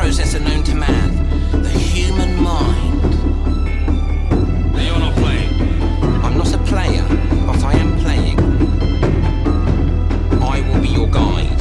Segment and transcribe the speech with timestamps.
[0.00, 1.10] processor known to man,
[1.62, 3.02] the human mind.
[4.72, 5.52] Now you're not playing.
[6.24, 7.04] I'm not a player,
[7.46, 8.38] but I am playing.
[10.40, 11.60] I will be your guide.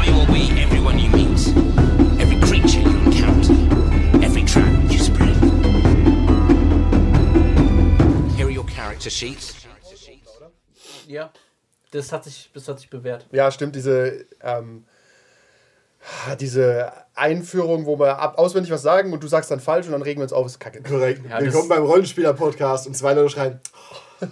[0.00, 1.42] I will be everyone you meet,
[2.22, 3.54] every creature you encounter,
[4.24, 5.36] every trap you spread.
[8.36, 9.66] Here are your character sheets.
[11.08, 11.32] Ja.
[11.90, 13.26] Das hat sich, das hat sich bewährt.
[13.32, 14.84] Ja, stimmt, diese, ähm,
[16.40, 20.02] diese Einführung, wo wir ab, auswendig was sagen und du sagst dann falsch und dann
[20.02, 20.82] regen wir uns auf, ist kacke.
[20.82, 21.22] Korrekt.
[21.28, 23.60] Ja, Willkommen beim Rollenspieler-Podcast und zwei Leute schreien.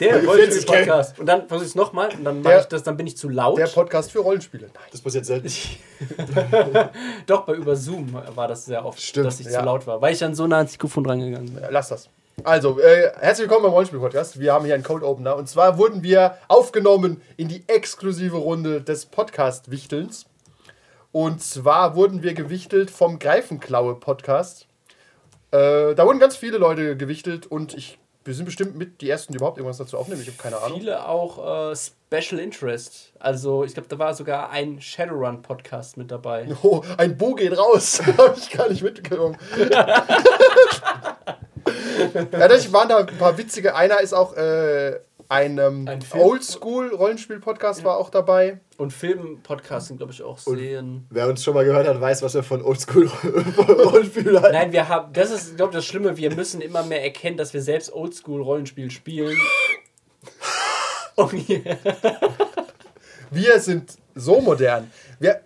[0.00, 1.18] Der Weil Rollenspiel-Podcast.
[1.20, 3.28] Und dann versuch ich es nochmal und dann mache ich das, dann bin ich zu
[3.28, 3.58] laut.
[3.58, 4.64] Der Podcast für Rollenspiele.
[4.66, 4.82] Nein.
[4.90, 5.48] Das passiert selten.
[7.26, 9.60] Doch, bei über Zoom war das sehr oft, Stimmt, dass ich ja.
[9.60, 11.64] zu laut war, weil ich dann so nah ans Mikrofon rangegangen bin.
[11.70, 12.08] Lass das.
[12.42, 14.40] Also, äh, herzlich willkommen beim Rollenspiel-Podcast.
[14.40, 15.36] Wir haben hier einen Cold Opener.
[15.36, 20.26] Und zwar wurden wir aufgenommen in die exklusive Runde des Podcast-Wichtelns.
[21.12, 24.66] Und zwar wurden wir gewichtelt vom Greifenklaue-Podcast.
[25.50, 29.34] Äh, da wurden ganz viele Leute gewichtelt und ich, wir sind bestimmt mit die Ersten,
[29.34, 30.22] die überhaupt irgendwas dazu aufnehmen.
[30.22, 30.78] Ich habe keine Ahnung.
[30.78, 33.12] Viele auch äh, Special Interest.
[33.18, 36.48] Also, ich glaube, da war sogar ein Shadowrun-Podcast mit dabei.
[36.62, 38.00] Oh, ein Bo geht raus.
[38.18, 39.36] habe ich gar nicht mitgenommen.
[39.70, 40.06] ja,
[42.30, 43.74] tatsächlich waren da ein paar witzige.
[43.74, 44.98] Einer ist auch äh,
[45.32, 48.60] ein, ähm, Ein Oldschool-Rollenspiel-Podcast war auch dabei.
[48.76, 51.06] Und Film-Podcasts sind, glaube ich, auch sehen.
[51.08, 54.54] Wer uns schon mal gehört hat, weiß, was wir von Oldschool-Rollenspielen halten.
[54.54, 56.16] Nein, wir haben, das ist, glaube ich, das Schlimme.
[56.18, 59.36] Wir müssen immer mehr erkennen, dass wir selbst Oldschool-Rollenspiel spielen.
[61.16, 61.32] Und
[63.30, 64.90] Wir sind so modern.
[65.18, 65.40] Wir,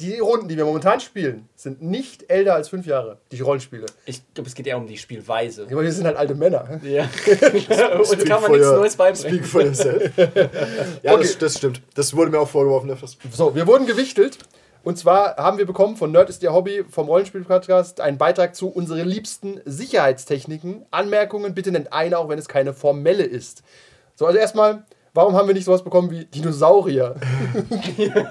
[0.00, 3.18] die Runden, die wir momentan spielen, sind nicht älter als fünf Jahre.
[3.30, 3.86] Die Rollenspiele.
[4.06, 5.68] ich glaube, es geht eher um die Spielweise.
[5.70, 6.80] Aber wir sind halt alte Männer.
[6.82, 7.04] Ja.
[7.98, 9.38] Und kann man nichts Neues beibringen.
[9.38, 10.10] Speak for yourself.
[11.02, 11.22] ja, Okay.
[11.22, 11.80] das, das stimmt.
[11.94, 13.16] Das wurde mir auch vorgeworfen öfters.
[13.32, 14.38] So, wir wurden gewichtelt.
[14.82, 18.68] Und zwar haben wir bekommen von Nerd ist Ihr Hobby vom Rollenspiel-Podcast einen Beitrag zu
[18.68, 20.84] unseren liebsten Sicherheitstechniken.
[20.90, 23.62] Anmerkungen, bitte nennt eine, auch wenn es keine formelle ist.
[24.16, 27.14] So, also erstmal, warum haben wir nicht sowas bekommen wie Dinosaurier?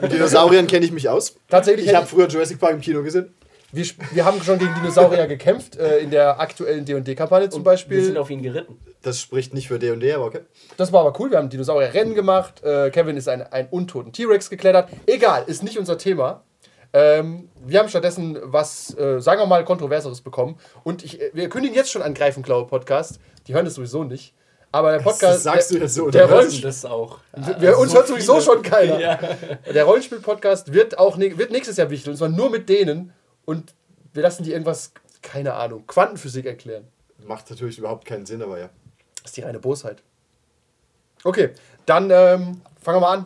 [0.01, 1.35] Mit Dinosauriern kenne ich mich aus.
[1.49, 3.33] Tatsächlich, Ich habe früher Jurassic Park im Kino gesehen.
[3.71, 7.87] wir, wir haben schon gegen Dinosaurier gekämpft, äh, in der aktuellen D&D-Kampagne zum Wir sind
[7.87, 8.17] Beispiel.
[8.17, 8.77] auf ihn geritten.
[9.01, 10.41] Das spricht nicht für D&D, aber okay.
[10.77, 12.63] Das war aber cool, wir haben Dinosaurier-Rennen gemacht.
[12.63, 14.89] Äh, Kevin ist ein, ein untoten T-Rex geklettert.
[15.07, 16.43] Egal, ist nicht unser Thema.
[16.95, 20.57] Ähm, wir haben stattdessen was, äh, sagen wir mal, kontroverseres bekommen.
[20.83, 23.19] Und ich, äh, wir kündigen jetzt schon an Greifenklaue Podcast.
[23.47, 24.35] Die hören es sowieso nicht.
[24.73, 25.35] Aber der Podcast.
[25.35, 26.09] Das sagst du jetzt so.
[26.09, 26.27] Der?
[26.27, 27.19] Rollenspiel- Das auch.
[27.59, 28.99] wir, uns so hört sowieso schon keiner.
[28.99, 29.19] Ja.
[29.71, 32.09] Der Rollenspiel-Podcast wird auch wird nächstes Jahr wichtig.
[32.09, 33.13] Und zwar nur mit denen.
[33.45, 33.75] Und
[34.13, 34.91] wir lassen die irgendwas,
[35.21, 36.87] keine Ahnung, Quantenphysik erklären.
[37.27, 38.69] Macht natürlich überhaupt keinen Sinn, aber ja.
[39.21, 40.01] Das ist die reine Bosheit.
[41.23, 41.51] Okay,
[41.85, 43.25] dann ähm, fangen wir mal an.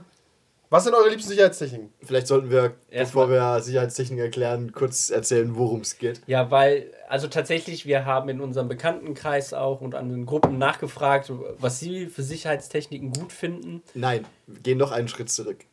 [0.70, 1.94] Was sind eure liebsten Sicherheitstechniken?
[2.04, 6.22] Vielleicht sollten wir, Erstmal- bevor wir Sicherheitstechniken erklären, kurz erzählen, worum es geht.
[6.28, 11.32] Ja, weil, also tatsächlich, wir haben in unserem Bekanntenkreis auch und an den Gruppen nachgefragt,
[11.60, 13.82] was sie für Sicherheitstechniken gut finden.
[13.94, 15.64] Nein, wir gehen noch einen Schritt zurück.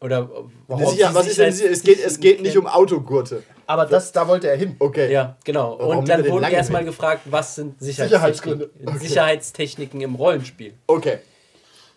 [0.00, 0.50] Oder ob
[0.90, 3.42] Sicher was ist denn, es, geht, es geht nicht um Autogurte.
[3.66, 4.76] Aber das, da wollte er hin.
[4.78, 5.10] Okay.
[5.10, 5.78] Ja, genau.
[5.78, 8.70] Warum und dann wurden erstmal gefragt, was sind Sicherheitsgründe.
[8.74, 10.74] Sicherheitstechniken, Sicherheitstechniken im Rollenspiel.
[10.86, 11.20] Okay.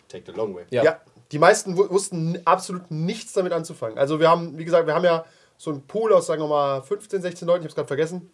[0.08, 0.64] Take the long way.
[0.70, 0.84] Ja.
[0.84, 1.00] Ja.
[1.32, 3.98] Die meisten wu- wussten absolut nichts damit anzufangen.
[3.98, 5.24] Also wir haben, wie gesagt, wir haben ja
[5.56, 8.30] so einen Pool aus, sagen wir mal, 15, 16 Leuten, ich habe es gerade vergessen.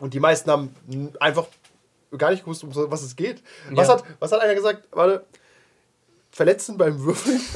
[0.00, 0.74] Und die meisten haben
[1.20, 1.46] einfach
[2.16, 3.42] gar nicht gewusst, um was es geht.
[3.70, 3.94] Was, Ja.
[3.94, 4.88] hat, was hat einer gesagt?
[4.90, 5.24] Warte.
[6.30, 7.40] Verletzen beim Würfeln.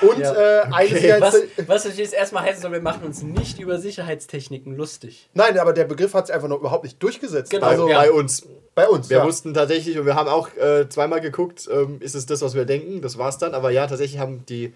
[0.00, 0.32] Und Ja.
[0.34, 1.16] äh, eine Okay.
[1.18, 1.34] Was,
[1.66, 5.28] was natürlich jetzt erstmal heißen soll, wir machen uns nicht über Sicherheitstechniken lustig.
[5.34, 7.50] Nein, aber der Begriff hat sich einfach noch überhaupt nicht durchgesetzt.
[7.50, 7.66] Genau.
[7.66, 7.98] Bei, Also ja.
[8.00, 8.46] bei uns.
[8.74, 9.10] bei uns.
[9.10, 9.24] Wir ja.
[9.26, 12.64] wussten tatsächlich, und wir haben auch äh, zweimal geguckt, ähm, ist es das, was wir
[12.64, 13.00] denken?
[13.02, 13.54] Das war's dann.
[13.54, 14.72] Aber ja, tatsächlich haben die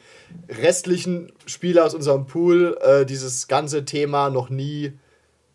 [0.48, 4.92] restlichen Spieler aus unserem Pool äh, dieses ganze Thema noch nie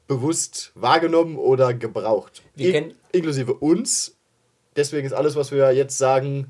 [0.08, 2.42] bewusst wahrgenommen oder gebraucht.
[2.56, 4.16] Wir In, kennen- inklusive uns.
[4.76, 6.48] Deswegen ist alles, was wir jetzt sagen,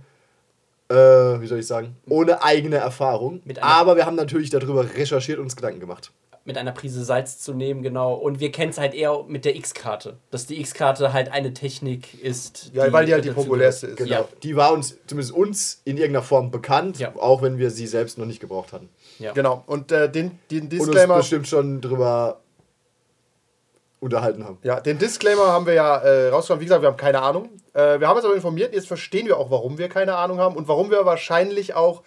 [0.92, 3.42] äh, wie soll ich sagen, ohne eigene Erfahrung.
[3.62, 6.12] Aber wir haben natürlich darüber recherchiert und uns Gedanken gemacht.
[6.44, 8.16] Mit einer Prise Salz zu nehmen, genau.
[8.16, 10.18] Und wir kennen es halt eher mit der X-Karte.
[10.32, 12.72] Dass die X-Karte halt eine Technik ist.
[12.74, 13.98] Ja, weil die halt die populärste ist.
[13.98, 14.10] Genau.
[14.10, 14.26] Ja.
[14.42, 17.14] Die war uns, zumindest uns, in irgendeiner Form bekannt, Ja.
[17.16, 18.90] auch wenn wir sie selbst noch nicht gebraucht hatten.
[19.20, 19.34] Ja.
[19.34, 19.64] Genau.
[19.68, 21.18] Und äh, den, den Und uns Disclaimer.
[21.18, 22.41] bestimmt schon drüber
[24.02, 24.58] unterhalten haben.
[24.64, 26.62] Ja, den Disclaimer haben wir ja äh, rausgenommen.
[26.62, 27.50] Wie gesagt, wir haben keine Ahnung.
[27.74, 28.74] Äh, wir haben uns aber informiert.
[28.74, 32.02] Jetzt verstehen wir auch, warum wir keine Ahnung haben und warum wir wahrscheinlich auch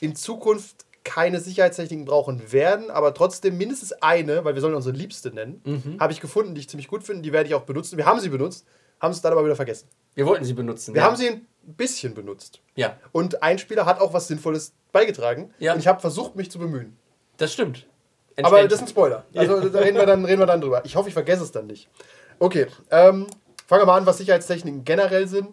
[0.00, 5.30] in Zukunft keine Sicherheitstechniken brauchen werden, aber trotzdem mindestens eine, weil wir sollen unsere Liebste
[5.30, 7.22] nennen, habe ich gefunden, die ich ziemlich gut finde.
[7.22, 7.96] Die werde ich auch benutzen.
[7.96, 8.66] Wir haben sie benutzt,
[9.00, 9.88] haben es dann aber wieder vergessen.
[10.14, 10.94] Wir wollten sie benutzen.
[10.94, 11.06] Wir ja.
[11.06, 12.60] haben sie ein bisschen benutzt.
[12.74, 12.98] Ja.
[13.12, 15.54] Und ein Spieler hat auch was Sinnvolles beigetragen.
[15.58, 15.72] Ja.
[15.72, 16.98] Und ich habe versucht, mich zu bemühen.
[17.38, 17.86] Das stimmt.
[18.46, 19.24] Aber das ist ein Spoiler.
[19.34, 20.82] Also da reden wir, dann, reden wir dann drüber.
[20.84, 21.88] Ich hoffe, ich vergesse es dann nicht.
[22.38, 23.26] Okay, ähm,
[23.66, 25.48] fangen wir mal an, was Sicherheitstechniken generell sind.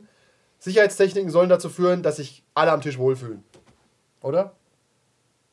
[0.60, 3.44] Sicherheitstechniken sollen dazu führen, dass sich alle am Tisch wohlfühlen.
[4.22, 4.54] Oder?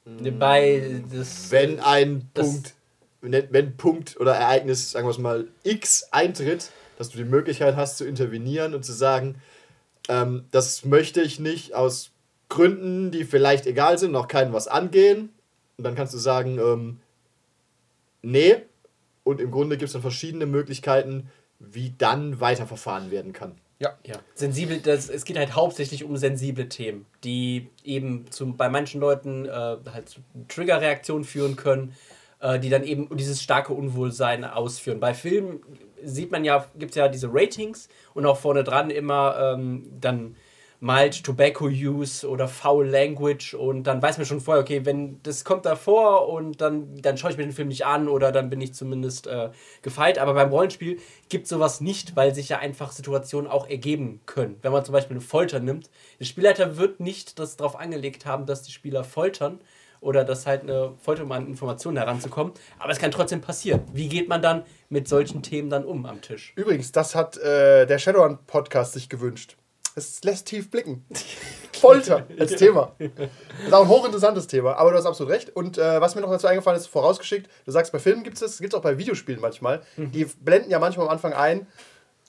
[0.05, 2.75] bei das Wenn ein Das- Punkt,
[3.21, 7.77] wenn, wenn Punkt oder Ereignis, sagen wir es mal, X eintritt, dass du die Möglichkeit
[7.77, 9.37] hast zu intervenieren und zu sagen,
[10.09, 12.11] ähm, das möchte ich nicht aus
[12.49, 15.31] Gründen, die vielleicht egal sind, noch keinen was angehen.
[15.79, 17.01] Und dann kannst du sagen, ähm,
[18.23, 18.57] nee.
[19.25, 21.31] Und im Grunde gibt es dann verschiedene Möglichkeiten,
[21.61, 23.55] wie dann weiterverfahren werden kann.
[23.79, 23.99] Ja.
[24.05, 29.01] Ja, sensibel, das, es geht halt hauptsächlich um sensible Themen, die eben zum, bei manchen
[29.01, 31.95] Leuten äh, halt zu Triggerreaktionen führen können,
[32.39, 35.01] äh, die dann eben dieses starke Unwohlsein ausführen.
[35.01, 35.61] Bei Filmen
[36.05, 40.37] sieht man ja, gibt es ja diese Ratings und auch vorne dran immer ähm, dann
[40.83, 45.45] mild Tobacco Use oder Foul Language und dann weiß man schon vorher, okay, wenn das
[45.45, 48.61] kommt davor und dann, dann schaue ich mir den Film nicht an oder dann bin
[48.61, 49.51] ich zumindest äh,
[49.83, 50.19] gefeit.
[50.19, 50.99] Aber beim Rollenspiel
[51.29, 54.57] gibt sowas nicht, weil sich ja einfach Situationen auch ergeben können.
[54.63, 55.89] Wenn man zum Beispiel eine Folter nimmt,
[56.19, 59.61] der Spielleiter wird nicht das darauf angelegt haben, dass die Spieler foltern
[60.01, 62.55] oder dass halt eine Folter, um an Informationen heranzukommen.
[62.81, 63.83] Aber es kann trotzdem passieren.
[63.93, 66.53] Wie geht man dann mit solchen Themen dann um am Tisch?
[66.57, 69.57] Übrigens, das hat äh, der Shadowrun-Podcast sich gewünscht.
[69.95, 71.05] Es lässt tief blicken.
[71.79, 72.95] Folter als Thema.
[72.99, 75.55] Das ist auch ein hochinteressantes Thema, aber du hast absolut recht.
[75.55, 78.41] Und äh, was mir noch dazu eingefallen ist, vorausgeschickt, du sagst, bei Filmen gibt es
[78.41, 79.83] das, gibt es auch bei Videospielen manchmal.
[79.97, 81.67] Die blenden ja manchmal am Anfang ein.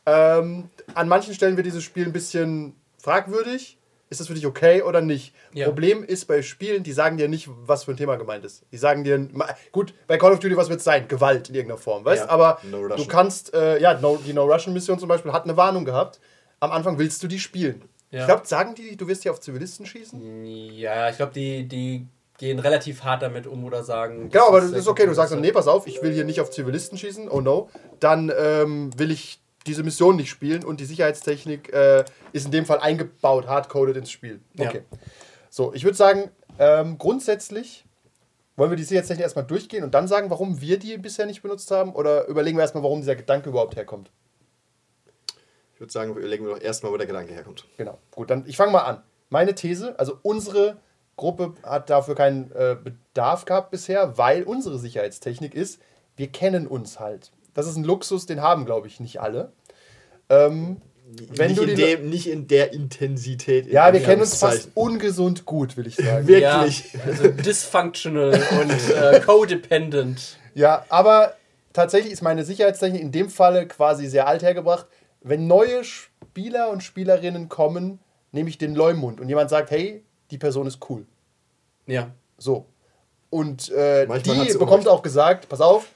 [0.05, 3.77] Ähm, an manchen Stellen wird dieses Spiel ein bisschen fragwürdig.
[4.09, 5.33] Ist das für dich okay oder nicht?
[5.53, 5.65] Ja.
[5.65, 8.63] Problem ist bei Spielen, die sagen dir nicht, was für ein Thema gemeint ist.
[8.71, 9.27] Die sagen dir,
[9.71, 11.07] gut, bei Call of Duty, was wird es sein?
[11.07, 12.29] Gewalt in irgendeiner Form, weißt Ja.
[12.29, 16.19] Aber No du kannst, äh, ja, no, die No-Russian-Mission zum Beispiel hat eine Warnung gehabt.
[16.63, 17.81] Am Anfang willst du die spielen.
[18.09, 18.21] Ja.
[18.21, 20.45] Ich glaube, sagen die, du wirst hier auf Zivilisten schießen?
[20.45, 22.07] Ja, ich glaube, die, die
[22.37, 24.29] gehen relativ hart damit um oder sagen.
[24.29, 25.05] Genau, aber das ist okay.
[25.05, 27.69] Du sagst dann, nee, pass auf, ich will hier nicht auf Zivilisten schießen, oh no.
[27.99, 32.65] Dann ähm, will ich diese Mission nicht spielen und die Sicherheitstechnik äh, ist in dem
[32.65, 34.39] Fall eingebaut, hardcoded ins Spiel.
[34.53, 34.69] Ja.
[34.69, 34.83] Okay.
[35.49, 37.83] So, ich würde sagen, ähm, grundsätzlich
[38.55, 41.71] wollen wir die Sicherheitstechnik erstmal durchgehen und dann sagen, warum wir die bisher nicht benutzt
[41.71, 44.11] haben oder überlegen wir erstmal, warum dieser Gedanke überhaupt herkommt.
[45.83, 47.65] Ich würde sagen, wir überlegen wir doch erstmal, wo der Gedanke herkommt.
[47.75, 47.97] Genau.
[48.11, 49.03] Gut, dann ich fange mal an.
[49.29, 50.77] Meine These, also unsere
[51.17, 55.81] Gruppe hat dafür keinen äh, Bedarf gehabt bisher, weil unsere Sicherheitstechnik ist,
[56.15, 57.31] wir kennen uns halt.
[57.53, 59.51] Das ist ein Luxus, den haben, glaube ich, nicht alle.
[60.29, 60.77] Ähm,
[61.35, 63.67] wenn nicht, du in dem, nicht in der Intensität.
[63.67, 66.25] in ja, wir kennen uns fast ungesund gut, will ich sagen.
[66.29, 66.97] Wir- Ja, Wirklich.
[67.05, 70.37] also dysfunctional und äh, codependent.
[70.55, 71.33] Ja, aber
[71.73, 74.85] tatsächlich ist meine Sicherheitstechnik in dem Falle quasi sehr alt hergebracht.
[75.23, 77.99] Wenn neue Spieler und Spielerinnen kommen,
[78.31, 81.05] nehme ich den Leumund und jemand sagt, hey, die Person ist cool.
[81.87, 82.11] Ja.
[82.37, 82.65] So.
[83.29, 85.87] Und äh, die bekommt auch gesagt, pass auf,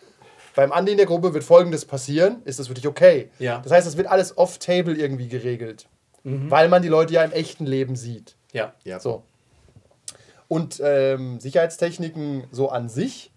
[0.56, 3.29] beim Anlehnen der Gruppe wird folgendes passieren, ist das für dich okay?
[3.38, 3.59] Ja.
[3.59, 5.88] Das heißt, es wird alles off-table irgendwie geregelt.
[6.23, 8.35] Weil man die Leute ja im echten Leben sieht.
[8.51, 8.73] Ja.
[8.83, 9.00] Ja.
[9.00, 9.23] So.
[10.50, 13.31] Und ähm, Sicherheitstechniken so an sich.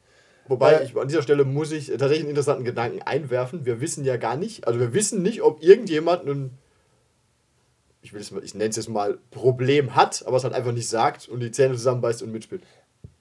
[0.51, 3.65] Wobei, Äh, ich, an dieser Stelle muss ich tatsächlich einen interessanten Gedanken einwerfen.
[3.65, 6.59] Wir wissen ja gar nicht, also wir wissen nicht, ob irgendjemand ein,
[8.03, 10.73] ich, will es mal- ich nenne es jetzt mal, Problem hat, aber es halt einfach
[10.73, 12.63] nicht sagt und die Zähne zusammenbeißt und mitspielt.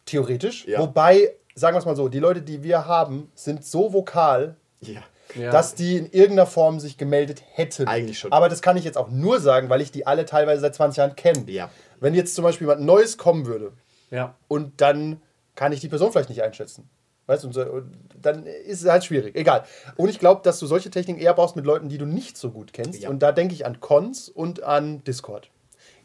[0.06, 0.66] Theoretisch.
[0.66, 0.80] Ja.
[0.80, 5.02] Wobei, sagen wir es mal so, die Leute, die wir haben, sind so vokal, Ja.
[5.36, 5.52] ja.
[5.52, 7.88] dass die in irgendeiner Form sich gemeldet hätten.
[7.88, 8.32] Eigentlich schon.
[8.32, 10.98] Aber das kann ich jetzt auch nur sagen, weil ich die alle teilweise seit 20
[10.98, 11.44] Jahren kenne.
[11.48, 11.70] Ja.
[12.00, 13.72] Wenn jetzt zum Beispiel jemand Neues kommen würde
[14.10, 14.34] ja.
[14.48, 15.22] und dann
[15.56, 16.90] kann ich die Person vielleicht nicht einschätzen.
[17.30, 17.84] Weißt du, so,
[18.20, 19.36] dann ist es halt schwierig.
[19.36, 19.64] Egal.
[19.98, 22.50] Und ich glaube, dass du solche Techniken eher brauchst mit Leuten, die du nicht so
[22.50, 23.04] gut kennst.
[23.04, 23.10] Ja.
[23.10, 25.52] Und da denke ich an Cons und an Discord.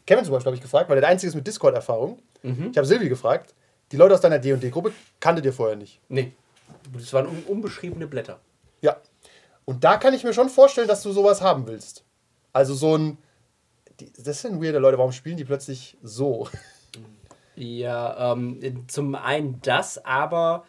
[0.05, 2.19] Kevin zum Beispiel habe ich gefragt, weil der der Einzige ist mit Discord-Erfahrung.
[2.43, 3.55] Ich habe Silvi gefragt.
[3.91, 5.99] Die Leute aus deiner D&D-Gruppe kanntet ihr vorher nicht.
[6.09, 6.31] Nee.
[6.93, 8.39] Das waren un unbeschriebene Blätter.
[8.81, 8.97] Ja.
[9.65, 12.03] Und da kann ich mir schon vorstellen, dass du sowas haben willst.
[12.53, 13.17] Also so ein.
[13.99, 16.47] Die, das sind weirde Leute, warum spielen die plötzlich so?
[17.55, 20.65] Ja, ähm, zum einen das, aber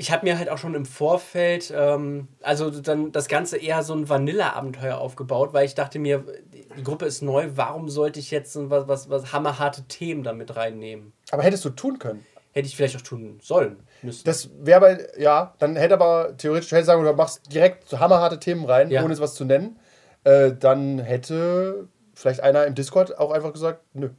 [0.00, 3.94] ich habe mir halt auch schon im Vorfeld, ähm, also dann das Ganze eher so
[3.94, 8.52] ein Vanilla-Abenteuer aufgebaut, weil ich dachte mir, die Gruppe ist neu, warum sollte ich jetzt
[8.52, 11.12] so was, was, was hammerharte Themen damit reinnehmen?
[11.32, 12.24] Aber hättest du tun können.
[12.52, 14.22] Hätte ich vielleicht auch tun sollen, müssen.
[14.24, 17.98] Das wäre bei, ja, dann hätte aber theoretisch, du hättest sagen, du machst direkt so
[17.98, 19.02] hammerharte Themen rein, Ja.
[19.02, 19.80] ohne es was zu nennen.
[20.22, 24.10] Äh, dann hätte vielleicht einer im Discord auch einfach gesagt, nö.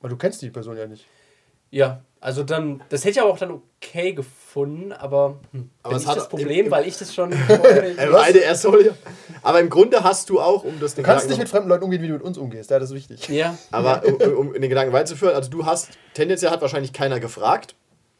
[0.00, 1.06] Weil du kennst die Person ja nicht.
[1.72, 5.96] Ja, also dann, das hätte ich aber auch dann okay gefunden, aber, hm, Aber bin
[5.96, 7.32] es ich hat das im- Problem, im- weil ich das schon.
[7.32, 8.94] im erste Hole.
[9.42, 12.00] Aber im Grunde hast du auch, um das Du kannst nicht mit fremden Leuten umgehen,
[12.02, 12.70] wie du mit uns umgehst.
[12.70, 13.26] Ja, das ist wichtig.
[13.28, 17.74] ja, Aber um, um den Gedanken weiterzuführen, also du hast, tendenziell hat wahrscheinlich keiner gefragt.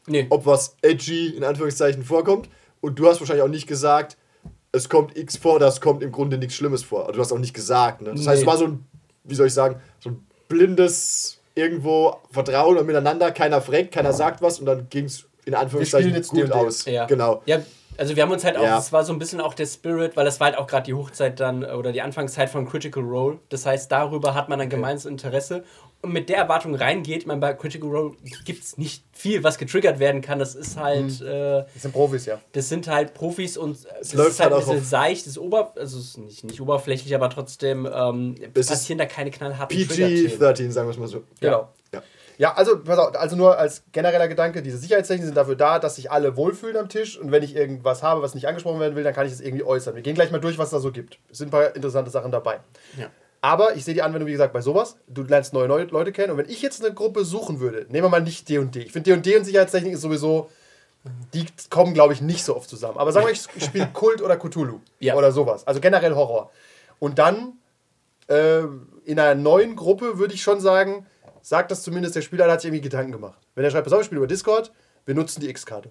[0.09, 0.27] Nee.
[0.31, 2.49] ob was edgy in Anführungszeichen vorkommt.
[2.81, 4.17] Und du hast wahrscheinlich auch nicht gesagt,
[4.73, 7.03] es kommt X vor, das kommt im Grunde nichts Schlimmes vor.
[7.03, 8.01] Also du hast auch nicht gesagt.
[8.03, 8.11] Ne?
[8.11, 8.41] Das heißt, Nee.
[8.41, 8.85] es war so ein,
[9.23, 13.31] wie soll ich sagen, so ein blindes irgendwo Vertrauen und miteinander.
[13.33, 16.53] Keiner fragt, keiner sagt was und dann ging es in Anführungszeichen gut D&D.
[16.53, 16.85] aus.
[16.85, 17.07] Ja.
[17.07, 17.43] Genau.
[17.47, 17.61] Ja,
[17.99, 18.77] also wir haben uns halt auch, Ja.
[18.77, 20.95] das war so ein bisschen auch der Spirit, weil das war halt auch gerade die
[20.95, 23.39] Hochzeit dann oder die Anfangszeit von Critical Role.
[23.51, 25.65] Das heißt, darüber hat man ein gemeinsames Interesse
[26.03, 27.23] und mit der Erwartung reingeht.
[27.23, 28.13] Ich meine, bei Critical Role
[28.45, 30.39] gibt es nicht viel, was getriggert werden kann.
[30.41, 31.27] Das ist halt, Mhm.
[31.27, 32.41] äh, Das sind Profis, ja.
[32.53, 35.39] das sind halt Profis und es läuft ist halt ein halt auch bisschen seicht, ist
[35.39, 40.29] ober, also es ist nicht, nicht oberflächlich, aber trotzdem ähm, passieren da keine knallharten Trigger-Themen.
[40.41, 41.23] PG-13, sagen wir es mal so.
[41.41, 41.69] Genau.
[41.95, 42.03] Ja.
[42.39, 46.11] Ja, also, auf, also nur als genereller Gedanke, diese Sicherheitstechniken sind dafür da, dass sich
[46.11, 49.15] alle wohlfühlen am Tisch und wenn ich irgendwas habe, was nicht angesprochen werden will, dann
[49.15, 49.95] kann ich es irgendwie äußern.
[49.95, 51.19] Wir gehen gleich mal durch, was da so gibt.
[51.31, 52.61] Es sind ein paar interessante Sachen dabei.
[52.99, 53.11] Ja.
[53.45, 54.97] Aber ich sehe die Anwendung, wie gesagt, bei sowas.
[55.09, 58.05] Du lernst neue, neue Leute kennen und wenn ich jetzt eine Gruppe suchen würde, nehmen
[58.05, 58.81] wir mal nicht D&D.
[58.81, 60.49] Ich finde D&D und Sicherheitstechnik ist sowieso,
[61.35, 62.99] die kommen, glaube ich, nicht so oft zusammen.
[62.99, 65.17] Aber sagen wir, ich spiele Kult oder Cthulhu Ja.
[65.17, 65.67] oder sowas.
[65.67, 66.53] Also generell Horror.
[67.01, 67.55] Und dann
[68.29, 68.61] äh,
[69.05, 71.05] in einer neuen Gruppe würde ich schon sagen,
[71.41, 73.41] sagt das zumindest, der Spieler hat sich irgendwie Gedanken gemacht.
[73.57, 74.71] Wenn er schreibt, pass auf, ich spiele über Discord,
[75.05, 75.91] wir nutzen die X-Karte.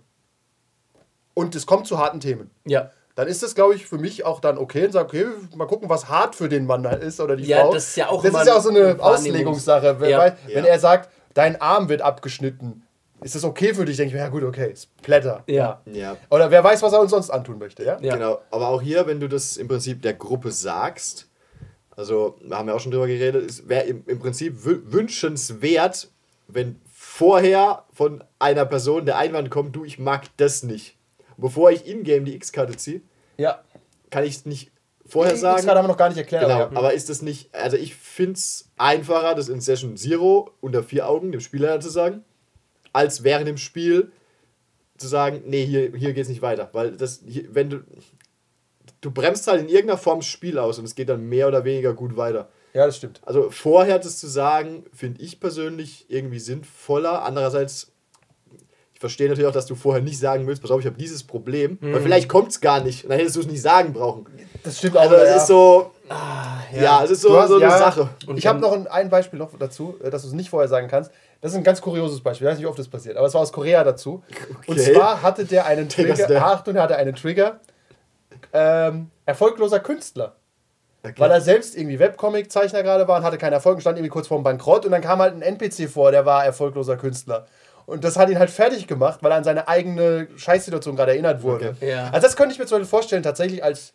[1.33, 2.49] Und es kommt zu harten Themen.
[2.65, 2.91] Ja.
[3.15, 5.25] Dann ist das, glaube ich, für mich auch dann okay und sage, okay,
[5.55, 7.73] mal gucken, was hart für den Mann da ist oder die Ja, Frau.
[7.73, 9.99] das ist ja auch das ist ja auch so eine Auslegungssache.
[9.99, 10.17] Wenn, Ja.
[10.19, 12.83] weil, wenn er sagt, dein Arm wird abgeschnitten,
[13.21, 13.97] ist das okay für dich?
[13.97, 15.43] Denke ich mir, ja gut, okay, ist Blätter.
[15.47, 15.81] Ja.
[15.85, 16.17] Ja.
[16.29, 17.97] Oder wer weiß, was er uns sonst antun möchte, ja?
[18.01, 18.13] Ja.
[18.15, 21.27] Genau, aber auch hier, wenn du das im Prinzip der Gruppe sagst,
[21.95, 26.09] also wir haben ja auch schon drüber geredet, es wäre im, im Prinzip wü- wünschenswert,
[26.47, 30.97] wenn vorher von einer Person der Einwand kommt, du, ich mag das nicht.
[31.41, 33.01] Bevor ich in-game die X-Karte ziehe,
[33.37, 33.61] Ja.
[34.09, 34.71] kann ich es nicht
[35.05, 35.57] vorher Die sagen.
[35.57, 36.43] X-Karte haben wir noch gar nicht erklärt.
[36.43, 40.51] Genau, aber aber ist das nicht, also ich finde es einfacher, das in Session Zero
[40.61, 42.23] unter vier Augen dem Spieler zu sagen,
[42.93, 44.11] als während dem Spiel
[44.97, 46.69] zu sagen, nee, hier, hier geht es nicht weiter.
[46.73, 47.79] Weil das, hier, wenn du,
[49.01, 51.65] du bremst halt in irgendeiner Form das Spiel aus und es geht dann mehr oder
[51.65, 52.49] weniger gut weiter.
[52.73, 53.19] ja, das stimmt.
[53.25, 57.23] Also vorher das zu sagen, finde ich persönlich irgendwie sinnvoller.
[57.23, 57.90] Andererseits,
[59.01, 61.77] verstehe natürlich auch, dass du vorher nicht sagen willst, pass auf, ich habe dieses Problem,
[61.81, 64.27] weil vielleicht kommt es gar nicht und dann hättest du es nicht sagen brauchen.
[64.63, 65.01] Das stimmt auch.
[65.01, 65.35] Also es ja.
[65.37, 65.91] ist so,
[66.79, 67.03] ja.
[67.03, 68.09] es ist so, hast- so eine ja, Sache.
[68.27, 70.69] Und ich habe noch ein, ein Beispiel noch dazu, äh, dass du es nicht vorher
[70.69, 71.11] sagen kannst.
[71.41, 72.45] Das ist ein ganz kurioses Beispiel.
[72.45, 74.21] Ich weiß nicht, wie oft das passiert, aber es war aus Korea dazu.
[74.67, 74.93] Und Okay.
[74.93, 76.13] zwar hatte der einen Trigger.
[76.27, 77.59] der- Achtung, er hatte einen Trigger.
[78.53, 80.35] Ähm, erfolgloser Künstler.
[81.03, 81.15] Okay.
[81.17, 84.27] Weil er selbst irgendwie Webcomic-Zeichner gerade war und hatte keinen Erfolg und stand irgendwie kurz
[84.27, 84.85] vorm Bankrott.
[84.85, 87.47] Und dann kam halt ein NPC vor, der war erfolgloser Künstler.
[87.91, 91.43] Und das hat ihn halt fertig gemacht, weil er an seine eigene Scheißsituation gerade erinnert
[91.43, 91.75] wurde.
[91.77, 91.89] Okay.
[91.89, 92.05] Ja.
[92.09, 93.91] Also das könnte ich mir zum Beispiel vorstellen, tatsächlich als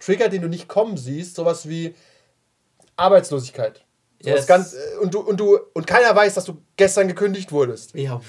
[0.00, 1.94] Trigger, den du nicht kommen siehst, sowas wie
[2.96, 3.84] Arbeitslosigkeit.
[4.20, 4.46] So Yes.
[4.46, 7.94] ganz, äh, und, du, und, du, und keiner weiß, dass du gestern gekündigt wurdest.
[7.94, 8.20] Ja.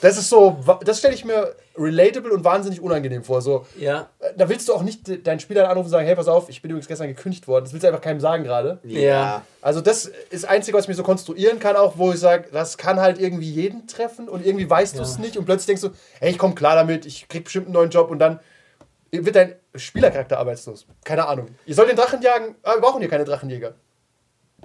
[0.00, 3.42] Das ist so, das stelle ich mir relatable und wahnsinnig unangenehm vor.
[3.42, 4.08] So, Ja.
[4.20, 6.48] äh, da willst du auch nicht de- deinen Spieler anrufen und sagen, hey, pass auf,
[6.48, 7.64] ich bin übrigens gestern gekündigt worden.
[7.64, 8.78] Das willst du einfach keinem sagen gerade.
[8.84, 9.42] Ja.
[9.60, 12.48] Also das ist das Einzige, was ich mir so konstruieren kann, auch wo ich sage,
[12.52, 15.82] das kann halt irgendwie jeden treffen und irgendwie weißt du es nicht und plötzlich denkst
[15.82, 15.90] du,
[16.20, 18.38] hey, ich komme klar damit, ich krieg bestimmt einen neuen Job und dann
[19.10, 20.86] wird dein Spielercharakter arbeitslos.
[21.04, 21.46] Keine Ahnung.
[21.66, 23.74] Ihr sollt den Drachen jagen, aber wir brauchen hier keine Drachenjäger.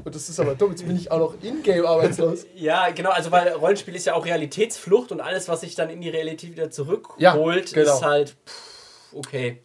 [0.04, 2.46] Und das ist aber dumm, jetzt bin ich auch noch in-game arbeitslos.
[2.56, 6.02] Ja, genau, also weil Rollenspiel ist ja auch Realitätsflucht und alles, was sich dann in
[6.02, 7.96] die Realität wieder Ja, zurückholt, genau.
[7.96, 9.62] ist halt, pff, okay,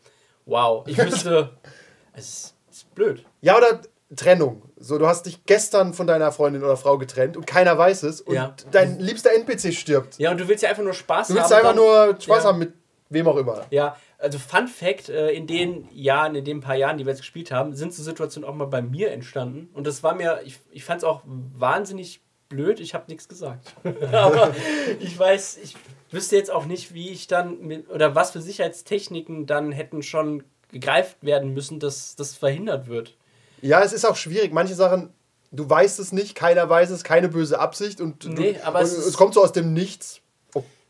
[0.46, 0.84] wow.
[0.86, 1.50] Ich müsste,
[2.14, 3.24] es ist, blöd.
[3.40, 3.80] Ja, oder
[4.16, 4.62] Trennung.
[4.76, 8.20] So, du hast dich gestern von deiner Freundin oder Frau getrennt und keiner weiß es
[8.20, 8.54] und Ja.
[8.70, 10.18] dein liebster NPC stirbt.
[10.18, 11.58] Ja, und du willst ja einfach nur Spaß Du willst haben.
[11.60, 12.50] einfach nur Spaß ja.
[12.50, 12.72] haben mit
[13.08, 13.64] wem auch immer.
[13.70, 17.20] Ja, also Fun Fact, äh, in den Jahren, in den paar Jahren, die wir jetzt
[17.20, 19.68] gespielt haben, sind so Situationen auch mal bei mir entstanden.
[19.74, 23.74] Und das war mir, ich, ich fand es auch wahnsinnig blöd, ich habe nichts gesagt.
[24.12, 24.54] Aber
[24.98, 25.76] ich weiß, ich
[26.10, 30.42] wüsste jetzt auch nicht, wie ich dann, mit, oder was für Sicherheitstechniken dann hätten schon
[30.72, 33.16] gegreift werden müssen, dass das verhindert wird.
[33.60, 34.52] Ja, es ist auch schwierig.
[34.52, 35.12] Manche Sachen,
[35.52, 38.84] du weißt es nicht, keiner weiß es, keine böse Absicht und, Nee, du, aber und
[38.86, 40.20] es es, kommt so aus dem Nichts.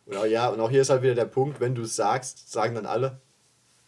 [0.06, 2.74] Ja, ja, und auch hier ist halt wieder der Punkt, wenn du es sagst, sagen
[2.74, 3.20] dann alle,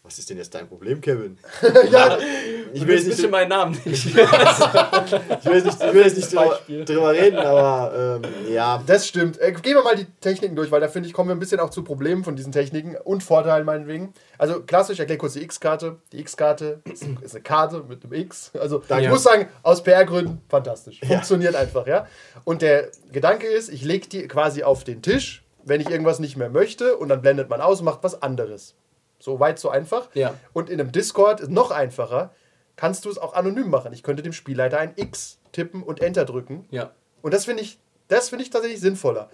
[0.07, 1.37] was ist denn jetzt dein Problem, Kevin?
[1.91, 2.17] ja,
[2.73, 4.05] Ich will jetzt nicht, meinen Namen nicht.
[4.07, 8.83] ich will jetzt nicht, ich will jetzt nicht drüber, drüber reden, aber ähm, ja.
[8.85, 9.39] das stimmt.
[9.39, 11.59] Äh, gehen wir mal die Techniken durch, weil da finde ich, kommen wir ein bisschen
[11.59, 14.13] auch zu Problemen von diesen Techniken und Vorteilen meinetwegen.
[14.37, 15.97] Also klassisch, ich erkläre kurz die X-Karte.
[16.11, 18.51] Die X-Karte ist, ist eine Karte mit einem X.
[18.59, 19.09] Also ich Ja.
[19.09, 20.99] muss sagen, aus PR-Gründen fantastisch.
[21.05, 22.07] Funktioniert einfach, ja.
[22.43, 26.37] Und der Gedanke ist, ich lege die quasi auf den Tisch, wenn ich irgendwas nicht
[26.37, 28.75] mehr möchte und dann blendet man aus und macht was anderes.
[29.19, 30.09] So weit, so einfach.
[30.13, 30.33] Ja.
[30.53, 32.31] Und in einem Discord noch einfacher,
[32.75, 33.93] kannst du es auch anonym machen.
[33.93, 36.65] Ich könnte dem Spielleiter ein X tippen und Enter drücken.
[36.71, 36.91] ja.
[37.23, 39.29] Und das finde ich Das finde ich tatsächlich sinnvoller.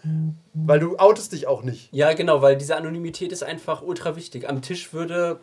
[0.54, 1.90] Weil du outest dich auch nicht.
[1.92, 4.50] Ja, genau, weil diese Anonymität ist einfach ultra wichtig.
[4.50, 5.40] Am Tisch würde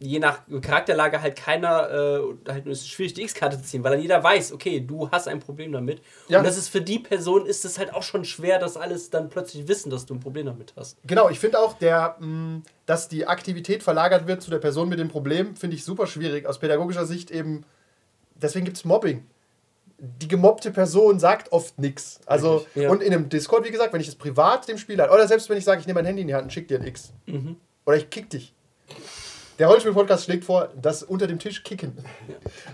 [0.00, 3.92] je nach Charakterlage halt keiner, äh, halt es ist schwierig die X-Karte zu ziehen, weil
[3.92, 6.00] dann jeder weiß, okay, du hast ein Problem damit.
[6.28, 6.38] Ja.
[6.38, 9.28] Und das ist für die Person ist es halt auch schon schwer, dass alles dann
[9.28, 10.98] plötzlich wissen, dass du ein Problem damit hast.
[11.04, 14.98] Genau, ich finde auch, der, mh, dass die Aktivität verlagert wird zu der Person mit
[14.98, 16.46] dem Problem, finde ich super schwierig.
[16.46, 17.64] Aus pädagogischer Sicht eben,
[18.36, 19.26] deswegen gibt es Mobbing.
[19.98, 22.20] Die gemobbte Person sagt oft nichts.
[22.24, 22.88] Also, ja.
[22.88, 25.58] und in einem Discord, wie gesagt, wenn ich es privat dem Spieler, oder selbst wenn
[25.58, 27.12] ich sage, ich nehme mein Handy in die Hand und schick dir ein X.
[27.26, 27.56] Mhm.
[27.84, 28.54] Oder ich kick dich.
[29.58, 31.96] Der Rollenspiel-Podcast schlägt vor, das unter dem Tisch kicken.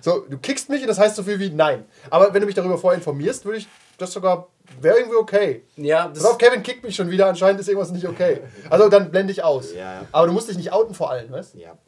[0.02, 1.84] So, du kickst mich und das heißt so viel wie nein.
[2.10, 4.48] Aber wenn du mich darüber vorher informierst, würde ich das sogar,
[4.80, 5.62] wäre irgendwie okay.
[5.76, 8.40] Ja, Pass auf, Kevin kickt mich schon wieder, anscheinend ist irgendwas nicht okay.
[8.68, 9.72] Also dann blende ich aus.
[9.72, 10.06] Ja, ja.
[10.12, 11.58] Aber du musst dich nicht outen vor allen, weißt du?
[11.58, 11.78] Ja.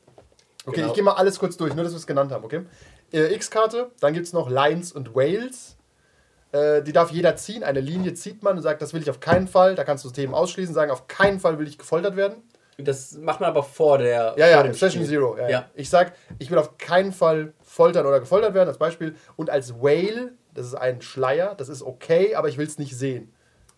[0.65, 0.89] Okay, Genau.
[0.89, 2.63] ich gehe mal alles kurz durch, nur dass wir es genannt haben, okay?
[3.13, 5.77] Äh, X-Karte, dann gibt es noch Lines und Whales.
[6.53, 7.63] Äh, die darf jeder ziehen.
[7.65, 9.75] Eine Linie zieht man und sagt, das will ich auf keinen Fall.
[9.75, 12.43] Da kannst du Themen ausschließen, sagen, auf keinen Fall will ich gefoltert werden.
[12.79, 14.35] Das macht man aber vor der.
[14.37, 15.07] Ja, ja, Session Spiel.
[15.07, 15.37] Zero.
[15.37, 15.49] Ja, ja.
[15.51, 15.71] Ja.
[15.75, 19.15] Ich sag, ich will auf keinen Fall foltern oder gefoltert werden, als Beispiel.
[19.37, 22.97] Und als Whale, das ist ein Schleier, das ist okay, aber ich will es nicht
[22.97, 23.33] sehen.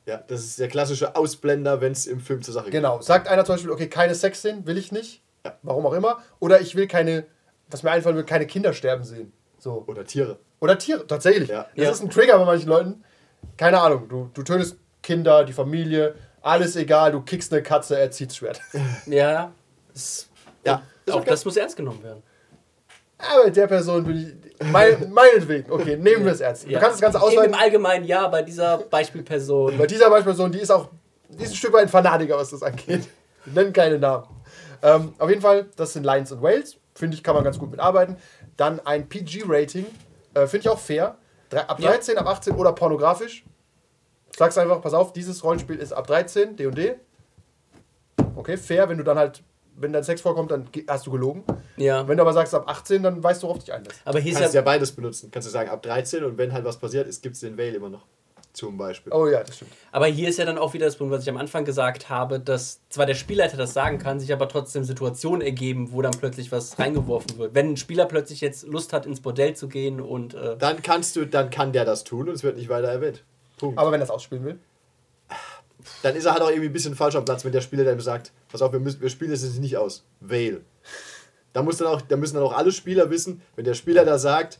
[0.06, 2.72] ja, das ist der klassische Ausblender, wenn es im Film zur Sache geht.
[2.72, 3.00] Genau.
[3.00, 5.22] Sagt einer zum Beispiel, okay, keine Sexszenen will ich nicht.
[5.44, 5.56] Ja.
[5.62, 6.18] Warum auch immer.
[6.40, 7.24] Oder ich will keine,
[7.70, 9.32] was mir einfallen will, keine Kinder sterben sehen.
[9.58, 9.84] So.
[9.86, 10.38] Oder Tiere.
[10.60, 11.48] Oder Tiere, tatsächlich.
[11.50, 11.66] Ja.
[11.76, 11.90] Das Ja.
[11.90, 13.04] ist ein Trigger bei manchen Leuten.
[13.56, 16.14] Keine Ahnung, du, du tötest Kinder, die Familie,
[16.48, 18.60] alles egal, du kickst eine Katze, er zieht Schwert.
[19.06, 19.52] Ja,
[19.92, 20.28] das,
[20.64, 21.30] Ja, ist auch okay.
[21.30, 22.22] das muss ernst genommen werden.
[23.18, 24.66] Aber der Person bin ich.
[24.70, 26.66] Mein, meinetwegen, okay, nehmen wir es ernst.
[26.66, 26.78] Du Ja.
[26.78, 27.52] kannst das Ganze ausweiten.
[27.52, 29.76] Im Allgemeinen ja, bei dieser Beispielperson.
[29.76, 30.88] Bei dieser Beispielperson, die ist auch
[31.28, 33.06] die ist ein Stück weit ein Fanatiker, was das angeht.
[33.44, 34.24] Wir nennen keine Namen.
[34.82, 36.76] Ähm, auf jeden Fall, das sind Lions und Whales.
[36.94, 38.16] Finde ich, kann man ganz gut mitarbeiten.
[38.56, 39.84] Dann ein PG-Rating.
[40.34, 41.16] Äh, Finde ich auch fair.
[41.50, 41.90] Drei, ab Ja.
[41.90, 43.44] 13, ab 18 oder pornografisch.
[44.38, 46.94] Sagst einfach, pass auf, dieses Rollenspiel ist ab 13, D&D.
[48.36, 49.42] Okay, fair, wenn du dann halt,
[49.74, 51.42] wenn dann Sex vorkommt, dann hast du gelogen.
[51.76, 52.06] Ja.
[52.06, 54.00] Wenn du aber sagst ab 18, dann weißt du, worauf dich einlässt.
[54.04, 55.32] Aber hier ist Kannst ja, ja beides benutzen.
[55.32, 57.74] Kannst du sagen, ab 13 und wenn halt was passiert ist, gibt es den Vale
[57.74, 58.06] immer noch.
[58.52, 59.12] Zum Beispiel.
[59.12, 59.72] Oh ja, das stimmt.
[59.90, 62.38] aber hier ist ja dann auch wieder das Punkt, was ich am Anfang gesagt habe,
[62.38, 66.52] dass zwar der Spielleiter das sagen kann, sich aber trotzdem Situationen ergeben, wo dann plötzlich
[66.52, 67.56] was reingeworfen wird.
[67.56, 71.16] Wenn ein Spieler plötzlich jetzt Lust hat, ins Bordell zu gehen und äh, Dann kannst
[71.16, 73.24] du, dann kann der das tun und es wird nicht weiter erwähnt.
[73.58, 73.78] Punkt.
[73.78, 74.58] Aber wenn er das ausspielen will.
[76.02, 78.00] dann ist er halt auch irgendwie ein bisschen falsch am Platz, wenn der Spieler dann
[78.00, 80.04] sagt, pass auf, wir, müssen, wir spielen das jetzt nicht aus.
[80.20, 80.62] Vale.
[81.52, 84.18] Da, muss dann auch, da müssen dann auch alle Spieler wissen, wenn der Spieler da
[84.18, 84.58] sagt,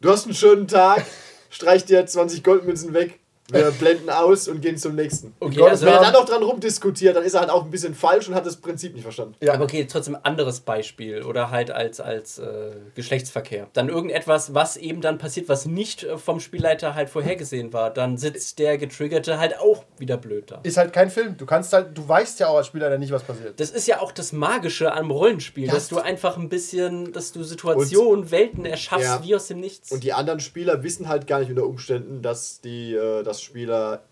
[0.00, 1.04] du hast einen schönen Tag,
[1.50, 5.34] streich dir 20 Goldmünzen weg, wir blenden aus und gehen zum nächsten.
[5.40, 6.12] okay, Gottes also, Wenn er Namen.
[6.12, 8.56] dann noch dran rumdiskutiert, dann ist er halt auch ein bisschen falsch und hat das
[8.56, 9.34] Prinzip nicht verstanden.
[9.40, 9.52] Ja.
[9.54, 13.68] aber okay, trotzdem ein anderes Beispiel oder halt als, als äh, Geschlechtsverkehr.
[13.74, 17.90] Dann irgendetwas, was eben dann passiert, was nicht äh, vom Spielleiter halt vorhergesehen war.
[17.90, 20.60] Dann sitzt der Getriggerte halt auch wieder blöd da.
[20.62, 21.36] Ist halt kein Film.
[21.36, 23.60] Du kannst halt, du weißt ja auch als Spieler nicht, was passiert.
[23.60, 27.32] Das ist ja auch das Magische am Rollenspiel, Ja, dass du einfach ein bisschen, dass
[27.32, 29.22] du Situationen, Welten erschaffst, Ja.
[29.22, 29.92] wie aus dem Nichts.
[29.92, 34.02] Und die anderen Spieler wissen halt gar nicht unter Umständen, dass die, äh, das Spieler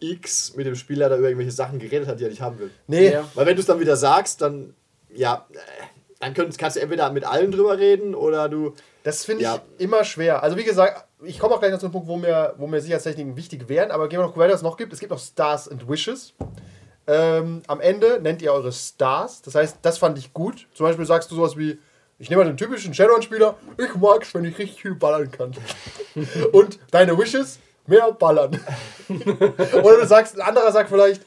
[0.00, 2.70] X mit dem Spieler da über irgendwelche Sachen geredet hat, die er nicht haben will.
[2.86, 3.24] Nee, Ja.
[3.34, 4.74] Weil wenn du es dann wieder sagst, dann,
[5.14, 5.46] ja,
[6.20, 8.74] dann könnt, kannst du entweder mit allen drüber reden oder du.
[9.02, 9.60] das finde ich Ja.
[9.78, 10.42] immer schwer.
[10.42, 12.80] Also wie gesagt, ich komme auch gleich noch zu einem Punkt, wo mir, wo mir
[12.80, 14.92] Sicherheitstechniken wichtig wären, aber gehen wir noch, weiter, was es noch gibt.
[14.92, 16.32] Es gibt noch Stars and Wishes.
[17.06, 19.42] Ähm, am Ende nennt ihr eure Stars.
[19.42, 20.66] Das heißt, das fand ich gut.
[20.74, 21.78] Zum Beispiel sagst du sowas wie,
[22.18, 25.52] ich nehme mal den typischen Shadowrun-Spieler, ich mag's, wenn ich richtig viel ballern kann.
[26.52, 28.58] Und deine Wishes, mehr ballern.
[29.08, 31.22] Oder du sagst, ein anderer sagt vielleicht,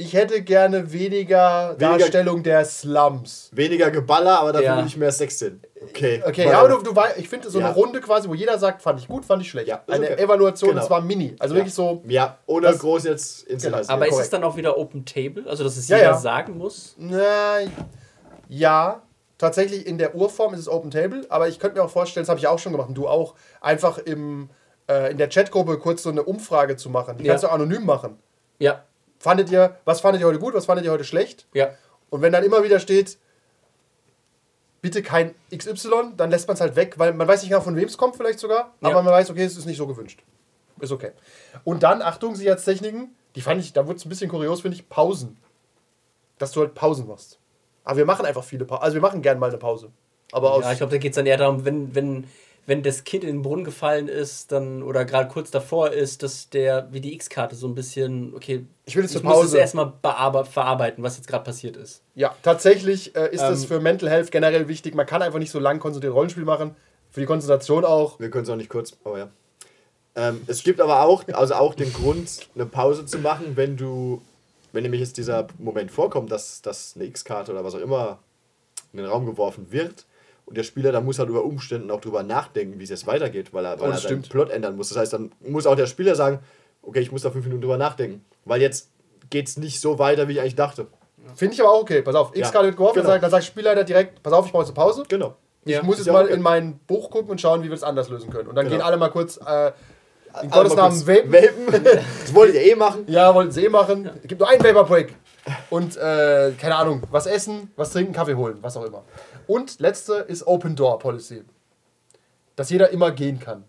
[0.00, 3.50] ich hätte gerne weniger, Weniger- Darstellung der Slums.
[3.52, 4.78] Weniger Geballer, aber dafür Ja.
[4.78, 5.60] will ich mehr Sex sehen.
[5.82, 6.22] Okay.
[6.24, 7.66] Okay, ja, aber du, du weißt, ich finde so Ja.
[7.66, 9.66] eine Runde quasi, wo jeder sagt, fand ich gut, fand ich schlecht.
[9.66, 10.22] Ja, Eine okay.
[10.22, 10.82] Evaluation, Genau.
[10.82, 11.34] und zwar mini.
[11.40, 11.58] Also ja.
[11.60, 13.78] wirklich so, Ja, ohne Das- groß jetzt ins Genau.
[13.88, 15.44] Aber ist es dann auch wieder Open Table?
[15.48, 16.16] Also, dass es Ja, jeder ja.
[16.18, 16.94] sagen muss?
[16.96, 17.58] na,
[18.48, 19.02] ja,
[19.36, 22.28] tatsächlich in der Urform ist es Open Table, aber ich könnte mir auch vorstellen, das
[22.28, 24.48] habe ich auch schon gemacht und du auch, einfach im,
[24.88, 27.18] äh, in der Chatgruppe kurz so eine Umfrage zu machen.
[27.18, 27.32] Die Ja.
[27.32, 28.18] kannst du anonym machen.
[28.58, 28.84] Ja,
[29.20, 31.46] Fandet ihr, was fandet ihr heute gut, was fandet ihr heute schlecht?
[31.52, 31.70] ja.
[32.10, 33.18] Und wenn dann immer wieder steht,
[34.80, 37.76] bitte kein XY, dann lässt man es halt weg, weil man weiß nicht genau, von
[37.76, 38.88] wem es kommt, vielleicht sogar, Ja.
[38.90, 40.22] aber man weiß, okay, es ist nicht so gewünscht.
[40.80, 41.10] Ist okay.
[41.64, 44.88] Und dann, Achtung, Sicherheitstechniken, die fand ich, da wurde es ein bisschen kurios, finde ich,
[44.88, 45.36] Pausen.
[46.38, 47.38] Dass du halt Pausen machst.
[47.84, 48.82] Aber wir machen einfach viele Pausen.
[48.84, 49.90] Also wir machen gern mal eine Pause.
[50.30, 50.60] Aber.
[50.60, 52.28] Ja, ich glaube, da geht es dann eher darum, wenn, wenn,
[52.68, 56.50] wenn das Kind in den Brunnen gefallen ist, dann oder gerade kurz davor ist, dass
[56.50, 59.52] der, wie die X-Karte, so ein bisschen, okay, Ich will jetzt ich zur muss es
[59.52, 59.58] Pause.
[59.58, 62.02] erstmal verarbeiten, was jetzt gerade passiert ist.
[62.14, 64.94] ja, tatsächlich äh, ist das Ähm, für Mental Health generell wichtig.
[64.94, 66.76] Man kann einfach nicht so lang konzentriert Rollenspiel machen.
[67.10, 68.20] Für die Konzentration auch.
[68.20, 69.28] Wir können es auch nicht kurz, aber ja.
[70.14, 74.20] Ähm, es gibt aber auch, also auch den Grund, eine Pause zu machen, wenn du,
[74.72, 78.18] wenn nämlich jetzt dieser Moment vorkommt, dass, dass eine X-Karte oder was auch immer
[78.92, 80.04] in den Raum geworfen wird
[80.48, 83.52] und der Spieler, da muss halt über Umständen auch drüber nachdenken, wie es jetzt weitergeht,
[83.52, 84.28] weil er, weil Oh, er seinen stimmt.
[84.30, 84.88] Plot ändern muss.
[84.88, 86.38] Das heißt, dann muss auch der Spieler sagen,
[86.82, 88.90] okay, ich muss da fünf Minuten drüber nachdenken, weil jetzt
[89.28, 90.86] geht es nicht so weiter, wie ich eigentlich dachte.
[91.34, 92.00] Finde ich aber auch okay.
[92.00, 93.18] Pass auf, X-Karte wird geworfen, genau.
[93.18, 95.02] dann sagt- Spielleiter direkt, pass auf, ich brauche jetzt eine Pause.
[95.08, 95.34] Genau.
[95.66, 95.82] Ich Ja.
[95.82, 96.32] muss jetzt ja mal okay.
[96.32, 98.48] in mein Buch gucken und schauen, wie wir es anders lösen können.
[98.48, 98.76] Und dann Genau.
[98.78, 99.72] gehen alle mal kurz äh,
[100.42, 101.30] in Gottes Namen vapen.
[101.30, 101.84] vapen.
[102.22, 103.04] Das wollt ihr eh machen.
[103.06, 104.08] Ja, wollten sie eh machen.
[104.22, 105.14] Es gibt nur einen Vapor Break.
[105.68, 109.04] Und, äh, keine Ahnung, was essen, was trinken, Kaffee holen, was auch immer.
[109.48, 111.42] Und letzte ist Open Door Policy.
[112.54, 113.64] Dass jeder immer gehen kann.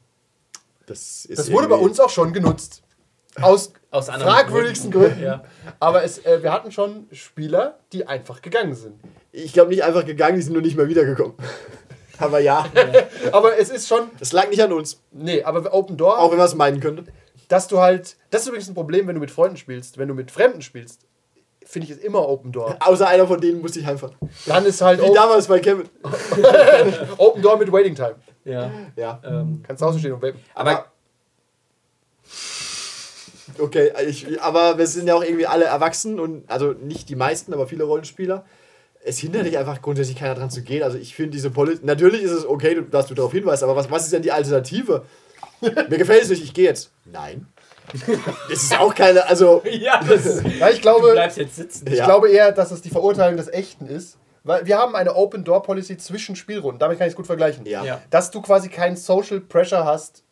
[0.86, 2.84] Das, ist Das wurde bei uns auch schon genutzt.
[3.42, 5.10] Aus, Aus fragwürdigsten Gründen.
[5.12, 5.24] Gründen.
[5.24, 5.44] Ja.
[5.80, 9.00] Aber es, äh, wir hatten schon Spieler, die einfach gegangen sind.
[9.32, 11.36] Ich glaube nicht einfach gegangen, die sind nur nicht mehr wiedergekommen.
[12.18, 12.66] Aber ja,
[13.32, 14.10] Aber es ist schon.
[14.20, 15.00] das lag nicht an uns.
[15.14, 16.20] Nee, aber Open Door.
[16.20, 17.06] Auch wenn man es meinen könnte.
[17.48, 20.14] dass du halt, das ist übrigens ein Problem, wenn du mit Freunden spielst, wenn du
[20.14, 21.06] mit Fremden spielst,
[21.70, 22.78] finde ich es immer Open Door.
[22.88, 24.16] Außer einer von denen musste ich heimfahren.
[24.48, 25.88] Dann ist halt Wie Open, damals bei Kevin.
[27.18, 28.16] Open Door mit Waiting Time.
[28.44, 28.72] Ja.
[28.96, 30.40] Ja, Ähm, Kannst draußen stehen und vapen.
[30.56, 30.86] aber
[33.60, 33.92] okay.
[34.08, 37.68] Ich, aber wir sind ja auch irgendwie alle erwachsen und, also nicht die meisten, aber
[37.68, 38.46] viele Rollenspieler.
[39.04, 40.82] Es hindert dich einfach grundsätzlich keiner dran zu gehen.
[40.84, 43.92] Also ich finde diese Politik, natürlich ist es okay, dass du darauf hinweist, aber was,
[43.92, 45.04] was ist denn die Alternative?
[45.62, 46.92] Mir gefällt es nicht, ich gehe jetzt.
[47.06, 47.48] Nein.
[48.50, 51.88] Das ist auch keine, also, ja, das, Ja, ich du glaube, bleibst jetzt sitzen.
[51.88, 52.06] ich Ja.
[52.06, 54.18] glaube eher, dass es die Verurteilung des Echten ist.
[54.44, 56.80] Weil wir haben eine Open Door Policy zwischen Spielrunden.
[56.80, 57.66] Damit kann ich es gut vergleichen.
[57.66, 57.84] ja.
[57.84, 58.02] Ja.
[58.10, 60.24] Dass du quasi keinen Social Pressure hast,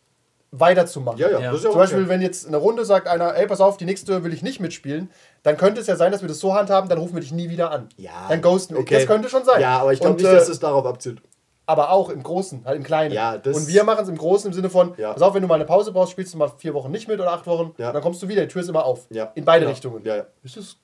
[0.50, 1.18] weiterzumachen.
[1.18, 1.40] ja, Ja.
[1.50, 2.08] das ist ja Zum Beispiel, okay.
[2.08, 5.10] wenn jetzt eine Runde sagt einer, ey, pass auf, die nächste will ich nicht mitspielen,
[5.42, 7.50] dann könnte es ja sein, dass wir das so handhaben, dann rufen wir dich nie
[7.50, 7.90] wieder an.
[7.98, 8.12] Ja.
[8.30, 8.80] Dann ghosten wir.
[8.80, 8.94] Okay.
[8.94, 9.60] Das könnte schon sein.
[9.60, 11.20] Ja, aber ich glaube nicht, äh, dass es darauf abzielt.
[11.68, 13.12] Aber auch im Großen, halt im Kleinen.
[13.14, 15.12] Ja, das- und wir machen es im Großen im Sinne von, Ja.
[15.12, 17.20] pass auf, wenn du mal eine Pause brauchst, spielst du mal vier Wochen nicht mit
[17.20, 17.92] oder acht Wochen, Ja.
[17.92, 19.06] dann kommst du wieder, die Tür ist immer auf.
[19.34, 19.68] In beide.
[19.68, 20.02] Richtungen.
[20.04, 20.26] Ja, ja.
[20.42, 20.78] Das ist,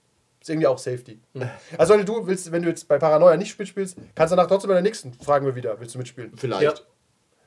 [0.46, 1.18] irgendwie auch Safety.
[1.78, 4.68] Also wenn du willst, wenn du jetzt bei Paranoia nicht mitspielst, kannst du danach trotzdem
[4.68, 6.32] bei der nächsten fragen wir wieder, willst du mitspielen?
[6.36, 6.84] Vielleicht.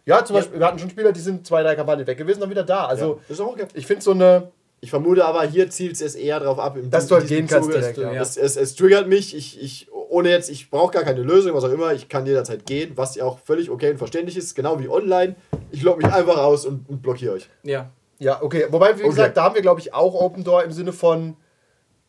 [0.05, 0.25] Ja.
[0.25, 2.63] Zum Beispiel, wir hatten schon Spieler, die sind zwei, drei Kampagnen weg gewesen, dann wieder
[2.63, 2.85] da.
[2.85, 3.67] Also Das okay.
[3.75, 7.15] ich finde so eine, Ich vermute aber, hier zielt es eher darauf ab, Dass du
[7.15, 7.79] halt gehen kannst Zuge.
[7.79, 8.13] direkt, ja.
[8.13, 11.63] es, es, es triggert mich, ich, ich, ohne jetzt, ich brauche gar keine Lösung, was
[11.63, 14.79] auch immer, ich kann jederzeit gehen, was ja auch völlig okay und verständlich ist, genau
[14.79, 15.35] wie online.
[15.71, 17.49] Ich logge mich einfach raus und, und blockiere euch.
[17.63, 17.89] Ja.
[18.19, 18.65] ja, okay.
[18.69, 19.09] Wobei, wie Okay.
[19.09, 21.35] gesagt, da haben wir, glaube ich, auch Open Door im Sinne von,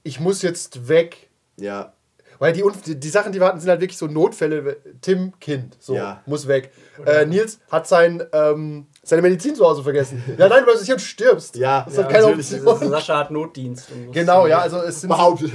[0.02, 1.28] ich muss jetzt weg.
[1.56, 1.92] Ja,
[2.38, 4.76] Weil die, die, die Sachen, die wir hatten, sind halt wirklich so Notfälle.
[5.00, 6.22] Tim, Kind, so, Ja.
[6.24, 6.70] muss weg.
[7.04, 10.22] Äh, Nils hat sein, ähm, seine Medizin zu Hause vergessen.
[10.38, 11.56] ja, nein, du bleibst hier und stirbst.
[11.56, 12.64] Ja, das ja, hat keine natürlich.
[12.64, 12.90] Option.
[12.90, 13.88] Sascha hat Notdienst.
[14.12, 15.08] Genau, ja, also es sind.
[15.08, 15.50] behauptet.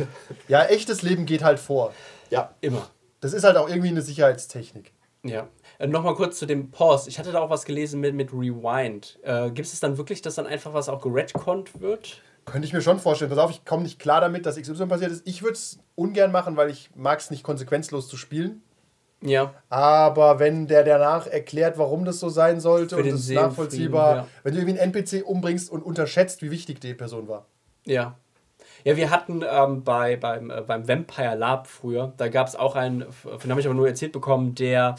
[0.49, 1.93] Ja, echtes Leben geht halt vor.
[2.33, 2.89] Ja, Immer.
[3.23, 4.91] Das ist halt auch irgendwie eine Sicherheitstechnik.
[5.23, 5.47] Ja.
[5.79, 7.09] Äh, Nochmal kurz zu dem Pause.
[7.09, 9.17] Ich hatte da auch was gelesen mit, mit Rewind.
[9.23, 12.21] Äh, Gibt es dann wirklich, dass dann einfach was auch geredconnt wird?
[12.43, 13.29] Könnte ich mir schon vorstellen.
[13.29, 15.25] Pass auf, ich komme nicht klar damit, dass XY passiert ist.
[15.25, 18.61] Ich würde es ungern machen, weil ich mag es nicht konsequenzlos zu spielen.
[19.21, 19.53] Ja.
[19.69, 23.27] Aber wenn der danach erklärt, warum das so sein sollte Für und den das ist
[23.27, 24.27] Seelenfrieden, nachvollziehbar, ja.
[24.43, 27.45] wenn du irgendwie einen NPC umbringst und unterschätzt, wie wichtig die Person war.
[27.85, 28.17] Ja.
[28.83, 32.75] Ja, wir hatten ähm, bei, beim, äh, beim Vampire Lab früher, da gab es auch
[32.75, 34.95] einen, von dem habe ich aber nur erzählt bekommen, der,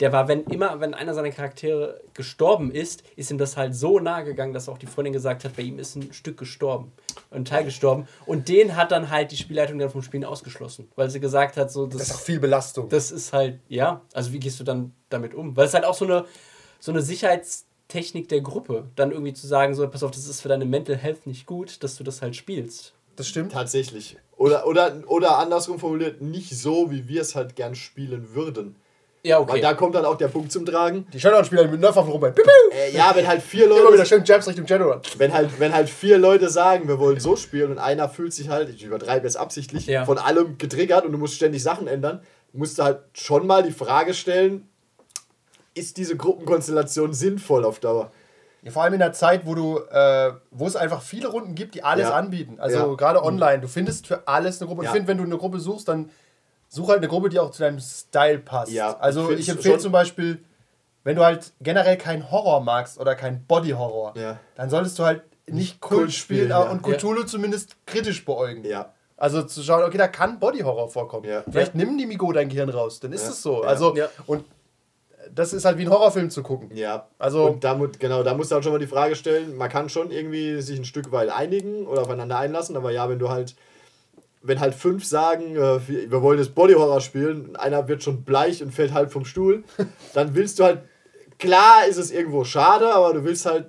[0.00, 3.98] der war, wenn immer, wenn einer seiner Charaktere gestorben ist, ist ihm das halt so
[3.98, 6.92] nahe gegangen, dass auch die Freundin gesagt hat, bei ihm ist ein Stück gestorben,
[7.30, 8.08] ein Teil gestorben.
[8.24, 11.70] Und den hat dann halt die Spielleitung dann vom Spielen ausgeschlossen, weil sie gesagt hat,
[11.70, 12.88] so, das, Das ist auch viel Belastung.
[12.88, 15.56] das ist halt, ja, also wie gehst du dann damit um?
[15.56, 16.24] Weil es halt auch so eine,
[16.80, 20.48] so eine Sicherheitstechnik der Gruppe, dann irgendwie zu sagen, so, pass auf, das ist für
[20.48, 22.95] deine Mental Health nicht gut, dass du das halt spielst.
[23.16, 23.52] Das stimmt.
[23.52, 24.16] tatsächlich.
[24.36, 28.76] Oder, oder, oder andersrum formuliert, nicht so, wie wir es halt gern spielen würden.
[29.22, 29.60] Ja, Weil okay.
[29.60, 31.04] da kommt dann auch der Punkt zum Tragen.
[31.12, 32.34] Die Shadowrun-Spieler mit Nerfwaffen rumrennen.
[32.36, 32.52] Piu, piu.
[32.78, 35.00] Äh, ja, wenn halt vier Immer wieder Leute, schön Jabs Richtung Shadowrun.
[35.18, 38.50] wenn halt, wenn halt vier Leute sagen, wir wollen so spielen und einer fühlt sich
[38.50, 40.04] halt, ich übertreibe jetzt absichtlich, Ja.
[40.04, 42.20] von allem getriggert und du musst ständig Sachen ändern,
[42.52, 44.68] musst du halt schon mal die Frage stellen,
[45.74, 48.12] ist diese Gruppenkonstellation sinnvoll auf Dauer?
[48.62, 51.74] Ja, vor allem in der Zeit, wo du, äh, wo es einfach viele Runden gibt,
[51.74, 52.14] die alles Ja.
[52.14, 52.58] anbieten.
[52.58, 52.94] Also Ja.
[52.94, 54.84] gerade online, du findest für alles eine Gruppe.
[54.84, 56.10] Ich finde, wenn du eine Gruppe suchst, dann
[56.68, 58.72] such halt eine Gruppe, die auch zu deinem Style passt.
[58.72, 60.42] Ja, also ich ich, empfehle zum Beispiel,
[61.04, 64.14] wenn du halt generell keinen Horror magst oder keinen Body-Horror,
[64.56, 68.64] dann solltest du halt nicht Kult, Kult spielen und Cthulhu zumindest kritisch beäugen.
[68.64, 68.92] Ja.
[69.16, 71.24] Also zu schauen, okay, da kann Body-Horror vorkommen.
[71.24, 71.44] Ja.
[71.48, 73.62] Vielleicht nimm die Migo dein Gehirn raus, dann ist es so.
[73.62, 73.94] Also,
[74.26, 74.44] und
[75.36, 76.70] das ist halt wie ein Horrorfilm zu gucken.
[76.74, 79.56] Ja, Also- und da, mu- genau, da musst du halt schon mal die Frage stellen,
[79.56, 83.18] man kann schon irgendwie sich ein Stück weit einigen oder aufeinander einlassen, aber ja, wenn
[83.18, 83.54] du halt,
[84.42, 85.78] wenn halt fünf sagen, äh,
[86.10, 89.62] wir, wollen jetzt Body Horror spielen, einer wird schon bleich und fällt halb vom Stuhl,
[90.14, 90.80] dann willst du halt,
[91.38, 93.66] klar ist es irgendwo schade, aber du willst halt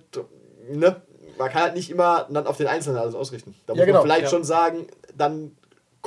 [0.72, 1.02] ne,
[1.38, 3.54] man kann halt nicht immer dann auf den Einzelnen alles ausrichten.
[3.68, 4.30] Da muss Ja, genau, man vielleicht ja.
[4.30, 5.52] schon sagen, dann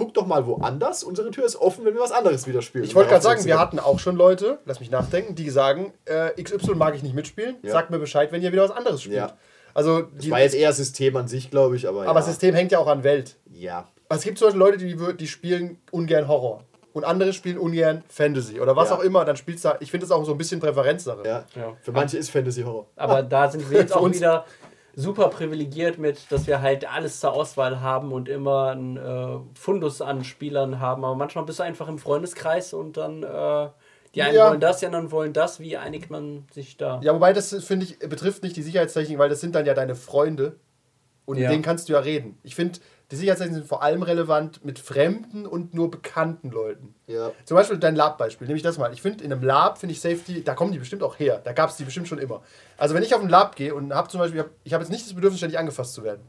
[0.01, 1.05] guck doch mal woanders.
[1.05, 2.85] Unsere Tür ist offen, wenn wir was anderes wieder spielen.
[2.85, 6.31] Ich wollte gerade sagen, wir hatten auch schon Leute, lass mich nachdenken, die sagen, äh,
[6.43, 7.73] XY mag ich nicht mitspielen, Ja.
[7.73, 9.17] sagt mir Bescheid, wenn ihr wieder was anderes spielt.
[9.19, 9.37] Ja.
[9.75, 12.07] Also, Das war jetzt eher System an sich, glaube ich, aber.
[12.07, 12.25] aber ja.
[12.27, 13.37] System hängt ja auch an Welt.
[13.53, 13.87] Ja.
[14.09, 16.65] Es gibt zum Beispiel Leute, die, die spielen ungern Horror.
[16.93, 18.97] Und andere spielen ungern Fantasy oder was Ja.
[18.97, 19.25] auch immer.
[19.25, 21.23] Dann spielst du, ich finde das auch so ein bisschen Präferenzsache.
[21.25, 21.45] ja.
[21.55, 21.77] Ja.
[21.83, 22.87] Für manche ist Fantasy Horror.
[22.97, 24.45] Aber da sind wir jetzt auch wieder
[24.95, 30.01] super privilegiert mit, dass wir halt alles zur Auswahl haben und immer einen äh, Fundus
[30.03, 31.05] an Spielern haben.
[31.05, 33.69] Aber manchmal bist du einfach im Freundeskreis und dann äh,
[34.15, 34.49] die einen Ja.
[34.49, 35.61] wollen das, die anderen wollen das.
[35.61, 37.01] Wie einigt man sich da?
[37.03, 39.95] Ja, wobei das, finde ich, betrifft nicht die Sicherheitstechnik, weil das sind dann ja deine
[39.95, 40.57] Freunde.
[41.27, 41.43] Und Ja.
[41.43, 42.39] mit denen kannst du ja reden.
[42.43, 46.95] Ich finde, die Sicherheitstechniken sind vor allem relevant mit fremden und nur bekannten Leuten.
[47.07, 47.33] Ja.
[47.45, 48.93] Zum Beispiel dein Lab-Beispiel, nehme ich das mal.
[48.93, 51.41] Ich finde, in einem Lab finde ich Safety, da kommen die bestimmt auch her.
[51.43, 52.43] Da gab es die bestimmt schon immer.
[52.77, 55.07] Also wenn ich auf ein Lab gehe und habe zum Beispiel, ich habe jetzt nicht
[55.07, 56.23] das Bedürfnis, ständig angefasst zu werden.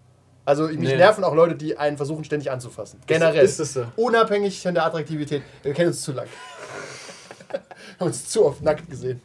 [0.43, 0.95] Also mich Nee.
[0.97, 2.99] nerven auch Leute, die einen versuchen, ständig anzufassen.
[3.05, 3.45] Generell.
[3.45, 3.85] ist das so?
[3.95, 5.43] Unabhängig von der Attraktivität.
[5.61, 6.27] Wir kennen uns zu lang.
[7.99, 9.21] haben uns zu oft nackt gesehen.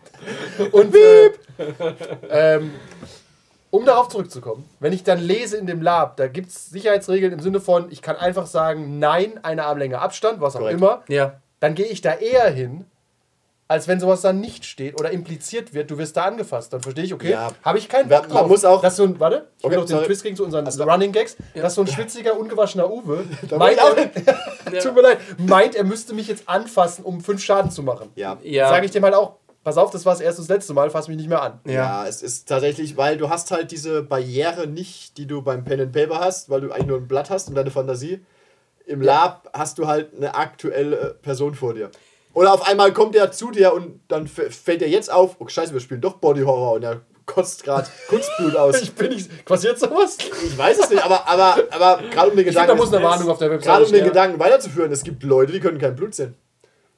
[0.72, 1.30] Und äh,
[2.28, 2.72] ähm,
[3.76, 7.40] um darauf zurückzukommen, wenn ich dann lese in dem Lab, da gibt es Sicherheitsregeln im
[7.40, 10.78] Sinne von, ich kann einfach sagen, nein, eine Armlänge Abstand, was auch Korrekt.
[10.80, 11.40] immer, Ja.
[11.60, 12.84] dann gehe ich da eher hin,
[13.68, 16.72] als wenn sowas dann nicht steht oder impliziert wird, du wirst da angefasst.
[16.72, 17.50] Dann verstehe ich, okay, Ja.
[17.64, 18.48] habe ich keinen Man- Bock man drauf.
[18.48, 20.06] muss auch- dass so ein, warte, ich will Okay, noch den sorry.
[20.06, 23.24] Twist kriegen zu unseren Also- Running Gags, dass so ein schwitziger, ungewaschener Uwe
[23.58, 27.82] meint, er, tut mir leid, meint, er müsste mich jetzt anfassen, um fünf Schaden zu
[27.82, 28.08] machen.
[28.14, 28.36] Ja.
[28.44, 28.68] Ja.
[28.68, 29.32] Sage ich dem halt auch,
[29.66, 31.58] pass auf, das war das erste und das letzte Mal, fass mich nicht mehr an.
[31.64, 32.06] Ja.
[32.06, 35.92] es ist tatsächlich, weil du hast halt diese Barriere nicht, die du beim Pen and
[35.92, 38.24] Paper hast, weil du eigentlich nur ein Blatt hast und deine Fantasie.
[38.86, 41.90] Im Lab hast du halt eine aktuelle Person vor dir.
[42.32, 45.72] Oder auf einmal kommt er zu dir und dann fällt dir jetzt auf, oh scheiße,
[45.72, 48.80] wir spielen doch Body Horror und er kotzt gerade Kunstblut aus.
[48.80, 50.16] Ich bin nicht, passiert sowas?
[50.44, 52.76] Ich weiß es nicht, aber, aber, aber gerade um den Ich finde, da Gedanken.
[52.84, 54.08] muss eine Warnung auf der Website Gerade um den stehen.
[54.10, 56.36] Gedanken weiterzuführen, es gibt Leute, die können kein Blut sehen.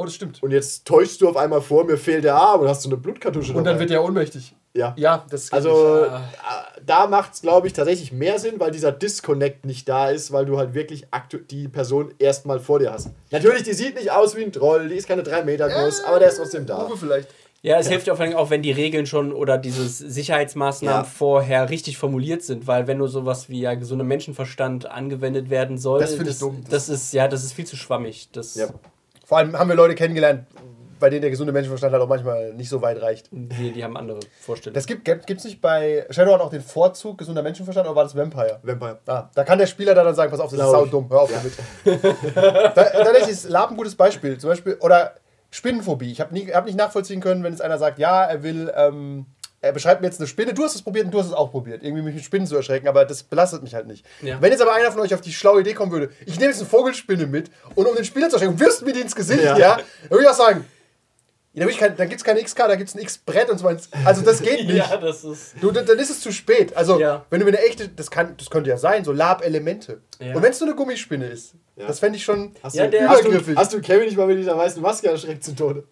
[0.00, 0.40] Oh, das stimmt.
[0.42, 2.96] Und jetzt täuschst du auf einmal vor, mir fehlt der Arm und hast du eine
[2.96, 4.54] Blutkartusche Und dann wird er ohnmächtig.
[4.74, 4.94] Ja.
[4.96, 6.12] Ja, das geht Also nicht.
[6.12, 10.30] äh, da macht es, glaube ich, tatsächlich mehr Sinn, weil dieser Disconnect nicht da ist,
[10.30, 13.10] weil du halt wirklich aktu die Person erstmal vor dir hast.
[13.32, 16.20] Natürlich, die sieht nicht aus wie ein Troll, die ist keine drei Meter groß, aber
[16.20, 16.86] der ist trotzdem da.
[16.86, 17.28] Uwe vielleicht.
[17.62, 21.04] Ja, es hilft ja vor allem auch, wenn die Regeln schon oder diese Sicherheitsmaßnahmen Ja.
[21.04, 25.98] vorher richtig formuliert sind, weil wenn nur sowas wie ja gesunder Menschenverstand angewendet werden soll,
[25.98, 26.62] Das finde ich dumm.
[26.70, 28.28] Das ist ja, das ist viel zu schwammig.
[28.32, 28.68] Das, Ja.
[29.28, 30.46] Vor allem haben wir Leute kennengelernt,
[30.98, 33.28] bei denen der gesunde Menschenverstand halt auch manchmal nicht so weit reicht.
[33.30, 34.74] die, die haben andere Vorstellungen.
[34.74, 38.58] Das gibt es nicht bei Shadowrun auch den Vorzug gesunder Menschenverstand oder war das Vampire?
[38.62, 39.00] Vampire.
[39.04, 40.70] Ah, da kann der Spieler dann sagen, pass auf, das ist ich.
[40.70, 41.52] saudumm, hör auf damit.
[42.74, 44.38] da, tatsächlich ist Lab ein gutes Beispiel.
[44.38, 45.12] Zum Beispiel, oder
[45.50, 46.10] Spinnenphobie.
[46.10, 49.26] Ich habe hab nicht nachvollziehen können, wenn jetzt einer sagt, ja, er will, ähm,
[49.60, 51.50] er beschreibt mir jetzt eine Spinne, du hast es probiert und du hast es auch
[51.50, 54.06] probiert, irgendwie mich mit Spinnen zu erschrecken, aber das belastet mich halt nicht.
[54.22, 54.40] Ja.
[54.40, 56.60] Wenn jetzt aber einer von euch auf die schlaue Idee kommen würde, ich nehme jetzt
[56.60, 59.58] eine Vogelspinne mit und um den Spieler zu erschrecken, wirfst mir die ins Gesicht, ja,
[59.58, 59.76] Ja.
[59.76, 60.64] dann würde ich auch sagen,
[61.54, 63.80] ja, dann, gibt es keine XK, da gibt es ein X-Brett und so weiter.
[64.04, 64.76] Also das geht nicht.
[64.76, 65.54] ja, das ist.
[65.60, 66.76] Du, dann dann ist es zu spät.
[66.76, 67.24] Also, Ja.
[67.30, 70.00] wenn du mir eine echte, das, kann, das könnte ja sein, so Lab-Elemente.
[70.20, 70.36] Ja.
[70.36, 71.88] Und wenn es nur eine Gummispinne ist, Ja.
[71.88, 72.52] das fände ich schon.
[72.62, 73.56] Hast, Ja, du, der- hast, du, Übergriffig.
[73.56, 75.82] hast du Kevin nicht mal mit dieser weißen Maske erschreckt zu Tode?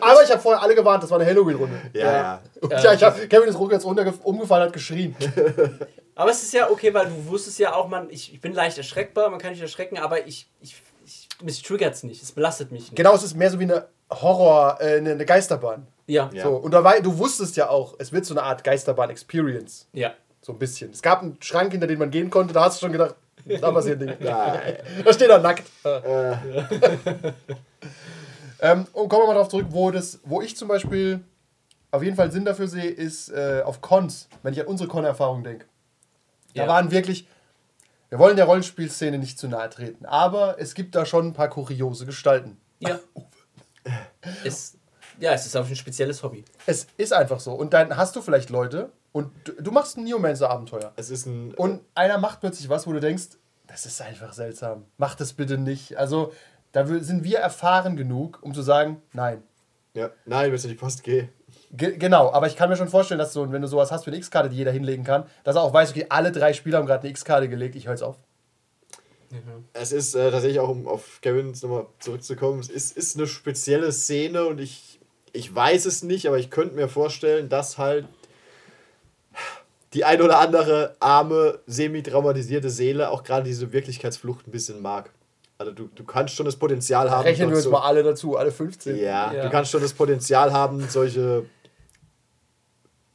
[0.00, 1.74] Aber ich habe vorher alle gewarnt, das war eine Halloween-Runde.
[1.92, 5.16] Ja, Und ja, ich hab, Kevin ist runter umgefallen, hat geschrien.
[6.14, 8.76] Aber es ist ja okay, weil du wusstest ja auch, man, ich, ich bin leicht
[8.78, 12.70] erschreckbar, man kann mich erschrecken, aber ich, ich, ich mich triggert es nicht, es belastet
[12.70, 12.96] mich nicht.
[12.96, 15.86] Genau, es ist mehr so wie eine Horror, äh, eine, eine Geisterbahn.
[16.06, 16.38] Ja, Ja.
[16.38, 16.42] ja.
[16.44, 19.88] So, und dabei, du wusstest ja auch, es wird so eine Art Geisterbahn-Experience.
[19.92, 20.12] ja.
[20.44, 20.90] So ein bisschen.
[20.90, 23.14] Es gab einen Schrank, hinter den man gehen konnte, da hast du schon gedacht,
[23.46, 24.16] da passiert nichts.
[24.24, 24.60] ja.
[25.04, 25.62] Da steht er nackt.
[25.84, 26.32] Äh,
[28.62, 31.20] Ähm, und kommen wir mal darauf zurück, wo, das, wo ich zum Beispiel
[31.90, 35.42] auf jeden Fall Sinn dafür sehe, ist äh, auf Cons, wenn ich an unsere Con-Erfahrung
[35.44, 35.66] denke.
[36.54, 36.68] Da Ja.
[36.68, 37.26] waren wirklich,
[38.08, 41.50] wir wollen der Rollenspielszene nicht zu nahe treten, aber es gibt da schon ein paar
[41.50, 42.56] kuriose Gestalten.
[42.78, 42.98] Ja.
[44.44, 44.74] Es,
[45.18, 46.44] ja, es ist auch ein spezielles Hobby.
[46.66, 47.52] Es ist einfach so.
[47.52, 50.92] Und dann hast du vielleicht Leute und du, du machst ein Neomancer-Abenteuer.
[50.94, 51.52] es ist ein.
[51.54, 53.24] Und einer macht plötzlich was, wo du denkst,
[53.66, 54.84] das ist einfach seltsam.
[54.98, 55.96] Mach das bitte nicht.
[55.96, 56.32] Also,
[56.72, 59.42] da sind wir erfahren genug, um zu sagen, nein.
[59.94, 61.28] ja, nein, du bist in die Post, geh.
[61.70, 64.10] Ge genau, aber ich kann mir schon vorstellen, dass so, wenn du sowas hast wie
[64.10, 66.86] eine X-Karte, die jeder hinlegen kann, dass er auch weiß, okay, alle drei Spieler haben
[66.86, 68.16] gerade eine X-Karte gelegt, ich höre jetzt auf.
[69.72, 73.90] Es ist äh, tatsächlich auch, um auf Kevin nochmal zurückzukommen, es ist, ist eine spezielle
[73.92, 75.00] Szene und ich,
[75.32, 78.06] ich weiß es nicht, aber ich könnte mir vorstellen, dass halt
[79.94, 85.10] die ein oder andere arme, semi-traumatisierte Seele auch gerade diese Wirklichkeitsflucht ein bisschen mag.
[85.62, 87.22] Also du, du kannst schon das Potenzial haben.
[87.22, 88.96] Rechnen wir uns so- mal alle dazu, alle 15.
[88.96, 89.42] Ja, Ja.
[89.44, 91.44] du kannst schon das Potenzial haben, solche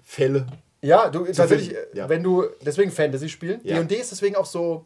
[0.03, 0.47] Fälle
[0.81, 2.07] Ja, du tatsächlich, ja.
[2.07, 3.59] wenn du deswegen Fantasy spielen.
[3.63, 3.77] Ja.
[3.81, 4.85] D&D ist deswegen auch so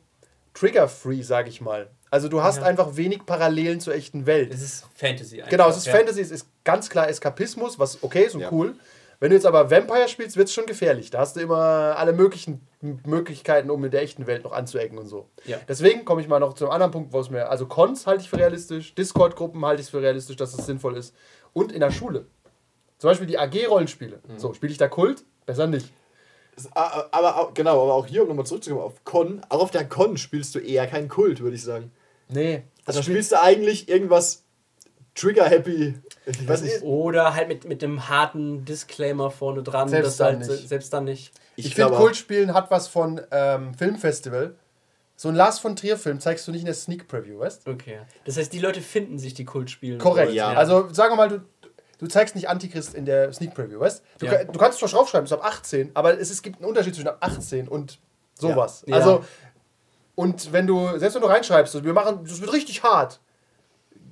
[0.54, 1.89] trigger-free, sag ich mal.
[2.10, 2.63] Also du hast Ja.
[2.63, 4.54] einfach wenig Parallelen zur echten Welt.
[4.54, 5.50] Es ist Fantasy einfach.
[5.52, 5.93] Genau, es ist ja.
[5.93, 8.52] Fantasy, es ist ganz klar Eskapismus, was okay ist und Ja.
[8.52, 8.74] cool.
[9.21, 11.12] Wenn du jetzt aber Vampire spielst, wird es schon gefährlich.
[11.12, 15.05] Da hast du immer alle möglichen Möglichkeiten, um in der echten Welt noch anzuecken und
[15.05, 15.29] so.
[15.45, 15.60] Ja.
[15.67, 17.47] Deswegen komme ich mal noch zum anderen Punkt, wo es mir.
[17.47, 21.15] Also Cons halte ich für realistisch, Discord-Gruppen halte ich für realistisch, dass das sinnvoll ist.
[21.53, 22.25] Und in der Schule.
[22.97, 24.21] Zum Beispiel die AG-Rollenspiele.
[24.27, 24.39] Mhm.
[24.39, 25.23] So, spiele ich da Kult?
[25.45, 25.91] Besser nicht.
[26.71, 30.55] Aber genau, aber auch hier, um nochmal zurückzukommen auf Con, auch auf der Con spielst
[30.55, 31.91] du eher keinen Kult, würde ich sagen.
[32.27, 32.63] Nee.
[32.86, 34.40] Also spielst du eigentlich irgendwas
[35.15, 35.95] Trigger-happy.
[36.26, 36.82] Ich weiß nicht.
[36.84, 39.89] Oder halt mit, mit dem harten Disclaimer vorne dran.
[39.89, 40.69] Selbst dass dann halt, nicht.
[40.69, 41.34] Selbst dann nicht.
[41.56, 44.56] Ich, Ich finde, Kultspielen hat was von ähm, Filmfestival.
[45.17, 48.00] So ein Lars von Trier-Film zeigst du nicht in der Sneak Preview, weißt Okay.
[48.26, 50.00] Das heißt, die Leute finden sich die Kultspiele.
[50.00, 50.34] Korrekt.
[50.34, 50.54] Ja.
[50.54, 51.41] Also sagen wir mal, du,
[52.00, 54.26] du zeigst nicht Antichrist in der Sneak Preview, weißt du?
[54.26, 54.45] Ja.
[54.45, 57.10] Du kannst zwar draufschreiben, es ist ab 18, aber es, es gibt einen Unterschied zwischen
[57.10, 58.00] ab 18 und
[58.34, 58.84] sowas.
[58.88, 58.95] Ja.
[58.95, 59.24] Also,
[60.15, 63.19] und wenn du, selbst wenn du reinschreibst, so, wir machen, das wird richtig hart,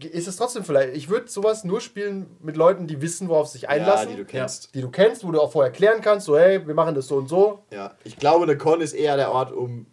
[0.08, 0.96] ist es trotzdem vielleicht.
[0.96, 4.18] Ich würde sowas nur spielen mit Leuten, die wissen, worauf sie sich Ja, einlassen, die
[4.18, 4.74] du kennst.
[4.76, 7.16] die du kennst, wo du auch vorher erklären kannst, so, hey, wir machen das so
[7.18, 7.60] und so.
[7.72, 7.96] Ja.
[8.04, 9.86] Ich glaube, eine Con ist eher der Ort, um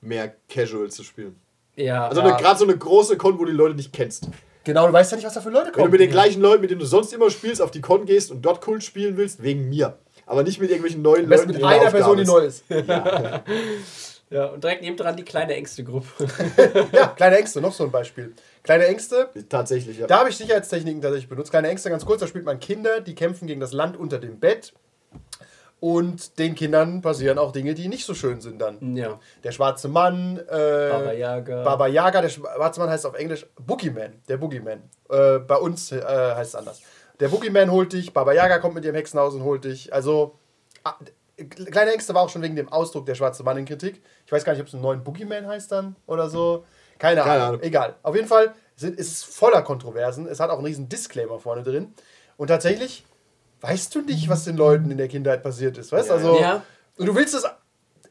[0.00, 1.36] mehr Casual zu spielen.
[1.76, 2.08] Ja.
[2.08, 2.36] Also Ja.
[2.36, 4.28] gerade so eine große Con, wo du die Leute nicht kennst.
[4.64, 5.90] Genau, du weißt ja nicht, was da für Leute Wenn du kommen.
[5.92, 8.42] mit den gleichen Leuten, mit denen du sonst immer spielst, auf die Con gehst und
[8.42, 9.98] dort Kult spielen willst, wegen mir.
[10.26, 11.46] Aber nicht mit irgendwelchen neuen Leuten.
[11.48, 12.64] mit die einer Person, die Aufgabe neu ist.
[14.30, 16.06] ja, und direkt nebendran die kleine Ängste-Gruppe.
[16.92, 18.34] ja, kleine Ängste, noch so ein Beispiel.
[18.68, 19.30] Kleine Ängste.
[19.48, 20.06] Tatsächlich, ja.
[20.06, 21.48] Da habe ich Sicherheitstechniken tatsächlich benutzt.
[21.48, 24.40] Kleine Ängste, ganz kurz, da spielt man Kinder, die kämpfen gegen das Land unter dem
[24.40, 24.74] Bett.
[25.80, 28.94] Und den Kindern passieren auch Dinge, die nicht so schön sind dann.
[28.94, 29.18] ja.
[29.42, 31.64] Der schwarze Mann, äh, Baba Yaga.
[31.64, 34.82] Baba Yaga, der schwarze Mann heißt auf Englisch Boogeyman, der Boogeyman.
[35.08, 36.82] Äh, bei uns äh, heißt es anders.
[37.20, 39.94] Der Boogeyman holt dich, Baba Yaga kommt mit ihrem Hexenhaus und holt dich.
[39.94, 40.38] Also,
[40.84, 40.94] ah,
[41.70, 44.02] Kleine Ängste war auch schon wegen dem Ausdruck der schwarze Mann in Kritik.
[44.26, 46.64] Ich weiß gar nicht, ob es einen neuen Boogeyman heißt dann oder so.
[46.98, 47.46] Keine, Keine Ahnung.
[47.48, 47.62] Ahnung.
[47.62, 47.94] Egal.
[48.02, 50.26] Auf jeden Fall sind, ist es voller Kontroversen.
[50.26, 51.94] Es hat auch einen riesen Disclaimer vorne drin.
[52.36, 53.04] Und tatsächlich
[53.60, 55.90] weißt du nicht, was den Leuten in der Kindheit passiert ist.
[55.92, 56.62] Weißt Ja, also, ja.
[56.96, 57.44] Und du willst es.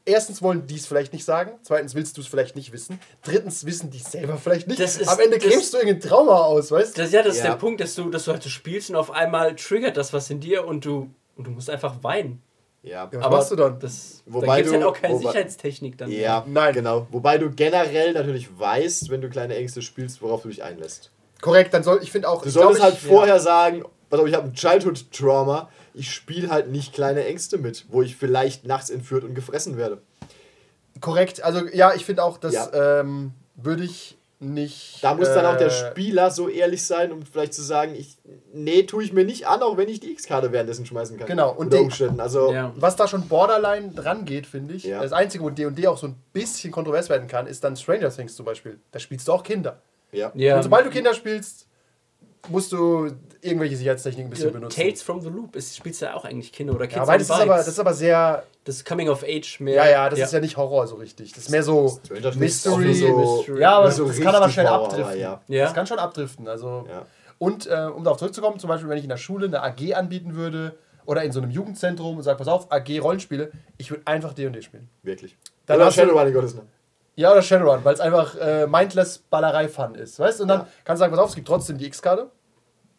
[0.05, 1.51] Erstens wollen die es vielleicht nicht sagen.
[1.63, 2.97] Zweitens willst du es vielleicht nicht wissen.
[3.23, 4.79] Drittens wissen die es selber vielleicht nicht.
[4.79, 7.01] Das ist- Am Ende grämst du irgendein Trauma aus, weißt du?
[7.01, 7.51] Das, ja, das ist Ja.
[7.51, 10.29] der Punkt, dass du, dass du halt so spielst und auf einmal triggert das was
[10.29, 12.41] in dir und du, und du musst einfach weinen.
[12.87, 13.09] Ja.
[13.11, 13.79] Ja, was machst du dann?
[13.79, 16.11] Das, Wobei da gibt es du- halt auch keine wobei- Sicherheitstechnik dann.
[16.11, 16.73] Ja, Nein.
[16.73, 17.07] genau.
[17.11, 21.11] Wobei du generell natürlich weißt, wenn du kleine Ängste spielst, worauf du dich einlässt.
[21.41, 22.41] Korrekt, dann soll ich finde auch.
[22.41, 26.11] Du ich solltest glaub, halt ich, vorher sagen, pass auf, ich habe ein Childhood-Trauma, ich
[26.11, 30.01] spiele halt nicht kleine Ängste mit, wo ich vielleicht nachts entführt und gefressen werde.
[30.95, 32.99] Ja, korrekt, also ja, ich finde auch, das Ja.
[33.01, 34.99] ähm, würde ich nicht.
[35.03, 38.17] Da muss dann auch der äh, Spieler so ehrlich sein, um vielleicht zu sagen, ich,
[38.53, 41.27] nee, tue ich mir nicht an, auch wenn ich die X-Karte währenddessen schmeißen kann.
[41.27, 42.19] Genau, und Umständen.
[42.19, 42.71] Also, Ja.
[42.75, 44.83] Was da schon borderline dran geht, finde ich.
[44.83, 45.01] Ja.
[45.01, 48.35] Das Einzige, wo D&D auch so ein bisschen kontrovers werden kann, ist dann Stranger Things
[48.35, 48.79] zum Beispiel.
[48.91, 49.81] Da spielst du auch Kinder.
[50.11, 50.31] ja.
[50.35, 50.57] Ja.
[50.57, 51.66] Und sobald du Kinder spielst,
[52.49, 53.09] musst du
[53.41, 54.79] irgendwelche Sicherheitstechniken ein bisschen Ja, benutzen.
[54.81, 57.13] Tales from the Loop ist, spielst du ja auch eigentlich Kinder oder Kids ja, aber
[57.13, 58.43] das ist aber, das ist aber sehr.
[58.63, 59.75] das Coming of Age mehr.
[59.75, 61.31] Ja, ja, das ist ja nicht Horror so richtig.
[61.33, 62.93] Das ist mehr so Stranger ist Mystery.
[62.93, 63.61] so- Mystery.
[63.61, 65.19] Ja, aber so das kann aber schnell Horror, abdriften.
[65.19, 65.41] ja.
[65.47, 65.63] Ja.
[65.65, 66.47] Das kann schon abdriften.
[66.47, 66.85] Also.
[66.89, 67.05] Ja.
[67.39, 70.35] Und äh, um darauf zurückzukommen, zum Beispiel, wenn ich in der Schule eine AG anbieten
[70.35, 74.33] würde oder in so einem Jugendzentrum und sage, pass auf, AG Rollenspiele, ich würde einfach
[74.33, 74.89] D&D spielen.
[75.03, 75.37] Wirklich.
[75.67, 76.67] Dann Oder Shadowrun Gottes Namen.
[77.15, 80.43] Ja, oder Shadowrun, weil es einfach äh, mindless Ballerei-Fun ist, weißt du?
[80.43, 80.67] Und dann Ja.
[80.83, 82.29] kannst du sagen, pass auf, es gibt trotzdem die X-Karte.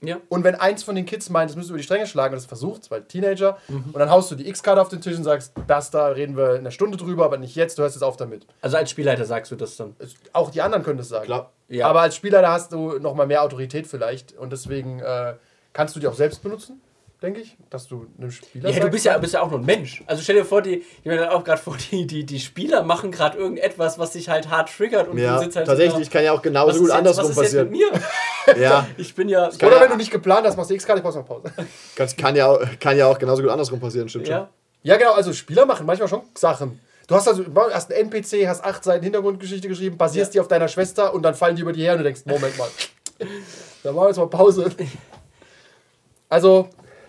[0.00, 0.18] Ja.
[0.28, 2.46] Und wenn eins von den Kids meint, es müsste über die Stränge schlagen und es
[2.46, 3.84] versucht, weil Teenager, Mhm.
[3.92, 6.52] und dann haust du die X-Karte auf den Tisch und sagst, das da reden wir
[6.52, 8.46] in einer Stunde drüber, aber nicht jetzt, du hörst jetzt auf damit.
[8.60, 9.96] Also als Spielleiter sagst du das dann.
[10.32, 11.24] Auch die anderen können das sagen.
[11.26, 11.50] Klar.
[11.68, 11.88] Ja.
[11.88, 15.34] Aber als Spieler, da hast du nochmal mehr Autorität vielleicht und deswegen äh,
[15.72, 16.80] kannst du die auch selbst benutzen,
[17.20, 19.64] denke ich, dass du einem Spieler Ja, du bist ja, bist ja auch nur ein
[19.66, 20.02] Mensch.
[20.06, 23.10] Also stell dir vor, die, ich meine auch gerade vor, die, die, die Spieler machen
[23.10, 26.24] gerade irgendetwas, was dich halt hart triggert und Ja, du sitzt halt tatsächlich so kann
[26.24, 27.92] ja auch genauso was gut ist jetzt, andersrum was ist jetzt mit passieren.
[27.92, 28.62] mir?
[28.62, 29.48] Ja, Ich bin ja.
[29.50, 31.52] kann Oder ja- wenn du nicht geplant hast, machst du X-Karte, ich brauchst noch Pause.
[31.96, 34.48] das kann ja, auch- kann ja auch genauso gut andersrum passieren, stimmt Ja.
[34.82, 36.80] Ja, genau, also Spieler machen manchmal schon Sachen.
[37.08, 40.68] Du hast also hast einen NPC, hast acht Seiten Hintergrundgeschichte geschrieben, basierst die auf deiner
[40.68, 42.68] Schwester und dann fallen die über die her und du denkst, Moment mal,
[43.82, 44.70] da machen wir jetzt mal Pause.
[46.28, 46.68] Also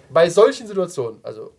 [0.10, 1.52] bei solchen Situationen, also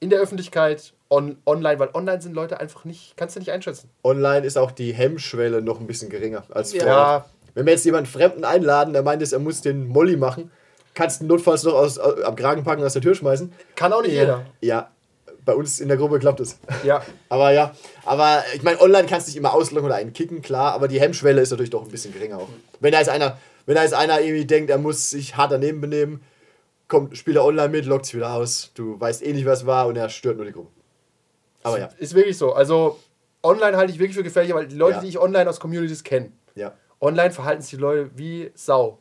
[0.00, 3.88] in der Öffentlichkeit, on, online, weil online sind Leute einfach nicht, kannst du nicht einschätzen.
[4.02, 6.82] Online ist auch die Hemmschwelle noch ein bisschen geringer als Ja.
[6.82, 7.24] vor Ort.
[7.54, 10.50] Wenn wir jetzt jemanden Fremden einladen, der meint, er muss den Molly machen,
[10.94, 13.52] kannst du ihn notfalls noch aus, aus, am Kragen packen und aus der Tür schmeißen.
[13.76, 14.46] Kann auch nicht jeder.
[14.60, 14.90] Ja,
[15.44, 16.58] bei uns in der Gruppe klappt es.
[16.82, 17.02] Ja.
[17.28, 17.74] Aber ja,
[18.04, 21.00] aber ich meine, online kannst du dich immer ausloggen oder einen kicken, klar, aber die
[21.00, 22.48] Hemmschwelle ist natürlich doch ein bisschen geringer auch.
[22.80, 25.80] Wenn da jetzt einer, wenn da jetzt einer irgendwie denkt, er muss sich hart daneben
[25.80, 26.20] benehmen,
[26.92, 28.70] kommt, spielt er online mit, lockt sich wieder aus.
[28.74, 30.70] Du weißt eh nicht, was war und er stört nur die Gruppe.
[31.64, 32.52] Aber ja, Ist wirklich so.
[32.52, 32.98] Also
[33.42, 35.00] online halte ich wirklich für gefährlich, weil die Leute, Ja.
[35.02, 36.72] die ich online aus Communities kenne, ja.
[37.00, 38.98] online verhalten sich die Leute wie Sau.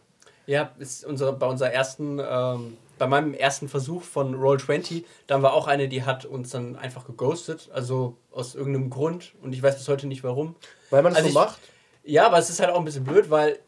[0.47, 5.53] Ja, ist unsere, bei unserer ersten, ähm, bei meinem ersten Versuch von Roll20, da war
[5.53, 9.75] auch eine, die hat uns dann einfach geghostet, also aus irgendeinem Grund und ich weiß
[9.77, 10.55] bis heute nicht warum.
[10.89, 11.59] Weil man es Also so ich- macht.
[12.03, 13.59] Ja, aber es ist halt auch ein bisschen blöd, weil,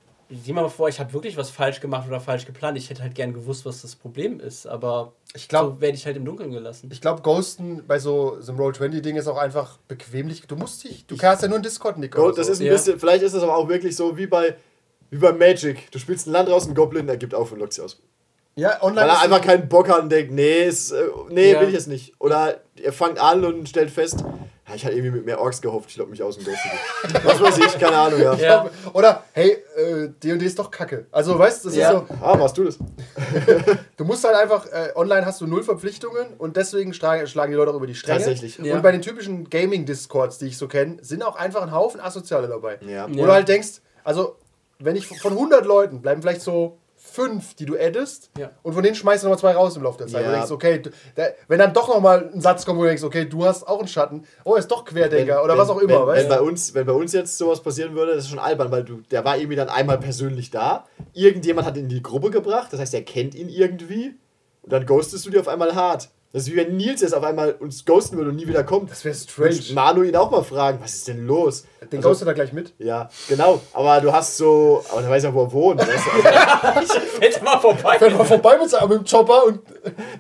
[0.41, 2.77] sieh mal vor, ich habe wirklich was falsch gemacht oder falsch geplant.
[2.77, 6.05] Ich hätte halt gern gewusst, was das Problem ist, aber Ich glaub- so werde ich
[6.05, 6.89] halt im Dunkeln gelassen.
[6.91, 10.41] Ich glaube, Ghosten bei so, so einem Roll-20-Ding ist auch einfach bequemlich.
[10.47, 12.11] Du musst dich, du hast ja nur einen Discord-Nick.
[12.15, 12.53] Go, das so.
[12.53, 12.73] ist ein Ja.
[12.73, 14.55] bisschen, vielleicht ist das aber auch wirklich so wie bei,
[15.11, 15.91] wie bei Magic.
[15.91, 18.01] Du spielst ein Land raus, ein Goblin, er gibt auf und lockt sie aus.
[18.55, 21.61] Ja, online Weil er einfach keinen Bock hat und denkt, nee, ist, äh, nee Ja.
[21.61, 22.13] will ich jetzt nicht.
[22.19, 24.23] Oder er fangt an und stellt fest,
[24.67, 26.69] ja, ich hatte irgendwie mit mehr Orks gehofft, ich lock mich aus und ghoste
[27.13, 27.25] dich.
[27.25, 28.33] Was weiß ich, keine Ahnung, ja.
[28.35, 28.69] Ja.
[28.93, 31.05] Oder, hey, äh, D&D ist doch kacke.
[31.11, 31.91] Also, weißt du, das Ja.
[31.91, 32.77] ist so, Ah, warst du das?
[33.97, 37.57] du musst halt einfach, äh, online hast du null Verpflichtungen und deswegen schlagen, schlagen die
[37.57, 38.19] Leute auch über die Stränge.
[38.19, 38.57] Tatsächlich.
[38.59, 38.75] Ja.
[38.75, 42.47] Und bei den typischen Gaming-Discords, die ich so kenne, sind auch einfach ein Haufen Asoziale
[42.47, 42.77] dabei.
[42.87, 43.07] Ja.
[43.09, 44.37] Wo du halt denkst, also,
[44.79, 46.77] wenn ich von 100 Leuten bleiben vielleicht so
[47.13, 48.49] fünf, die du addest, Ja.
[48.63, 50.23] und von denen schmeißt du nochmal zwei raus im Laufe der Zeit.
[50.23, 50.29] Ja.
[50.29, 53.03] Du denkst, okay, du, der, wenn dann doch nochmal ein Satz kommt, wo du denkst,
[53.03, 56.01] okay, du hast auch einen Schatten, oh, er ist doch Querdenker oder was auch immer,
[56.01, 58.39] wenn, weißt wenn bei uns, wenn bei uns jetzt sowas passieren würde, das ist schon
[58.39, 60.85] albern, weil du, der war irgendwie dann einmal persönlich da.
[61.13, 64.15] Irgendjemand hat ihn in die Gruppe gebracht, das heißt, er kennt ihn irgendwie.
[64.63, 66.09] Und dann ghostest du dir auf einmal hart.
[66.33, 68.89] Das ist wie wenn Nils jetzt auf einmal uns ghosten würde und nie wieder kommt.
[68.89, 69.51] Das wäre strange.
[69.51, 71.65] Und Manu ihn auch mal fragen, was ist denn los?
[71.91, 72.73] Den Also, ghostet er gleich mit.
[72.79, 73.61] Ja, genau.
[73.71, 75.79] Aber du hast so, aber der weiß ja, wo er wohnt.
[75.81, 77.21] Weißt du?
[77.21, 77.99] Hätte mal vorbei.
[77.99, 79.59] Fährt mal vorbei mit, seinem- mit dem Chopper und,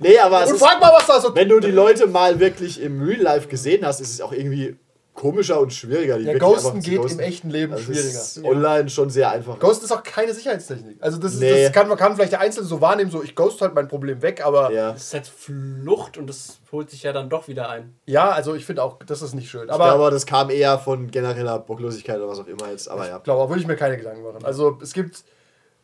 [0.01, 1.33] nee, aber es und ist, frag mal, was da so...
[1.35, 4.75] wenn du die Leute mal wirklich im Real Life gesehen hast, ist es auch irgendwie
[5.13, 6.17] komischer und schwieriger.
[6.17, 7.19] Die Ja, Ghosten geht ghosten.
[7.19, 8.07] im echten Leben Also schwieriger.
[8.09, 9.59] ist online schon sehr einfach.
[9.59, 10.97] Ghosten ist auch keine Sicherheitstechnik.
[11.01, 11.63] Also das, ist, Nee.
[11.65, 14.21] das kann, man kann vielleicht der Einzelne so wahrnehmen, so ich ghost halt mein Problem
[14.21, 14.91] weg, aber ja, ja.
[14.93, 17.95] Das ist halt Flucht und das holt sich ja dann doch wieder ein.
[18.15, 19.69] also ich finde auch, das ist nicht schön.
[19.69, 22.87] Aber, Aber aber das kam eher von genereller Bocklosigkeit oder was auch immer jetzt.
[22.89, 23.17] Aber ja.
[23.17, 24.43] ich glaube, auch würde ich mir keine Gedanken machen.
[24.43, 25.23] Also es gibt,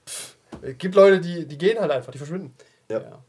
[0.08, 2.54] pff, es gibt Leute, die, die gehen halt einfach, die verschwinden.
[2.90, 3.00] ja.
[3.00, 3.20] Ja.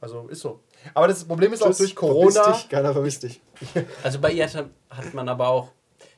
[0.00, 0.58] Also ist so.
[0.94, 2.52] Aber das Problem ist auch Tschüss, durch verpiss Corona.
[2.52, 3.40] Dich, keiner vermisst dich.
[4.02, 5.70] Also bei ihr hat, hat man aber auch.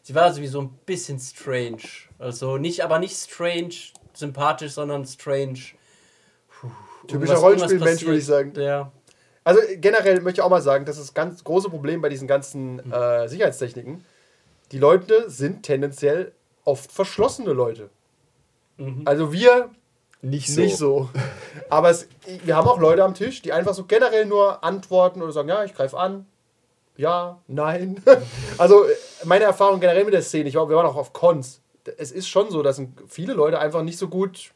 [0.03, 1.83] Sie war sowieso ein bisschen strange.
[2.19, 3.75] Also nicht, aber nicht strange
[4.13, 5.59] sympathisch, sondern strange.
[6.49, 6.69] Puh,
[7.09, 8.53] Typischer Rollenspielmensch, würde ich sagen.
[8.57, 8.93] Ja.
[9.45, 12.29] Also generell möchte ich auch mal sagen, das ist das ganz große Problem bei diesen
[12.29, 12.93] ganzen Hm.
[12.93, 14.05] äh, Sicherheitstechniken.
[14.73, 16.33] Die Leute sind tendenziell
[16.65, 17.91] oft verschlossene Leute.
[18.79, 19.03] Mhm.
[19.05, 19.71] Also wir
[20.23, 20.61] Nicht so.
[20.61, 21.11] Nicht so.
[21.69, 22.09] Aber es,
[22.45, 25.63] wir haben auch Leute am Tisch, die einfach so generell nur antworten oder sagen, ja,
[25.65, 26.27] ich greife an.
[26.97, 28.01] Ja, nein.
[28.59, 28.85] Also
[29.25, 31.61] meine Erfahrung generell mit der Szene, ich war, wir waren auch auf Cons.
[31.99, 34.53] Es ist schon so, dass viele Leute einfach nicht so gut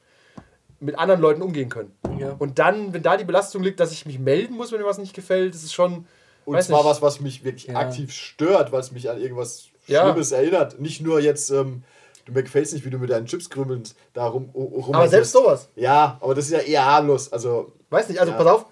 [0.80, 1.92] mit anderen Leuten umgehen können.
[2.18, 2.36] Ja.
[2.38, 4.98] Und dann, wenn da die Belastung liegt, dass ich mich melden muss, wenn mir was
[4.98, 6.06] nicht gefällt, das ist schon.
[6.44, 6.86] Und weiß zwar nicht.
[6.90, 7.76] was, was mich wirklich Ja.
[7.76, 10.04] aktiv stört, was mich an irgendwas Ja.
[10.04, 10.78] Schlimmes erinnert.
[10.80, 11.82] Nicht nur jetzt, ähm,
[12.24, 15.32] du mir gefällt nicht, wie du mit deinen Chips krümmelst, da rum, rum Aber selbst
[15.32, 15.68] sowas.
[15.74, 17.32] Ja, aber das ist ja eher harmlos.
[17.32, 18.38] Also, Weiß nicht, also Ja.
[18.38, 18.66] pass auf,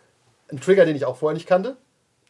[0.52, 1.76] ein Trigger, den ich auch vorher nicht kannte,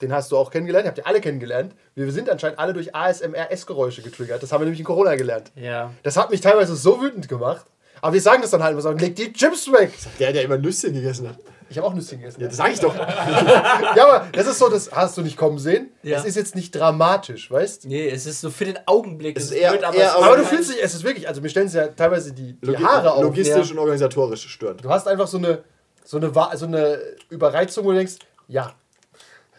[0.03, 1.75] den hast du auch kennengelernt, ihr habt ihr alle kennengelernt.
[1.95, 4.43] Wir sind anscheinend alle durch ASMR-S-Geräusche getriggert.
[4.43, 5.53] Das haben wir nämlich in Corona gelernt.
[5.57, 5.91] ja.
[6.03, 7.65] Das hat mich teilweise so wütend gemacht.
[8.03, 9.91] Aber wir sagen das dann halt, wir sagen, leg die Chips weg.
[10.19, 11.37] der, der immer Nüsschen gegessen hat.
[11.71, 12.41] Ich habe auch Nüsschen gegessen.
[12.43, 12.95] Ja, das sag ich doch.
[13.97, 15.91] Ja, aber das ist so, das hast du nicht kommen sehen.
[16.03, 16.19] Ja.
[16.19, 19.37] Es ist jetzt nicht dramatisch, weißt Nee, es ist so für den Augenblick.
[19.39, 21.41] Es ist eher- aber, eher es ist Aber du fühlst dich, es ist wirklich, also
[21.41, 23.23] mir stellen sie ja teilweise die, die Logi- Haare auf.
[23.23, 23.73] Logistisch ja.
[23.73, 24.85] und organisatorisch störend.
[24.85, 25.65] Du hast einfach so eine,
[26.05, 26.99] so eine, so eine
[27.31, 28.17] Überreizung, wo du denkst,
[28.47, 28.75] ja.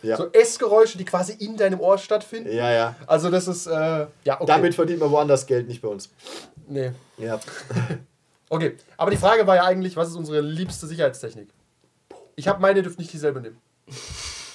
[0.04, 0.18] Ja.
[0.18, 2.52] So Essgeräusche, die quasi in deinem Ohr stattfinden.
[2.52, 2.96] ja, ja.
[3.08, 3.72] Also das ist, äh,
[4.24, 4.46] ja, okay.
[4.46, 6.10] Damit verdient man woanders Geld, nicht bei uns.
[6.68, 6.92] Nee.
[7.18, 7.40] Ja.
[8.50, 11.50] Okay, aber die Frage war ja eigentlich, was ist unsere liebste Sicherheitstechnik?
[12.38, 13.58] Ich habe meine, dürft nicht dieselbe nehmen.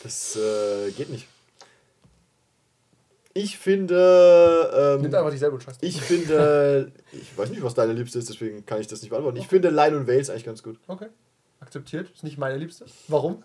[0.03, 1.29] Das äh, geht nicht.
[3.35, 4.99] Ich finde.
[4.99, 5.77] Ähm, einfach dieselbe und scheiß.
[5.81, 6.93] ich finde.
[7.13, 9.37] Ich weiß nicht, was deine Liebste ist, deswegen kann ich das nicht beantworten.
[9.37, 10.79] Ich finde Line und Wales eigentlich ganz gut.
[10.87, 11.09] Okay,
[11.61, 12.11] akzeptiert.
[12.15, 12.87] Ist nicht meine liebste.
[13.09, 13.43] Warum?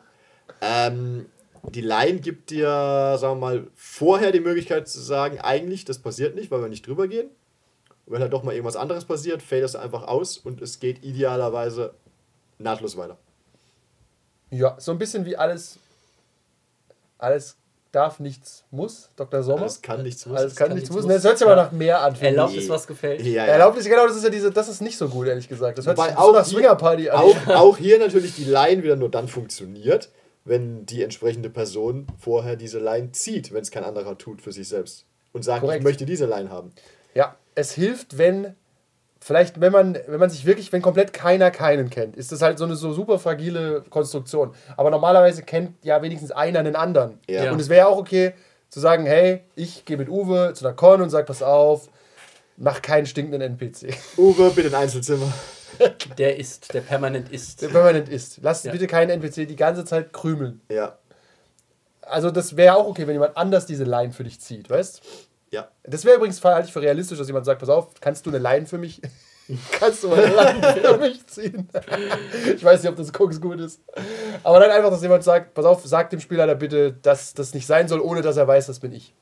[0.62, 1.26] Ähm,
[1.70, 6.36] die Line gibt dir, sagen wir mal, vorher die Möglichkeit zu sagen, eigentlich, das passiert
[6.36, 7.30] nicht, weil wir nicht drüber gehen.
[8.06, 11.04] Und wenn halt doch mal irgendwas anderes passiert, fällt das einfach aus und es geht
[11.04, 11.94] idealerweise
[12.58, 13.18] nahtlos weiter.
[14.50, 15.78] Ja, so ein bisschen wie alles.
[17.18, 17.58] Alles
[17.92, 19.10] darf, nichts muss.
[19.16, 19.44] Dr.
[19.44, 19.64] Sommer.
[19.64, 20.38] Alles kann, nichts muss.
[20.38, 21.12] Alles kann, kann, nichts nichts muss.
[21.12, 21.22] muss.
[21.22, 21.64] Das hört sich aber Ja.
[21.64, 22.16] nach mehr an.
[22.16, 23.22] Erlaubt ist, was gefällt.
[23.22, 23.46] Ja, ja.
[23.46, 25.78] Erlaubt ist, genau, das ist ja diese, das ist nicht so gut, ehrlich gesagt.
[25.78, 27.18] Das hört Wobei sich auch so nach Swingerparty an.
[27.18, 30.10] Auch, auch hier natürlich die Line wieder nur dann funktioniert,
[30.48, 34.68] wenn die entsprechende Person vorher diese Line zieht, wenn es kein anderer tut für sich
[34.68, 35.06] selbst.
[35.34, 35.80] Und sagt, Korrekt.
[35.80, 36.72] ich möchte diese Line haben.
[37.14, 38.56] Ja, es hilft, wenn
[39.20, 42.58] vielleicht, wenn man, wenn man sich wirklich, wenn komplett keiner keinen kennt, ist das halt
[42.58, 44.54] so eine so super fragile Konstruktion.
[44.78, 47.20] Aber normalerweise kennt ja wenigstens einer einen anderen.
[47.30, 47.52] Ja.
[47.52, 48.34] Und es wäre auch okay
[48.70, 51.90] zu sagen, hey, ich gehe mit Uwe zu einer Con und sag, pass auf,
[52.58, 53.94] mach keinen stinkenden NPC.
[54.18, 55.32] Uwe, bitte ein Einzelzimmer.
[56.18, 57.62] Der ist, der permanent ist.
[57.62, 58.40] Der permanent ist.
[58.42, 58.72] Lass Ja.
[58.72, 60.62] bitte keinen NPC die ganze Zeit krümeln.
[60.72, 60.98] Ja.
[62.02, 65.02] Also das wäre auch okay, wenn jemand anders diese Line für dich zieht, weißt?
[65.52, 65.68] Ja.
[65.84, 68.40] Das wäre übrigens halte ich für realistisch, dass jemand sagt, pass auf, kannst du eine
[68.40, 69.02] Line für mich?
[69.80, 71.70] kannst du mal eine Line für mich ziehen?
[72.56, 73.82] ich weiß nicht, ob das Koks gut ist.
[74.44, 77.54] Aber dann einfach, dass jemand sagt, pass auf, sag dem Spieler da bitte, dass das
[77.54, 79.14] nicht sein soll, ohne dass er weiß, das bin ich.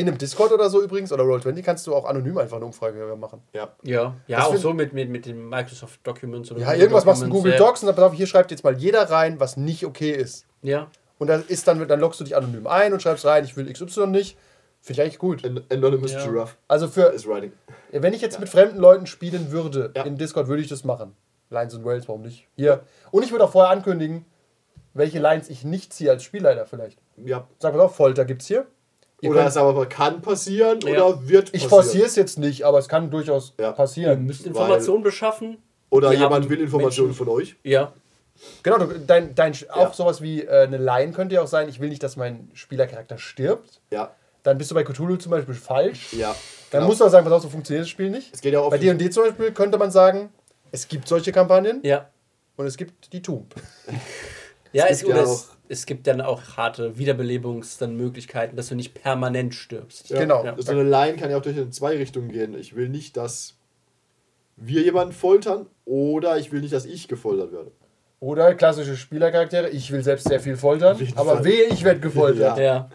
[0.00, 3.14] In einem Discord oder so übrigens, oder Roll20, kannst du auch anonym einfach eine Umfrage
[3.16, 3.42] machen.
[3.52, 3.68] Ja.
[3.82, 6.80] Ja, ja Das auch find- so mit, mit, mit den Microsoft Documents oder Ja, Google
[6.80, 7.66] irgendwas machst du in Documents, Google ja.
[7.70, 10.46] Docs und dann, pass auf, hier schreibt jetzt mal jeder rein, was nicht okay ist.
[10.62, 10.88] Ja.
[11.18, 13.70] Und dann ist dann, dann loggst du dich anonym ein und schreibst rein, ich will
[13.72, 14.36] XY nicht.
[14.82, 15.44] Finde ich eigentlich gut.
[15.44, 16.24] An- Anonymous Ja.
[16.26, 17.52] Giraffe Also für, is writing.
[17.92, 20.04] wenn ich jetzt mit fremden Leuten spielen würde, Ja.
[20.04, 21.14] in Discord würde ich das machen.
[21.50, 22.46] Lines und Wales, warum nicht?
[22.56, 22.80] Hier.
[23.10, 24.24] Und ich würde auch vorher ankündigen,
[24.94, 26.98] welche Lines ich nicht ziehe als Spielleiter vielleicht.
[27.16, 27.46] Ja.
[27.58, 28.66] Sag mal auf, Folter gibt's hier.
[29.22, 31.04] Ihr Oder es aber kann passieren Ja.
[31.06, 31.70] oder wird ich passieren.
[31.70, 33.68] forciere es jetzt nicht, aber es kann durchaus Ja.
[33.68, 34.24] Ihr passieren.
[34.26, 35.58] müsst Informationen beschaffen.
[35.90, 37.56] Oder jemand will Informationen Menschen- von euch.
[37.62, 37.92] Ja.
[38.62, 39.92] Genau, du, dein, dein, auch Ja.
[39.92, 43.18] sowas wie äh, eine Line könnte ja auch sein, ich will nicht, dass mein Spielercharakter
[43.18, 43.80] stirbt.
[43.90, 44.12] Ja.
[44.42, 46.14] Dann bist du bei Cthulhu zum Beispiel falsch.
[46.14, 46.34] Ja.
[46.70, 46.86] Dann Genau.
[46.86, 48.32] musst du auch sagen, pass auf, so funktioniert das Spiel nicht.
[48.32, 50.30] Es geht ja auch Bei D&D zum Beispiel könnte man sagen,
[50.72, 52.08] es gibt solche Kampagnen Ja.
[52.56, 53.54] und es gibt die Tomb.
[54.72, 58.94] Ja, Es es, gibt ja es, es gibt dann auch harte Wiederbelebungsmöglichkeiten, dass du nicht
[58.94, 60.10] permanent stirbst.
[60.10, 60.20] Ja.
[60.20, 60.44] Genau.
[60.44, 60.54] Ja.
[60.58, 62.54] So eine Line kann ja auch durch in zwei Richtungen gehen.
[62.54, 63.56] Ich will nicht, dass
[64.56, 67.72] wir jemanden foltern oder ich will nicht, dass ich gefoltert werde.
[68.20, 71.44] Oder klassische Spielercharaktere, ich will selbst sehr viel foltern, aber Fall.
[71.44, 72.58] wehe, ich werde gefoltert.
[72.58, 72.62] Ja.
[72.62, 72.90] Ja.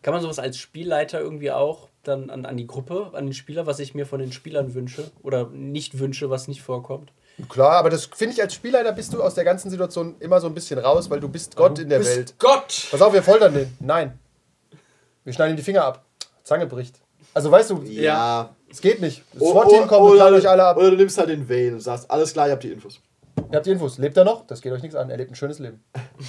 [0.00, 3.66] Kann man sowas als Spielleiter irgendwie auch dann an, an die Gruppe, an den Spieler,
[3.66, 7.12] was ich mir von den Spielern wünsche oder nicht wünsche, was nicht vorkommt?
[7.48, 10.48] Klar, aber das finde ich als Spielleiter bist du aus der ganzen Situation immer so
[10.48, 12.34] ein bisschen raus, weil du bist Gott in der Bist Welt.
[12.38, 12.88] Gott!
[12.90, 13.76] Pass auf, wir foltern den.
[13.80, 14.18] Nein.
[15.24, 16.04] Wir schneiden ihm die Finger ab.
[16.42, 16.96] Zange bricht.
[17.34, 18.54] Also weißt du, Ja.
[18.70, 19.22] es geht nicht.
[19.34, 20.76] Das O- SWAT-Team kommt und oder, knallt euch alle ab.
[20.78, 23.00] oder du nimmst halt den Vale und sagst, alles klar, ihr habt die Infos.
[23.50, 23.98] Ihr habt die Infos.
[23.98, 24.46] Lebt er noch?
[24.46, 25.08] Das geht euch nichts an.
[25.10, 25.84] Er lebt ein schönes Leben.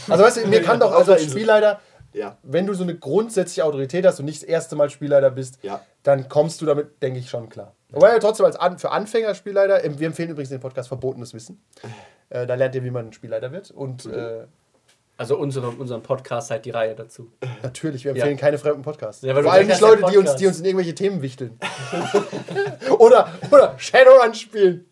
[0.09, 1.23] Also weißt du, mir kann doch Auf als.
[1.23, 1.79] Spielleiter,
[2.13, 2.37] Ja.
[2.43, 5.81] wenn du so eine grundsätzliche Autorität hast und nicht das erste Mal Spielleiter bist, Ja.
[6.03, 7.73] dann kommst du damit, denke ich, schon klar.
[7.91, 11.33] Aber ja, trotzdem als An für Anfänger Spielleiter, ähm, wir empfehlen übrigens den Podcast Verbotenes
[11.33, 11.61] Wissen.
[12.29, 13.71] Äh, da lernt ihr, wie man ein Spielleiter wird.
[13.71, 14.45] Und äh,
[15.17, 17.31] Also unsere, unseren Podcast halt die Reihe dazu.
[17.63, 18.39] natürlich, wir empfehlen Ja.
[18.39, 19.21] keine fremden Podcasts.
[19.23, 21.57] Ja, Vor allem nicht Leute, die uns, die uns in irgendwelche Themen wichteln.
[22.99, 24.85] oder, oder Shadowrun spielen.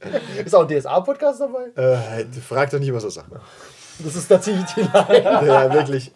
[0.43, 1.67] Ist auch ein DSA-Podcast dabei?
[1.75, 3.29] Äh, frag doch nicht, was er sagt.
[3.99, 5.23] Das ist tatsächlich die Line.
[5.47, 6.11] ja, wirklich.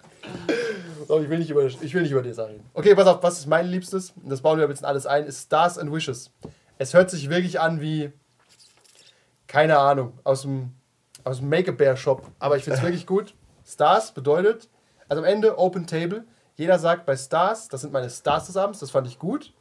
[1.07, 2.63] So, ich will nicht über, ich will nicht über DSA reden.
[2.73, 4.13] Okay, pass auf, was ist mein Liebstes?
[4.23, 6.31] Das bauen wir ein bisschen alles ein, ist Stars and Wishes.
[6.81, 8.11] Es hört sich wirklich an wie,
[9.45, 10.71] keine Ahnung, aus dem,
[11.23, 12.31] aus dem Make-A-Bear-Shop.
[12.39, 13.35] Aber ich finde es wirklich gut.
[13.63, 14.67] Stars bedeutet,
[15.07, 16.25] also am Ende Open Table.
[16.55, 19.53] Jeder sagt bei Stars, das sind meine Stars des Abends, das fand ich gut.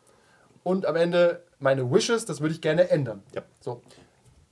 [0.63, 3.23] Und am Ende meine Wishes, das würde ich gerne ändern.
[3.35, 3.43] Ja.
[3.61, 3.83] So.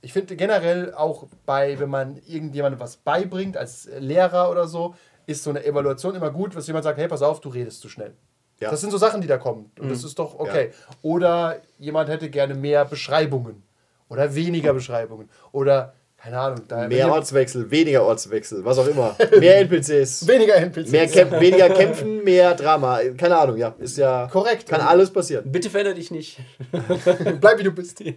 [0.01, 4.93] Ich finde generell auch bei, wenn man irgendjemandem was beibringt, als Lehrer oder so,
[5.25, 7.89] ist so eine Evaluation immer gut, dass jemand sagt, hey, pass auf, du redest zu
[7.89, 8.13] schnell.
[8.59, 8.71] Ja.
[8.71, 9.71] Das sind so Sachen, die da kommen.
[9.79, 10.71] Und das ist doch okay.
[11.01, 13.63] Oder jemand hätte gerne mehr Beschreibungen.
[14.09, 15.29] Oder weniger Beschreibungen.
[15.51, 16.59] Oder, keine Ahnung,
[16.89, 19.15] Mehr Ortswechsel, weniger Ortswechsel, was auch immer.
[19.39, 20.27] Mehr NPCs.
[20.27, 20.91] weniger NPCs.
[20.91, 22.99] Mehr Kämp weniger Kämpfen, mehr Drama.
[23.17, 23.73] Keine Ahnung, ja.
[23.79, 24.27] Ist ja.
[24.31, 24.67] Korrekt.
[24.67, 25.49] Kann alles passieren.
[25.49, 26.37] Bitte verändere dich nicht.
[27.41, 28.01] Bleib wie du bist.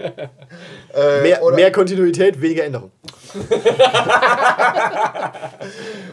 [0.95, 2.91] Äh, Mehr, mehr Kontinuität, weniger Änderung.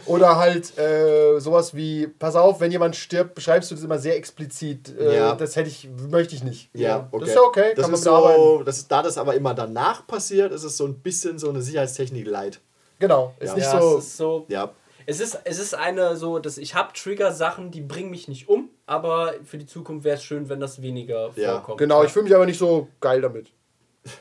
[0.06, 4.16] oder halt äh, sowas wie, pass auf, wenn jemand stirbt, beschreibst du das immer sehr
[4.16, 4.96] explizit.
[4.98, 5.36] Äh, Ja.
[5.36, 6.70] Das hätte ich, möchte ich nicht.
[6.74, 7.20] Ja, okay.
[7.20, 8.42] Das ist ja okay, Das kann man ist mitarbeiten.
[8.44, 11.50] so, das ist, da das aber immer danach passiert, ist es so ein bisschen so
[11.50, 12.60] eine Sicherheitstechnik light.
[13.00, 13.34] Genau.
[13.40, 13.56] Ist Ja.
[13.56, 13.98] nicht ja, so.
[13.98, 14.46] es ist so.
[14.50, 14.72] Ja.
[15.06, 18.70] Es ist, es ist eine so, dass ich habe Trigger-Sachen, die bringen mich nicht um,
[18.86, 21.80] aber für die Zukunft wäre es schön, wenn das weniger Ja, vorkommt.
[21.80, 23.48] Genau, ich fühle mich aber nicht so geil damit.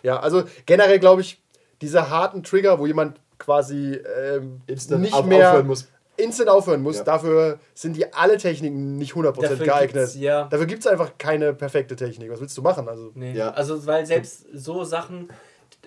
[0.02, 1.42] Ja, also generell glaube ich,
[1.82, 5.88] diese harten Trigger, wo jemand quasi ähm, Instant nicht auf- mehr aufhören muss.
[6.16, 7.04] instant aufhören muss, Ja.
[7.04, 9.94] dafür sind die alle Techniken nicht 100% Dafür geeignet.
[10.06, 10.44] gibt's- ja.
[10.44, 12.30] Dafür gibt es einfach keine perfekte Technik.
[12.30, 12.88] Was willst du machen?
[12.88, 13.34] Also, Nee.
[13.34, 13.50] Ja.
[13.50, 15.28] Also, weil selbst so Sachen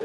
[0.00, 0.04] äh,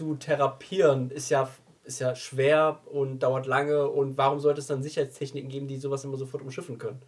[0.00, 1.48] wegzutherapieren ist ja,
[1.84, 3.88] ist ja schwer und dauert lange.
[3.88, 7.00] Und warum sollte es dann Sicherheitstechniken geben, die sowas immer sofort umschiffen können?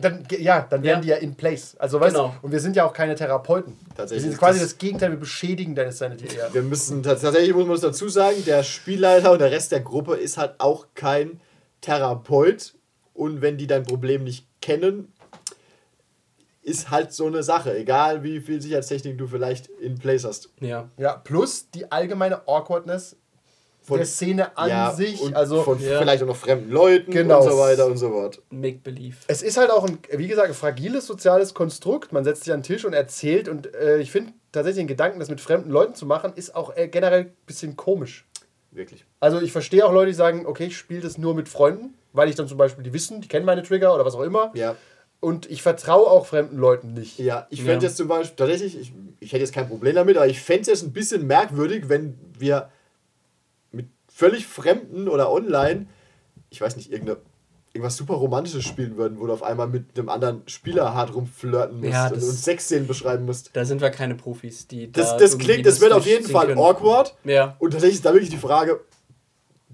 [0.00, 1.00] dann, ja, dann wären Ja.
[1.02, 1.76] die ja in place.
[1.78, 2.28] Also, weißt Genau.
[2.40, 3.76] du, und wir sind ja auch keine Therapeuten.
[3.94, 6.52] Tatsächlich Wir sind quasi das- das, Gegenteil, wir beschädigen deine Sanity eher.
[6.54, 9.80] Wir müssen tats- tatsächlich muss man es dazu sagen, der Spielleiter und der Rest der
[9.80, 11.40] Gruppe ist halt auch kein
[11.82, 12.72] Therapeut.
[13.12, 15.12] Und wenn die dein Problem nicht kennen,
[16.66, 17.76] ist halt so eine Sache.
[17.76, 20.50] Egal wie viel Sicherheitstechnik du vielleicht in Place hast.
[20.60, 20.88] Ja.
[20.98, 23.16] Ja, plus die allgemeine Awkwardness
[23.82, 25.20] Von- der Szene an Ja, sich.
[25.20, 25.98] und Also von Ja.
[26.00, 27.40] vielleicht auch noch fremden Leuten Genau.
[27.44, 28.42] und so weiter und so fort.
[28.50, 29.16] Make-Believe.
[29.28, 32.12] es ist halt auch ein, wie gesagt, ein fragiles soziales Konstrukt.
[32.12, 33.48] Man setzt sich an den Tisch und erzählt.
[33.48, 36.76] Und äh, ich finde tatsächlich den Gedanken, das mit fremden Leuten zu machen, ist auch
[36.76, 38.26] äh, generell ein bisschen komisch.
[38.72, 39.04] Wirklich.
[39.20, 42.28] Also ich verstehe auch Leute, die sagen, okay, ich spiele das nur mit Freunden, weil
[42.28, 44.50] ich dann zum Beispiel, die wissen, die kennen meine Trigger oder was auch immer.
[44.54, 44.74] Ja.
[45.20, 47.18] Und ich vertraue auch fremden Leuten nicht.
[47.18, 47.64] Ja, ich Ja.
[47.66, 50.62] fände jetzt zum Beispiel, tatsächlich, ich, ich hätte jetzt kein Problem damit, aber ich fände
[50.62, 52.68] es jetzt ein bisschen merkwürdig, wenn wir
[53.72, 55.86] mit völlig Fremden oder online,
[56.50, 57.18] ich weiß nicht, irgendeine,
[57.72, 61.78] irgendwas super Romantisches spielen würden, wo du auf einmal mit einem anderen Spieler hart rumflirten
[61.80, 63.50] musst Ja, und, das- und Sexszenen beschreiben musst.
[63.54, 66.46] Da sind wir keine Profis, die Das, da das klingt, das wird auf jeden Fall
[66.48, 66.58] können.
[66.60, 67.16] awkward.
[67.24, 67.56] Ja.
[67.58, 68.80] Und tatsächlich ist da wirklich die Frage,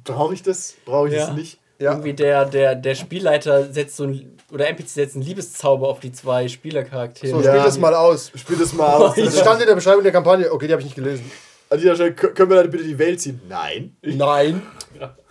[0.05, 0.75] brauche ich das?
[0.85, 1.27] Brauche ich Ja.
[1.27, 1.59] das nicht?
[1.79, 1.93] Ja.
[1.93, 6.13] Irgendwie der, der, der Spielleiter setzt so ein, oder NPC setzt einen Liebeszauber auf die
[6.13, 7.33] zwei Spielercharaktere.
[7.33, 7.53] So, Ja.
[7.55, 8.31] spiel das mal aus.
[8.37, 9.15] Spiel das mal aus.
[9.17, 10.53] Das stand in der Beschreibung der Kampagne.
[10.53, 11.31] Okay, die habe ich nicht gelesen.
[11.71, 13.41] An dieser Stelle, kö- können wir dann bitte die Welt ziehen?
[13.49, 13.97] Nein.
[14.03, 14.63] Nein.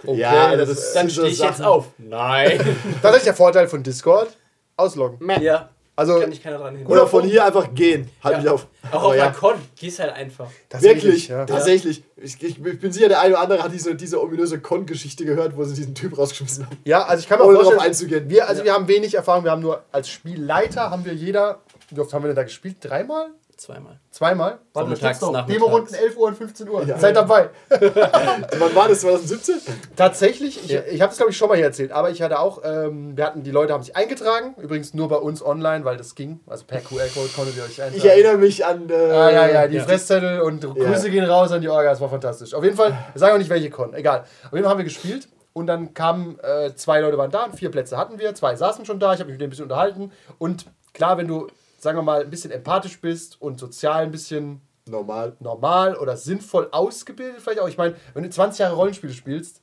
[0.03, 1.65] Okay, Ja, das, das- ist Dann stehe ich jetzt Sachen.
[1.65, 1.87] auf.
[1.99, 2.59] Nein.
[3.01, 4.35] tatsächlich der Vorteil von Discord.
[4.75, 5.29] Ausloggen.
[5.41, 5.69] ja.
[5.95, 6.87] Also, Kann ich keiner dran hin.
[6.87, 8.09] Oder von hier einfach gehen.
[8.23, 8.41] Halt Ja.
[8.41, 8.67] mich auf.
[8.91, 9.31] Auch Aber auf ja.
[9.31, 9.55] Con.
[9.77, 10.49] Gehst halt einfach.
[10.79, 11.45] Wirklich, ja.
[11.45, 12.03] tatsächlich.
[12.15, 15.63] Ich, ich bin sicher, der eine oder andere hat diese, diese ominöse Con-Geschichte gehört, wo
[15.65, 16.77] sie diesen Typ rausgeschmissen haben.
[16.85, 18.29] Ja, also ich kann mir Ohne auch darauf einzugehen.
[18.29, 19.43] Wir, also wir haben wenig Erfahrung.
[19.43, 21.59] Wir haben nur als Spielleiter haben wir jeder.
[21.89, 22.77] Wie oft haben wir denn da gespielt?
[22.79, 23.27] Dreimal?
[23.61, 23.99] Zweimal.
[24.09, 24.49] Zweimal?
[24.49, 25.31] Warte, da Vormittags, steht's doch.
[25.31, 25.53] nachmittags.
[25.63, 26.83] Demo-Runden 11 Uhr und 15 Uhr.
[26.83, 26.97] Ja.
[26.97, 27.51] Seid dabei.
[27.69, 29.01] Wann war das?
[29.01, 29.55] 2017?
[29.95, 30.81] Tatsächlich, ich, Ja.
[30.89, 33.23] ich habe das glaube ich schon mal hier erzählt, aber ich hatte auch, ähm, wir
[33.23, 36.65] hatten, die Leute haben sich eingetragen, übrigens nur bei uns online, weil das ging, also
[36.65, 37.97] per QR-Code konntet ihr euch eintragen.
[37.97, 38.89] Ich erinnere mich an.
[38.89, 39.83] Äh, Ah, ja, ja, die Ja.
[39.83, 42.55] Fresszettel und Grüße gehen raus an die Orga, das war fantastisch.
[42.55, 44.21] Auf jeden Fall, wir sagen auch nicht, welche Con, egal.
[44.45, 47.55] Auf jeden Fall haben wir gespielt und dann kamen, äh, zwei Leute waren da und
[47.55, 49.65] vier Plätze hatten wir, zwei saßen schon da, ich habe mich mit denen ein bisschen
[49.65, 51.45] unterhalten und klar, wenn du,
[51.81, 55.35] sagen wir mal, ein bisschen empathisch bist und sozial ein bisschen Normal.
[55.39, 59.61] normal oder sinnvoll ausgebildet vielleicht auch, ich meine, wenn du 20 Jahre Rollenspiele spielst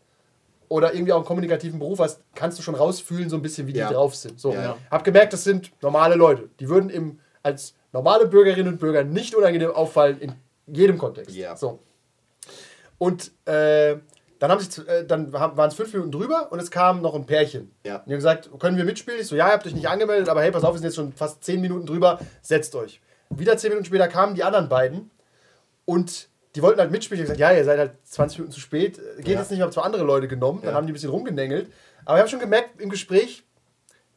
[0.69, 3.73] oder irgendwie auch einen kommunikativen Beruf hast, kannst du schon rausfühlen, so ein bisschen, wie
[3.75, 3.89] Ja.
[3.89, 4.39] die drauf sind.
[4.41, 4.77] So, Ja, ja.
[4.91, 6.49] hab gemerkt, das sind normale Leute.
[6.61, 10.35] Die würden im, als normale Bürgerinnen und Bürger nicht unangenehm auffallen in
[10.67, 11.35] jedem Kontext.
[11.35, 11.57] Ja.
[11.57, 11.79] So.
[12.99, 13.97] Und äh,
[14.39, 17.27] dann, haben sich, äh, dann waren es fünf Minuten drüber und es kam noch ein
[17.27, 17.73] Pärchen.
[17.85, 17.97] Ja.
[17.97, 19.21] Und die haben gesagt, können wir mitspielen?
[19.21, 20.97] Ich so, ja, ihr habt euch nicht angemeldet, aber hey, pass auf, wir sind jetzt
[20.97, 23.01] schon fast zehn Minuten drüber, setzt euch.
[23.31, 25.11] Wieder zehn Minuten später kamen die anderen beiden
[25.85, 27.23] und die wollten halt mitspielen.
[27.23, 29.39] Ich habe gesagt, ja, ihr seid halt 20 Minuten zu spät, geht Ja.
[29.41, 30.77] jetzt nicht, ich habe zwei andere Leute genommen, dann Ja.
[30.77, 31.71] haben die ein bisschen rumgenängelt.
[32.05, 33.45] Aber ich habe schon gemerkt im Gespräch,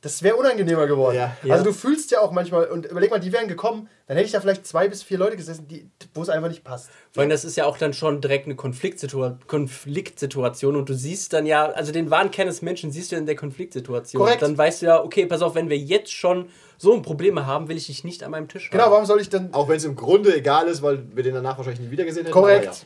[0.02, 1.16] das wäre unangenehmer geworden.
[1.16, 1.38] Ja.
[1.44, 1.54] Ja.
[1.54, 4.32] Also du fühlst ja auch manchmal, und überleg mal, die wären gekommen, dann hätte ich
[4.32, 6.90] da vielleicht zwei bis vier Leute gesessen, die, wo es einfach nicht passt.
[7.12, 11.34] Vor allem, das ist ja auch dann schon direkt eine Konfliktsitua Konfliktsituation und du siehst
[11.34, 14.22] dann ja, also den wahren Kern des Menschen siehst du in der Konfliktsituation.
[14.22, 14.42] Korrekt.
[14.42, 17.68] Dann weißt du ja, okay, pass auf, wenn wir jetzt schon so ein Probleme haben,
[17.68, 18.92] will ich dich nicht an meinem Tisch Genau, haben.
[18.92, 19.54] warum soll ich denn.
[19.54, 22.24] Auch wenn es im Grunde egal ist, weil wir den danach wahrscheinlich nie wieder gesehen
[22.24, 22.34] hätten.
[22.34, 22.66] Korrekt.
[22.68, 22.82] Aber ja.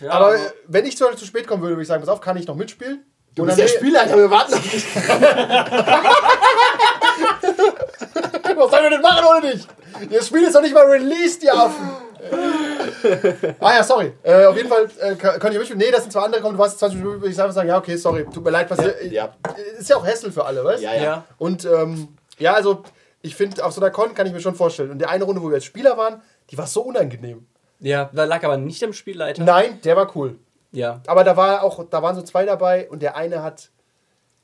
[0.00, 2.20] Ja, Aber äh, wenn ich Beispiel zu spät kommen würde, würde ich sagen, pass auf,
[2.20, 3.04] kann ich noch mitspielen?
[3.34, 4.84] Du Und bist dann der Spielleiter, wir warten auf dich.
[8.56, 9.66] Was sollen wir denn machen ohne dich?
[10.10, 11.90] Das Spiel ist doch nicht mal released, ihr Affen.
[13.60, 14.12] ah ja, sorry.
[14.22, 15.78] Äh, auf jeden Fall äh, könnt ihr mitspielen.
[15.78, 17.76] Nee, das sind zwei andere kommen, du warst 20 Minuten, würde ich einfach sagen, ja,
[17.78, 19.02] okay, sorry, tut mir leid, passiert.
[19.10, 19.34] Ja.
[19.78, 20.86] Ist ja auch Hassel für alle, weißt du?
[20.86, 21.02] Ja, ja.
[21.02, 21.24] Ja.
[21.38, 22.08] Und ähm,
[22.38, 22.82] ja, also
[23.22, 24.90] ich finde, auf so einer Con kann ich mir schon vorstellen.
[24.90, 27.46] Und die eine Runde, wo wir als Spieler waren, die war so unangenehm.
[27.80, 29.42] ja, da lag aber nicht am Spielleiter.
[29.42, 30.38] Nein, der war cool.
[30.74, 31.00] Ja.
[31.06, 33.70] Aber da war auch, da waren so zwei dabei und der eine hat,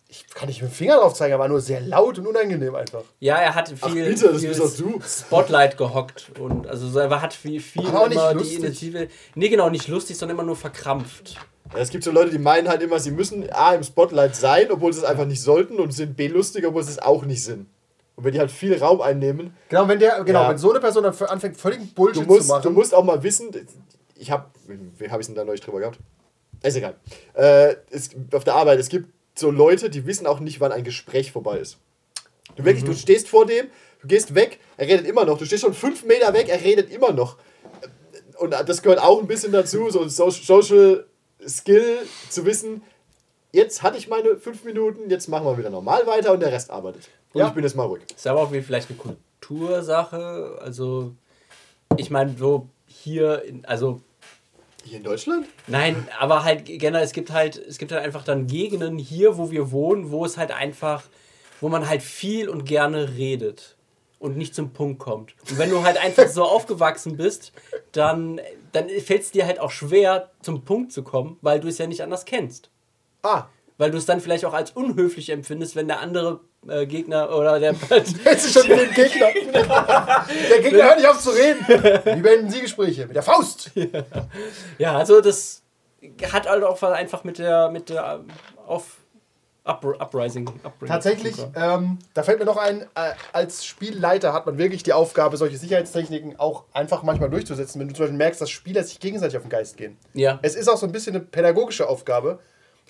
[0.09, 2.75] ich kann nicht mit dem Finger drauf zeigen, er war nur sehr laut und unangenehm
[2.75, 3.03] einfach.
[3.21, 5.01] Ja, er hat viel, Ach bitte, das viel bist doch du.
[5.07, 8.59] Spotlight gehockt und also so, er hat viel, viel Aber auch nicht immer die lustig.
[8.59, 9.09] Initiative.
[9.35, 11.37] Nee, genau, nicht lustig, sondern immer nur verkrampft.
[11.73, 14.71] Ja, Es gibt so Leute, die meinen halt immer, sie müssen A im Spotlight sein,
[14.73, 17.45] obwohl sie es einfach nicht sollten und sind B lustig, obwohl sie es auch nicht
[17.45, 17.69] sind.
[18.17, 20.51] Und wenn die halt viel Raum einnehmen, Genau, wenn der, genau, Ja.
[20.51, 22.63] wenn so eine Person dann anfängt, völligen du Bullshit musst, zu machen.
[22.65, 23.51] du musst auch mal wissen,
[24.17, 25.99] ich habe, wie habe ich es denn da neulich drüber gehabt?
[26.63, 26.95] Ist egal.
[27.35, 30.85] Äh, es, auf der Arbeit, es gibt so Leute, die wissen auch nicht, wann ein
[30.85, 31.79] Gespräch vorbei ist.
[32.57, 33.67] Du wirklich, du stehst vor dem,
[34.03, 35.39] du gehst weg, er redet immer noch.
[35.39, 37.37] Du stehst schon fünf Meter weg, er redet immer noch.
[38.39, 41.07] Und das gehört auch ein bisschen dazu, so ein So- Social
[41.47, 41.99] Skill
[42.29, 42.83] zu wissen,
[43.53, 46.71] jetzt hatte ich meine fünf Minuten, jetzt machen wir wieder normal weiter und der Rest
[46.71, 47.09] arbeitet.
[47.33, 47.49] Und Ja.
[47.49, 48.03] ich bin jetzt mal ruhig.
[48.15, 50.59] Ist aber auch wie vielleicht eine Kultursache.
[50.61, 51.13] Also,
[51.97, 54.01] ich meine, so hier, in, also
[54.85, 55.47] Hier in Deutschland?
[55.67, 59.51] Nein, aber halt generell, es gibt halt, es gibt halt einfach dann Gegenden hier, wo
[59.51, 61.05] wir wohnen, wo es halt einfach,
[61.61, 63.77] wo man halt viel und gerne redet
[64.19, 65.35] und nicht zum Punkt kommt.
[65.51, 67.53] Und wenn du halt einfach so aufgewachsen bist,
[67.93, 68.41] dann,
[68.73, 71.87] dann fällt es dir halt auch schwer, zum Punkt zu kommen, weil du es ja
[71.87, 72.71] nicht anders kennst.
[73.23, 73.47] ah,
[73.81, 77.59] weil du es dann vielleicht auch als unhöflich empfindest, wenn der andere äh, Gegner oder
[77.59, 79.29] der Jetzt ist schon den Gegner.
[80.51, 81.65] Der Gegner hört nicht auf zu reden.
[81.67, 83.07] Wie beenden Sie Gespräche?
[83.07, 83.71] Mit der Faust.
[84.79, 85.63] ja, also das
[86.31, 88.27] hat halt auch einfach mit der mit der ähm,
[88.67, 88.99] auf
[89.65, 90.47] Up, Uprising.
[90.47, 94.93] Upbringing Tatsächlich, ähm, da fällt mir noch ein, äh, als Spielleiter hat man wirklich die
[94.93, 99.01] Aufgabe, solche Sicherheitstechniken auch einfach manchmal durchzusetzen, wenn du zum Beispiel merkst, dass Spieler sich
[99.01, 99.97] gegenseitig auf den Geist gehen.
[100.13, 100.39] Ja.
[100.43, 102.41] Es ist auch so ein bisschen eine pädagogische Aufgabe.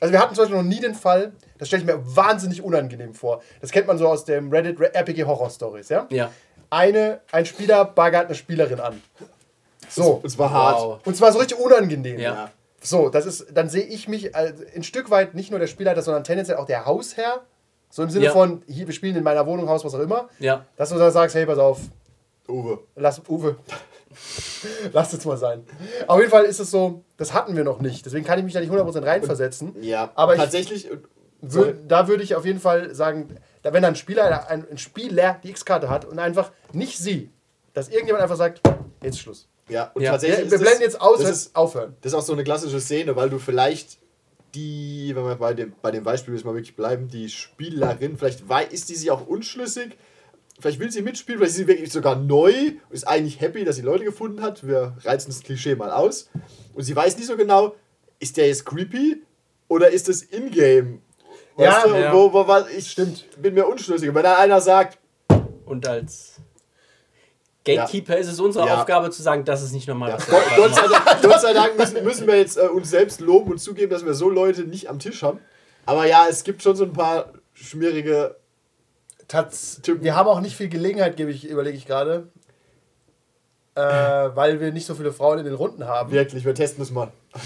[0.01, 3.14] Also wir hatten zum Beispiel noch nie den Fall, das stelle ich mir wahnsinnig unangenehm
[3.14, 3.42] vor.
[3.61, 6.07] Das kennt man so aus dem Reddit RPG Horror Stories, ja?
[6.11, 6.30] Ja.
[6.70, 9.03] Eine, ein Spieler baggert eine Spielerin an.
[9.88, 10.20] So.
[10.22, 10.78] Und zwar hart.
[10.80, 11.01] Wow.
[11.05, 12.18] Und zwar so richtig unangenehm.
[12.18, 12.51] Ja.
[12.80, 16.01] So, das ist, dann sehe ich mich als, ein Stück weit nicht nur der Spielleiter,
[16.01, 17.42] sondern tendenziell auch der Hausherr.
[17.90, 18.32] So im Sinne Ja.
[18.32, 20.28] von, hier, wir spielen in meiner Wohnung, Haus, was auch immer.
[20.38, 20.64] Ja.
[20.76, 21.80] Dass du dann sagst, hey, pass auf,
[22.48, 22.78] Uwe.
[22.96, 23.57] lass, Uwe,
[24.92, 25.64] lass es mal sein.
[26.06, 28.04] Auf jeden Fall ist es so, das hatten wir noch nicht.
[28.06, 29.74] Deswegen kann ich mich da nicht 100% reinversetzen.
[29.82, 30.88] Ja, Aber ich- tatsächlich.
[31.42, 35.40] Wür, da würde ich auf jeden Fall sagen, da, wenn ein Spieler, ein, ein Spieler
[35.42, 37.30] die X-Karte hat und einfach nicht sie,
[37.72, 38.61] dass irgendjemand einfach sagt,
[39.02, 39.48] jetzt ist Schluss.
[39.70, 40.11] Ja, und Ja.
[40.12, 40.38] tatsächlich.
[40.40, 41.96] Wir, ist wir das- blenden jetzt aus, das jetzt ist, aufhören.
[42.02, 43.96] das ist auch so eine klassische Szene, weil du vielleicht
[44.54, 48.42] die, wenn wir bei dem, bei dem Beispiel jetzt mal wirklich bleiben, die Spielerin, vielleicht
[48.72, 49.96] ist die sich auch unschlüssig,
[50.61, 53.76] vielleicht will sie mitspielen, vielleicht ist sie wirklich sogar neu und ist eigentlich happy, dass
[53.76, 54.66] sie Leute gefunden hat.
[54.66, 56.30] Wir reizen das Klischee mal aus.
[56.74, 57.74] Und sie weiß nicht so genau,
[58.18, 59.22] ist der jetzt creepy
[59.68, 61.00] oder ist das in-game?
[61.56, 62.12] Ja, Weißt du, ja.
[62.14, 63.26] wo, wo, was, ich Stimmt.
[63.42, 64.14] bin mir unschlüssig.
[64.14, 64.98] Wenn dann einer sagt,
[65.66, 66.36] Und als
[67.64, 68.80] Gatekeeper ist es unsere Ja.
[68.80, 70.11] Aufgabe zu sagen, das ist nicht normal.
[70.11, 70.16] Ja,
[70.56, 70.86] Gott, sei.
[70.88, 74.04] Dank, Gott sei Dank müssen, müssen wir jetzt äh, uns selbst loben und zugeben, dass
[74.04, 75.40] wir so Leute nicht am Tisch haben.
[75.86, 78.36] Aber ja, es gibt schon so ein paar schmierige.
[79.30, 82.28] Tats wir haben auch nicht viel Gelegenheit, gebe ich, überlege ich gerade.
[83.76, 83.80] Äh,
[84.34, 86.10] weil wir nicht so viele Frauen in den Runden haben.
[86.10, 87.12] Wirklich, wir testen das mal.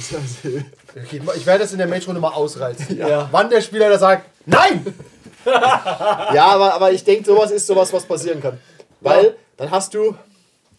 [0.97, 2.97] Okay, ich werde das in der Match-Runde mal ausreizen.
[2.97, 3.29] Ja.
[3.33, 4.95] Wann der Spieler da sagt, nein!
[5.45, 8.59] ja, aber, aber ich denke, sowas ist sowas, was passieren kann.
[9.01, 10.17] Weil dann hast du.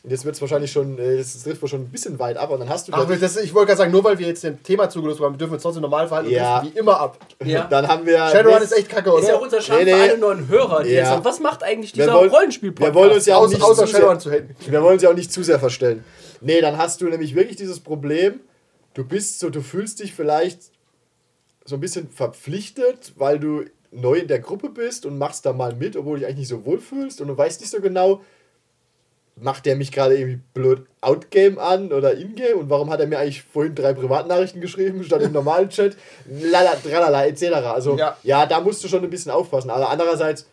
[0.05, 2.51] Und Jetzt wird es wahrscheinlich schon, äh, jetzt trifft man schon ein bisschen weit ab,
[2.51, 2.91] und dann hast du.
[2.93, 5.51] Ach, das, ich wollte gerade sagen, nur weil wir jetzt dem Thema zugelost haben, dürfen
[5.51, 6.63] wir uns trotzdem normal verhalten Ja.
[6.63, 7.17] wie immer ab.
[7.43, 7.65] Ja.
[7.65, 8.17] dann haben wir.
[8.29, 9.21] Shadowrun ist echt kacke, oder?
[9.23, 10.03] Ist ja auch unser Charme Nee, für nee.
[10.09, 10.95] alle neuen Hörer, die Ja.
[10.99, 12.93] jetzt sagen, was macht eigentlich Wir dieser wollen- Rollenspiel-Podcast?
[12.93, 14.55] wir wollen uns ja auch nicht außer zu Shadowrun sehr, zu haten.
[14.71, 16.03] Wir wollen uns ja auch nicht zu sehr verstellen.
[16.41, 18.39] Nee, dann hast du nämlich wirklich dieses Problem,
[18.93, 20.59] du bist so, du fühlst dich vielleicht
[21.65, 25.73] so ein bisschen verpflichtet, weil du neu in der Gruppe bist und machst da mal
[25.73, 28.21] mit, obwohl du dich eigentlich nicht so wohl fühlst und du weißt nicht so genau,
[29.37, 33.19] macht der mich gerade irgendwie blöd Outgame an oder Ingame und warum hat er mir
[33.19, 35.97] eigentlich vorhin drei Privatnachrichten geschrieben statt im normalen Chat,
[36.29, 37.43] lala, tralala, etc.
[37.65, 38.17] Also Ja.
[38.23, 39.69] ja, da musst du schon ein bisschen aufpassen.
[39.69, 40.47] Aber andererseits,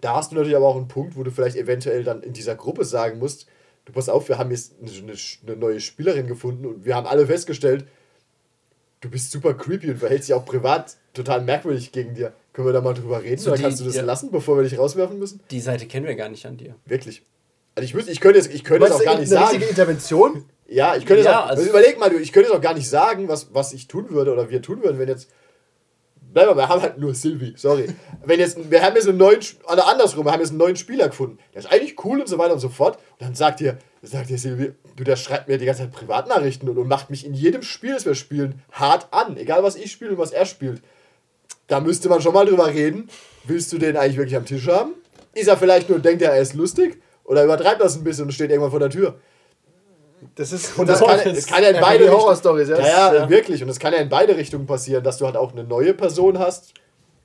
[0.00, 2.54] da hast du natürlich aber auch einen Punkt, wo du vielleicht eventuell dann in dieser
[2.54, 3.46] Gruppe sagen musst,
[3.86, 5.12] du pass auf, wir haben jetzt eine,
[5.46, 7.86] eine, neue Spielerin gefunden und wir haben alle festgestellt,
[9.00, 12.32] du bist super creepy und verhältst dich auch privat total merkwürdig gegen dir.
[12.52, 14.02] Können wir da mal drüber reden So oder die- kannst du das ja.
[14.02, 15.40] lassen, bevor wir dich rauswerfen müssen?
[15.50, 16.76] Die Seite kennen wir gar nicht an dir.
[16.86, 17.22] Wirklich.
[17.74, 19.44] Also ich, wüsste, ich könnte es ich könnte es Meinst auch gar eine nicht sagen.
[19.48, 20.44] richtige Intervention?
[20.68, 22.60] Ja, ich könnte Ja, es auch, also- also überleg mal, du, ich könnte es auch
[22.60, 25.30] gar nicht sagen, was, was ich tun würde oder wir tun würden, wenn jetzt.
[26.32, 27.86] Bleib mal, wir haben halt nur Sylvie, sorry.
[28.24, 31.08] Wenn jetzt, wir haben jetzt einen neuen, oder andersrum, wir haben jetzt einen neuen Spieler
[31.08, 31.38] gefunden.
[31.52, 32.98] Der ist eigentlich cool und so weiter und so fort.
[33.18, 36.68] Und dann sagt ihr, sagt ihr Sylvie, du, der schreibt mir die ganze Zeit Privatnachrichten
[36.68, 39.36] und, und macht mich in jedem Spiel, das wir spielen, hart an.
[39.38, 40.82] Egal was ich spiele und was er spielt.
[41.66, 43.08] Da müsste man schon mal drüber reden.
[43.42, 44.92] Willst du den eigentlich wirklich am Tisch haben?
[45.34, 47.02] Ist er vielleicht nur, denkt er, er ist lustig?
[47.30, 49.14] Oder übertreibt das ein bisschen und steht irgendwann vor der Tür?
[50.34, 52.10] Das ist Und das kann, das kann ja in beide.
[52.10, 52.78] Horror-Stories, ja.
[52.80, 53.62] Ja, ja, wirklich.
[53.62, 56.40] Und es kann ja in beide Richtungen passieren, dass du halt auch eine neue Person
[56.40, 56.74] hast,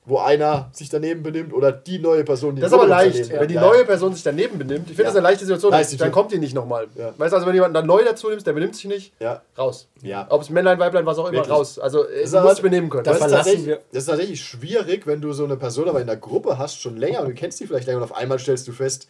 [0.04, 3.18] wo einer sich daneben benimmt oder die neue Person, die Das ist aber leicht.
[3.18, 3.60] daneben Wenn die ja.
[3.60, 5.08] neue Person sich daneben benimmt, ich finde Ja.
[5.08, 6.86] das eine leichte Situation, Leichte dann kommt die nicht nochmal.
[6.94, 7.12] Ja.
[7.18, 9.42] Weißt du, also wenn jemand dann neu dazu nimmst, der benimmt sich nicht, Ja.
[9.58, 9.88] raus.
[10.02, 10.26] Ja.
[10.30, 11.52] Ob es Männlein, Weiblein, was auch immer, Wirklich.
[11.52, 11.78] raus.
[11.80, 13.02] Also ist du aber- musst dich benehmen können.
[13.02, 16.00] Das ist, verlassen tatsächlich, wir- das ist tatsächlich schwierig, wenn du so eine Person aber
[16.00, 18.38] in der Gruppe hast, schon länger und du kennst die vielleicht länger und auf einmal
[18.38, 19.08] stellst du fest,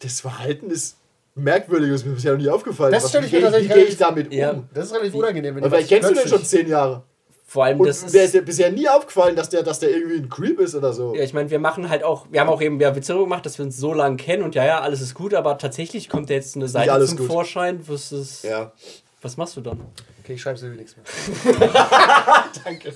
[0.00, 0.96] das Verhalten ist
[1.34, 2.92] merkwürdig, das ist mir bisher noch nie aufgefallen.
[2.92, 4.50] Das Was- stell ich wie mir gehe tatsächlich wie gehe ich damit Ja.
[4.52, 4.68] um?
[4.72, 5.54] Das ist relativ unangenehm.
[5.56, 7.02] Wenn jemand kennst du den schon zehn Jahre.
[7.48, 8.34] Vor allem, Und das ist ist.
[8.34, 11.14] dir bisher nie aufgefallen, dass der, dass der irgendwie ein Creep ist oder so.
[11.14, 13.56] Ja, ich meine, wir machen halt auch, wir haben auch eben ja Witze gemacht, dass
[13.58, 16.34] wir uns so lange kennen und ja, ja, alles ist gut, aber tatsächlich kommt ja
[16.36, 17.28] jetzt eine Seite alles zum gut.
[17.28, 18.72] Vorschein, was ist, Ja.
[19.22, 19.80] was machst du dann?
[20.24, 21.04] Okay, ich schreibe Silvi nichts mehr.
[22.64, 22.92] Danke.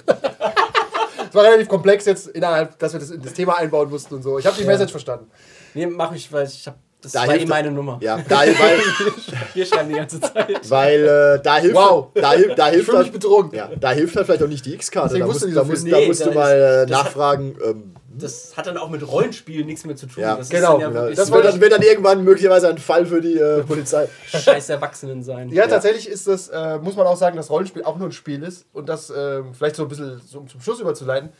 [1.28, 4.22] Es war relativ komplex jetzt innerhalb, dass wir das in das Thema einbauen mussten und
[4.22, 4.36] so.
[4.38, 5.30] Ich habe die Message verstanden.
[5.74, 7.98] Nee, mach ich, weil ich hab, das Da war eh hilft- meine Nummer.
[8.02, 8.48] Ja, da, weil,
[9.54, 10.70] Wir schreiben die ganze Zeit.
[10.70, 11.04] weil
[11.38, 12.08] äh, da hilft, Wow.
[12.14, 13.50] da, hilft- da Ich hilft halt, betrogen.
[13.54, 15.18] ja, da hilft halt vielleicht auch nicht die X-Karte.
[15.18, 17.94] Da musst, da musst, da Nee, musst du ist- mal äh, das hat- nachfragen, ähm,
[18.12, 20.22] das hat dann auch mit Rollenspielen nichts mehr zu tun.
[20.22, 22.68] Ja, das genau, ist dann ja Ja, wirklich das wird dann, wird dann irgendwann möglicherweise
[22.68, 24.08] ein Fall für die äh, Polizei.
[24.28, 25.48] scheiß Erwachsenen sein.
[25.50, 28.42] Ja, tatsächlich ist das, äh, muss man auch sagen, dass Rollenspiel auch nur ein Spiel
[28.42, 31.30] ist und das ähm, vielleicht so ein bisschen so, um zum Schluss überzuleiten.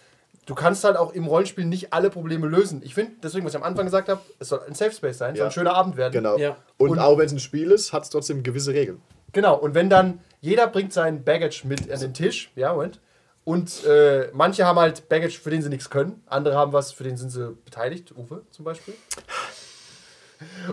[0.51, 2.83] Du kannst halt auch im Rollenspiel nicht alle Probleme lösen.
[2.85, 5.37] Ich finde, deswegen, was ich am Anfang gesagt habe, es soll ein Safe Space sein,
[5.37, 5.45] soll Ja.
[5.45, 6.13] ein schöner Abend werden.
[6.13, 6.37] Genau.
[6.39, 6.57] Ja.
[6.77, 9.01] Und, Und- auch wenn es ein Spiel ist, hat es trotzdem gewisse Regeln.
[9.33, 12.99] Genau, und wenn dann jeder bringt sein Baggage mit an den Tisch, ja, Moment.
[13.45, 16.21] Und äh, manche haben halt Baggage, für den sie nichts können.
[16.27, 18.13] Andere haben was, für den sind sie beteiligt.
[18.17, 18.95] Uwe zum Beispiel.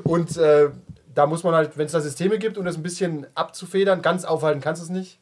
[0.03, 0.69] Und äh,
[1.13, 4.25] da muss man halt, wenn es da Systeme gibt, um das ein bisschen abzufedern, ganz
[4.25, 5.19] aufhalten kannst du es nicht.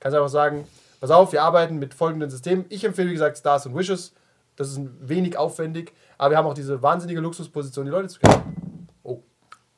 [0.00, 0.66] Kannst einfach sagen,
[1.00, 2.64] pass auf, wir arbeiten mit folgenden Systemen.
[2.68, 4.14] Ich empfehle, wie gesagt, Stars und Wishes.
[4.56, 8.18] Das ist ein wenig aufwendig, aber wir haben auch diese wahnsinnige Luxusposition, die Leute zu
[8.18, 8.88] kennen.
[9.04, 9.22] Oh.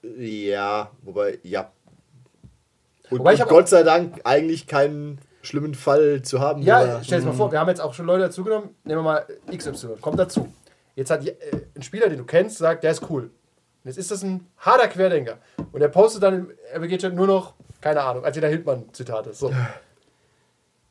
[0.03, 1.71] Ja, wobei, ja.
[3.11, 6.63] Und, Wobei ich und Gott sei Dank eigentlich keinen schlimmen Fall zu haben.
[6.63, 8.71] Ja, stell dir mal vor, wir haben jetzt auch schon Leute dazugenommen.
[8.85, 10.53] Nehmen wir mal XY, kommt dazu.
[10.95, 11.35] Jetzt hat äh,
[11.75, 13.25] ein Spieler, den du kennst, sagt, der ist cool.
[13.25, 15.39] Und jetzt ist das ein harter Querdenker.
[15.73, 19.33] Und er postet dann im RBG-Chat nur noch, keine Ahnung, als der Hildmann-Zitate.
[19.33, 19.51] So.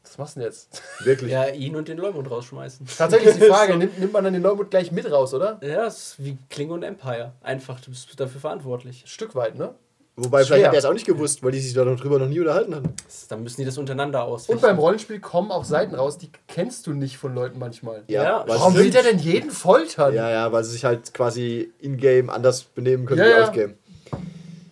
[0.10, 0.82] Was machst du denn jetzt?
[1.06, 1.32] Wirklich.
[1.32, 2.88] Ja, ihn und den Leumund rausschmeißen.
[2.98, 5.60] Tatsächlich ist die Frage, nimmt, nimmt man dann den Leumund gleich mit raus, oder?
[5.62, 7.34] Ja, das ist wie Klinge und Empire.
[7.42, 9.04] Einfach, du bist dafür verantwortlich.
[9.04, 9.74] Ein Stück weit, ne?
[10.22, 10.48] Wobei, Schwer.
[10.48, 12.94] vielleicht hat er es auch nicht gewusst, weil die sich darüber noch nie unterhalten hatten.
[13.06, 14.62] Das, dann müssen die das untereinander Und ausfechten.
[14.62, 18.04] beim Rollenspiel kommen auch Seiten raus, die kennst du nicht von Leuten manchmal.
[18.08, 20.14] Ja, weil Warum will der denn jeden foltern?
[20.14, 23.48] Ja, ja, weil sie sich halt quasi in-game anders benehmen können Ja, wie ja.
[23.48, 23.76] out-game.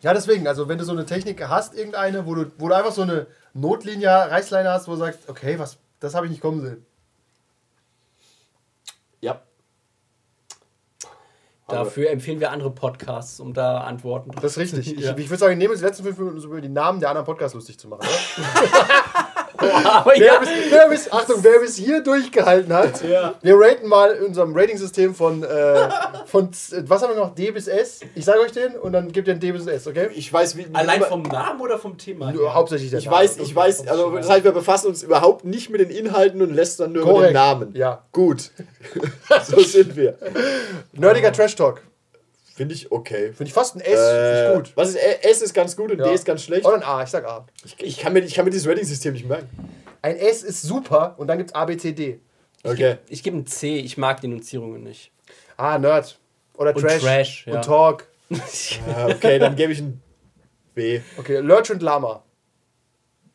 [0.02, 2.92] Ja, deswegen, also wenn du so eine Technik hast, irgendeine, wo du, wo du einfach
[2.92, 6.62] so eine Notlinie, Reißleine hast, wo du sagst, okay, was, das habe ich nicht kommen
[6.62, 6.86] sehen.
[9.22, 9.42] Ja.
[11.68, 14.86] Dafür empfehlen wir andere Podcasts, um da Antworten drauf Das ist richtig.
[15.00, 15.12] Ja.
[15.12, 17.00] Ich, ich würde sagen, ich nehme jetzt die letzten fünf Minuten, um über die Namen
[17.00, 18.08] der anderen Podcasts lustig zu machen.
[19.86, 23.34] Aber wer, ja, bis, wer bis, Achtung, wer bis hier durchgehalten hat, Ja.
[23.42, 25.90] wir raten mal in unserem Rating-System von, äh,
[26.26, 28.02] von, was haben wir noch, D bis S.
[28.16, 30.10] Ich sage euch den und dann gebt ihr ein D bis S, okay?
[30.14, 30.68] Ich weiß, wie.
[30.74, 32.32] allein vom Namen oder vom Thema?
[32.32, 33.18] Nur Hauptsächlich der Ich Name.
[33.18, 36.54] weiß, ich weiß, also das heißt, wir befassen uns überhaupt nicht mit den Inhalten und
[36.54, 37.30] lästern nur über Korrekt.
[37.32, 37.76] den Namen.
[37.76, 38.04] Ja.
[38.12, 38.52] Gut.
[39.46, 40.18] so sind wir.
[40.94, 41.82] Nerdiger Trash-Talk.
[42.58, 43.28] Finde ich okay.
[43.34, 44.72] Finde ich fast ein S, finde Äh, ich gut.
[44.76, 46.06] Was ist S ist ganz gut und Ja.
[46.08, 46.66] D ist ganz schlecht.
[46.66, 47.46] Oder ein A, ich sag A.
[47.64, 49.48] Ich, ich, kann mir, ich kann mir dieses Rating-System nicht merken.
[50.02, 52.20] Ein S ist super und dann gibt es A, B, C, D.
[52.64, 52.98] Okay.
[53.10, 55.12] Ich gebe einen C, ich mag Denunzierungen nicht.
[55.56, 56.18] Ah, Nerd.
[56.56, 57.04] Oder Und Trash.
[57.04, 57.58] Trash, ja.
[57.58, 58.08] Und Talk.
[58.32, 60.02] Ja, okay, dann gebe ich ein
[60.74, 61.02] B.
[61.18, 62.24] Okay, Lurch und Lama.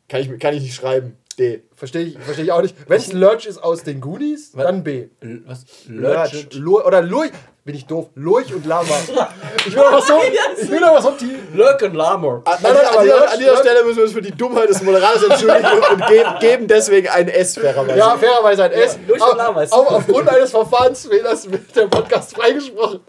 [0.09, 1.17] Kann ich, kann ich nicht schreiben.
[1.37, 1.63] D.
[1.75, 2.77] Verstehe ich, versteh ich auch nicht.
[2.89, 4.65] Wenn es Lurch ist aus den Goonies, Was?
[4.65, 5.09] dann B.
[5.21, 5.65] L- Was?
[5.89, 6.33] Lurch.
[6.33, 6.55] Lurch?
[6.55, 7.31] Lur oder Lurch.
[7.65, 8.09] Bin ich doof.
[8.17, 8.89] Lurch und Lama.
[9.65, 10.15] Ich will aber so,
[10.61, 11.37] ich will aber so die.
[11.55, 12.43] Lurk und Lamor.
[12.45, 14.23] An, Nein, nein, an, aber dieser, Lurch- an dieser Lurch- Stelle müssen wir uns für
[14.23, 17.97] die Dummheit des Moderators entschuldigen und geben, geben deswegen ein S fairerweise.
[17.99, 18.99] Ja, fairerweise ein S.
[19.07, 23.01] Lurch und Lama ist- au- aufgrund eines Verfahrensfehlers wird der Podcast freigesprochen.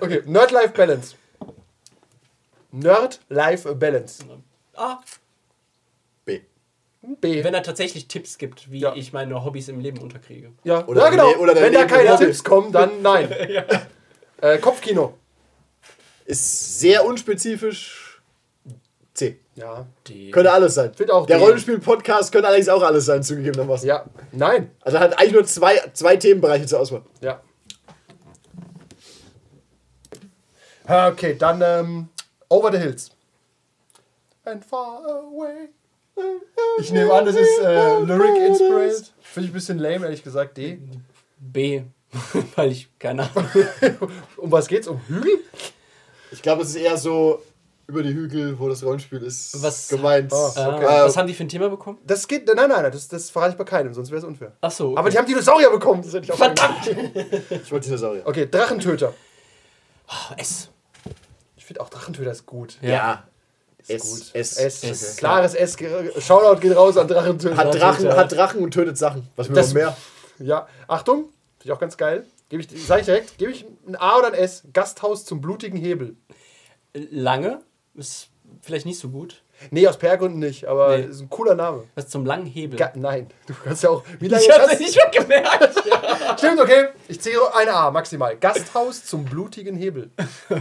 [0.00, 1.16] Okay, Nerd-Life-Balance.
[2.70, 4.24] Nerd-Life-Balance.
[4.76, 5.27] Ah, B.
[7.20, 7.44] B.
[7.44, 8.94] wenn er tatsächlich Tipps gibt, wie Ja.
[8.94, 10.52] ich meine Hobbys im Leben unterkriege.
[10.64, 11.30] Ja, Oder ja genau.
[11.36, 12.16] oder Wenn da keine.
[12.16, 13.30] Tipps kommen, dann nein.
[14.40, 15.14] äh, Kopfkino.
[16.26, 18.20] Ist sehr unspezifisch.
[19.14, 19.38] C.
[19.54, 19.86] Ja.
[20.06, 20.30] D.
[20.30, 20.92] Könnte alles sein.
[21.10, 21.38] Auch Der.
[21.38, 23.88] Rollenspiel-Podcast könnte allerdings auch alles sein, zugegebenermaßen.
[23.88, 24.04] Ja.
[24.32, 24.70] Nein.
[24.80, 27.02] Also hat eigentlich nur zwei, zwei Themenbereiche zur Auswahl.
[27.20, 27.40] Ja.
[30.86, 32.08] Okay, dann ähm,
[32.48, 33.10] Over the Hills.
[34.44, 35.68] And far away.
[36.80, 39.12] Ich nehme an, das ist äh, Lyric Inspired.
[39.20, 40.56] Finde ich ein bisschen lame, ehrlich gesagt.
[40.56, 40.78] D.
[41.38, 41.82] B.
[42.56, 43.48] Weil ich keine Ahnung.
[44.36, 44.88] Um was geht's?
[44.88, 45.38] Um Hügel?
[46.30, 47.42] Ich glaube, es ist eher so
[47.86, 50.30] über die Hügel, wo das Rollenspiel ist, Was- gemeint.
[50.32, 50.84] Äh, okay.
[50.86, 51.98] Was haben die für ein Thema bekommen?
[52.06, 52.46] Das geht.
[52.46, 54.52] Nein, nein, nein, das, das verrate ich bei keinem, sonst wäre es unfair.
[54.60, 54.90] Ach so.
[54.90, 54.98] Okay.
[54.98, 56.02] Aber die haben Dinosaurier bekommen.
[56.02, 56.86] Das hätte ich auch Verdammt!
[57.50, 58.22] Ich wollte Dinosaurier.
[58.26, 59.14] Okay, Drachentöter.
[60.08, 60.68] Oh, S.
[61.56, 62.78] Ich finde auch Drachentöter ist gut.
[62.82, 63.12] Ja.
[63.12, 63.37] Ist
[63.88, 64.34] S, gut.
[64.34, 64.56] S.
[64.58, 64.84] S.
[64.84, 65.16] S.
[65.16, 65.76] Klares S.
[66.20, 67.56] Shoutout geht raus an Drachentöter.
[67.56, 69.28] Hat Drachen, hat Drachen und tötet Sachen.
[69.36, 69.96] Was will Das- man mehr?
[70.38, 71.24] Ja, Achtung,
[71.58, 72.24] finde ich auch ganz geil.
[72.48, 74.62] Gebe ich, sag ich direkt, gebe ich ein A oder ein S?
[74.72, 76.16] Gasthaus zum blutigen Hebel.
[76.94, 77.60] Lange.
[77.94, 78.28] Ist
[78.62, 79.42] vielleicht nicht so gut.
[79.72, 81.04] Nee, aus PR-Gründen nicht, aber Nee.
[81.06, 81.82] ist ein cooler Name.
[81.96, 82.78] Was zum langen Hebel.
[82.78, 84.04] Ga nein, du kannst ja auch.
[84.20, 85.74] Wie lange ich hab's kannst, nicht mehr gemerkt.
[86.38, 86.86] Stimmt, okay.
[87.08, 88.36] Ich ziehe ein A maximal.
[88.36, 90.10] Gasthaus zum blutigen Hebel.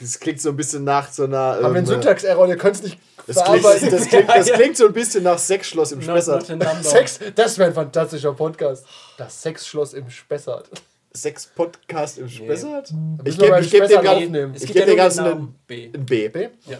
[0.00, 1.38] Es, klingt so ein bisschen nach so einer.
[1.38, 3.90] Haben wir einen ähm, Syntax-Error, ihr könnt es nicht das klingt, verarbeiten.
[3.90, 6.46] das, klingt, das klingt so ein bisschen nach Sexschloss im Spessart.
[6.82, 8.86] Sex, das wäre ein fantastischer Podcast.
[9.18, 10.68] Das Sexschloss im Spessart.
[11.12, 12.90] Sex-Podcast im Spessart?
[13.24, 15.90] Ich Müssen wir gebe ich geb dem Ganzen ich geb ja den Ganzen Namen B.
[15.92, 16.28] ein B.
[16.28, 16.48] B?
[16.66, 16.78] Ja.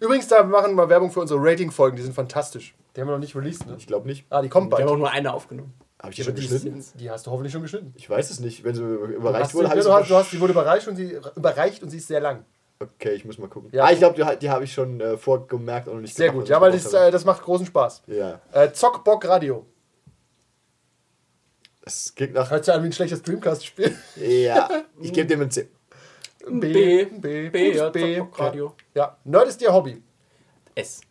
[0.00, 2.74] Übrigens, da machen wir mal Werbung für unsere Rating-Folgen, die sind fantastisch.
[2.96, 3.76] Die haben wir noch nicht released, ne?
[3.78, 4.26] Ich glaube nicht.
[4.30, 4.94] Ah, die kommen Wir haben bald.
[4.94, 5.74] auch nur eine aufgenommen.
[6.02, 6.78] Habe ich die schon die, geschnitten?
[6.78, 7.94] ist- die hast du hoffentlich schon geschnitten.
[7.96, 8.64] Ich weiß es nicht.
[8.64, 10.96] Wenn sie überreicht wurde, habe ich du, hast, du sie hast, die wurde überreicht und
[10.96, 12.44] sie überreicht und sie ist sehr lang.
[12.80, 13.70] Okay, ich muss mal gucken.
[13.72, 13.84] Ja.
[13.84, 16.40] Ah, ich glaube, die, die habe ich schon äh, vorgemerkt und noch nicht Sehr gemacht,
[16.46, 18.02] gut, ja, weil das, äh, das macht großen Spaß.
[18.08, 19.64] Ja, Äh, Zockbock Radio.
[21.84, 22.50] es klingt nach.
[22.50, 23.96] Hört sich an wie ein schlechtes Dreamcast-Spiel.
[24.16, 24.68] Ja,
[25.00, 25.68] ich gebe dem ein C.
[26.44, 27.04] B.
[27.04, 28.16] B, B, ja, B.
[28.16, 28.74] Zockbock Radio.
[28.94, 30.02] Ja, Nerd ist ihr Hobby.
[30.74, 31.02] S.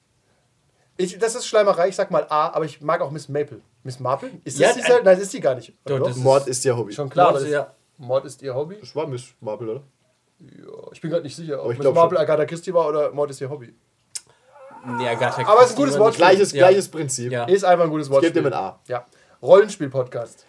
[0.98, 3.62] Ich, das ist Schleimerei, ich sag mal A, aber ich mag auch Miss Maple.
[3.84, 4.30] Miss Marple?
[4.44, 4.88] Ist Ja, das diese?
[4.98, 5.74] ein- Nein, das ist die gar nicht.
[5.86, 6.94] Doch, ist- Mord ist ja Hobby.
[6.94, 7.74] Schon klar, Mord, das, ja.
[7.98, 8.78] Mord ist ihr Hobby?
[8.80, 9.82] Das war Miss Marple, oder?
[10.40, 12.18] Ja, ich bin gerade nicht sicher, ob Miss Marple schon.
[12.18, 13.74] Agatha Christie war oder Mord ist ihr Hobby.
[14.86, 16.16] Nee, Agatha Aber es ist ein Christie gutes Wort.
[16.16, 16.68] Gleiches, Ja.
[16.68, 17.32] gleiches Prinzip.
[17.32, 17.44] Ja.
[17.46, 18.22] Ist einfach ein gutes Wort.
[18.24, 18.80] geb dem ein A.
[18.88, 19.06] Ja.
[19.42, 20.46] Rollenspiel-Podcast.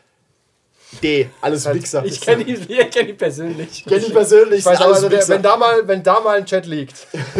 [1.03, 2.05] D, alles Halt- Wichser.
[2.05, 3.84] Ich kenne ihn, ich kenn ihn persönlich.
[3.84, 6.45] kenne ihn persönlich, Ich weiß aber, also der, wenn, da mal, wenn da mal ein
[6.47, 7.07] Chat liegt.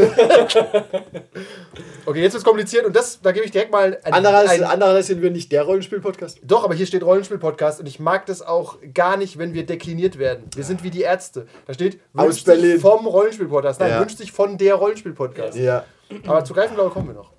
[2.07, 5.07] okay, jetzt wird's kompliziert und das, da gebe ich direkt mal ein, Andererseits, ein, andererseits
[5.09, 6.41] sind wir nicht der Rollenspiel-Podcast.
[6.43, 10.19] Doch, aber hier steht Rollenspiel-Podcast und ich mag das auch gar nicht, wenn wir dekliniert
[10.19, 10.45] werden.
[10.55, 11.47] Wir sind wie die Ärzte.
[11.67, 12.81] Da steht Aus wünscht sich Berlin.
[12.81, 13.81] vom Rollenspiel-Podcast.
[13.81, 14.01] Nein, Ja.
[14.01, 15.57] wünscht sich von der Rollenspiel-Podcast.
[15.59, 15.85] Ja.
[16.27, 17.32] Aber zu Greifenblau kommen wir noch.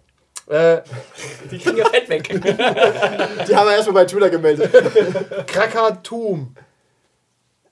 [0.48, 0.82] Äh,
[1.50, 2.28] Die kriegen ja Fett weg.
[2.30, 4.72] Die haben wir erstmal bei Twitter gemeldet.
[5.48, 6.56] Krakatum.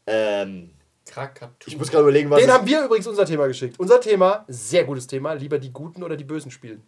[0.07, 0.69] ähm,
[1.09, 1.55] Krakatum.
[1.65, 2.39] ich muss gerade überlegen, was.
[2.39, 3.77] Den haben wir übrigens unser Thema geschickt.
[3.79, 6.81] Unser Thema, sehr gutes Thema, lieber die Guten oder die Bösen spielen.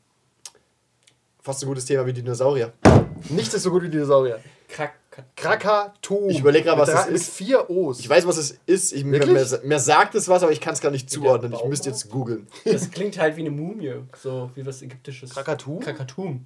[1.42, 2.72] fast so ein gutes Thema wie Dinosaurier.
[3.30, 4.40] Nichts ist so gut wie Dinosaurier.
[4.70, 5.00] Krakatum.
[5.36, 6.30] Krakatum.
[6.30, 7.40] Ich überleg grad, was Mit das ist.
[7.40, 8.00] Mit vier O's.
[8.00, 8.94] Ich weiß, was es ist.
[8.94, 11.54] Ich, mir, mir, mir sagt es was, aber ich kann es gar nicht zuordnen.
[11.54, 12.48] Ich müsste jetzt googeln.
[12.66, 13.94] Das klingt halt wie eine Mumie.
[14.22, 15.32] So wie was Ägyptisches.
[15.32, 15.80] Krakatum?
[15.80, 16.46] Krakatum.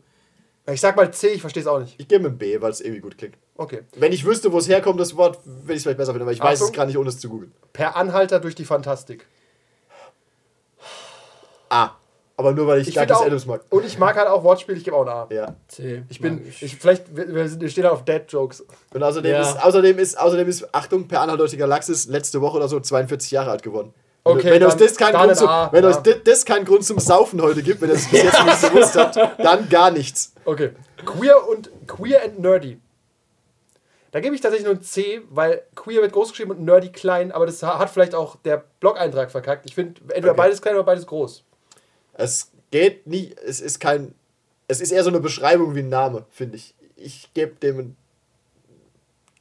[0.69, 1.95] Ich sag mal C, ich verstehe es auch nicht.
[1.97, 3.37] Ich gebe mir ein B, weil es irgendwie gut klingt.
[3.55, 3.83] Okay.
[3.95, 6.33] Wenn ich wüsste, wo es herkommt, das Wort, würde ich es vielleicht besser finden, aber
[6.33, 6.75] ich weiß es Achtung.
[6.75, 7.53] gar nicht, ohne es zu googeln.
[7.71, 9.25] Per Anhalter durch die Fantastik.
[11.69, 11.96] A.
[12.39, 13.61] Aber nur, weil ich, Ich Douglas auch, Adams mag.
[13.71, 15.27] und ich mag halt auch Wortspiele, ich gebe auch ein A.
[15.31, 15.55] Ja.
[15.67, 16.03] C.
[16.07, 17.27] Ich bin, Mag ich, vielleicht, wir,
[17.59, 18.63] wir stehen halt auf Dead-Jokes.
[18.93, 19.41] Und außerdem, Ja.
[19.41, 22.79] ist, außerdem, ist, außerdem ist, Achtung, per Anhalt durch die Galaxis letzte Woche oder so
[22.79, 23.91] 42 Jahre alt geworden.
[24.23, 25.89] Wenn- Okay, wenn euch dann- das keinen Grund, zum, wenn ja.
[25.89, 28.61] euch das, das keinen Grund zum Saufen heute gibt, wenn ihr es bis jetzt nicht
[28.73, 30.33] gewusst habt, dann gar nichts.
[30.45, 30.71] Okay.
[31.05, 32.79] Queer und Queer and Nerdy.
[34.11, 37.31] Da gebe ich tatsächlich nur ein C, weil Queer wird groß geschrieben und Nerdy klein,
[37.31, 39.65] aber das hat vielleicht auch der Blog-Eintrag verkackt.
[39.65, 40.37] Ich finde entweder Okay.
[40.37, 41.43] beides klein oder beides groß.
[42.19, 44.13] Es geht nicht, es ist kein,
[44.67, 46.73] es ist eher so eine Beschreibung wie ein Name, finde ich.
[46.95, 47.97] Ich gebe dem ein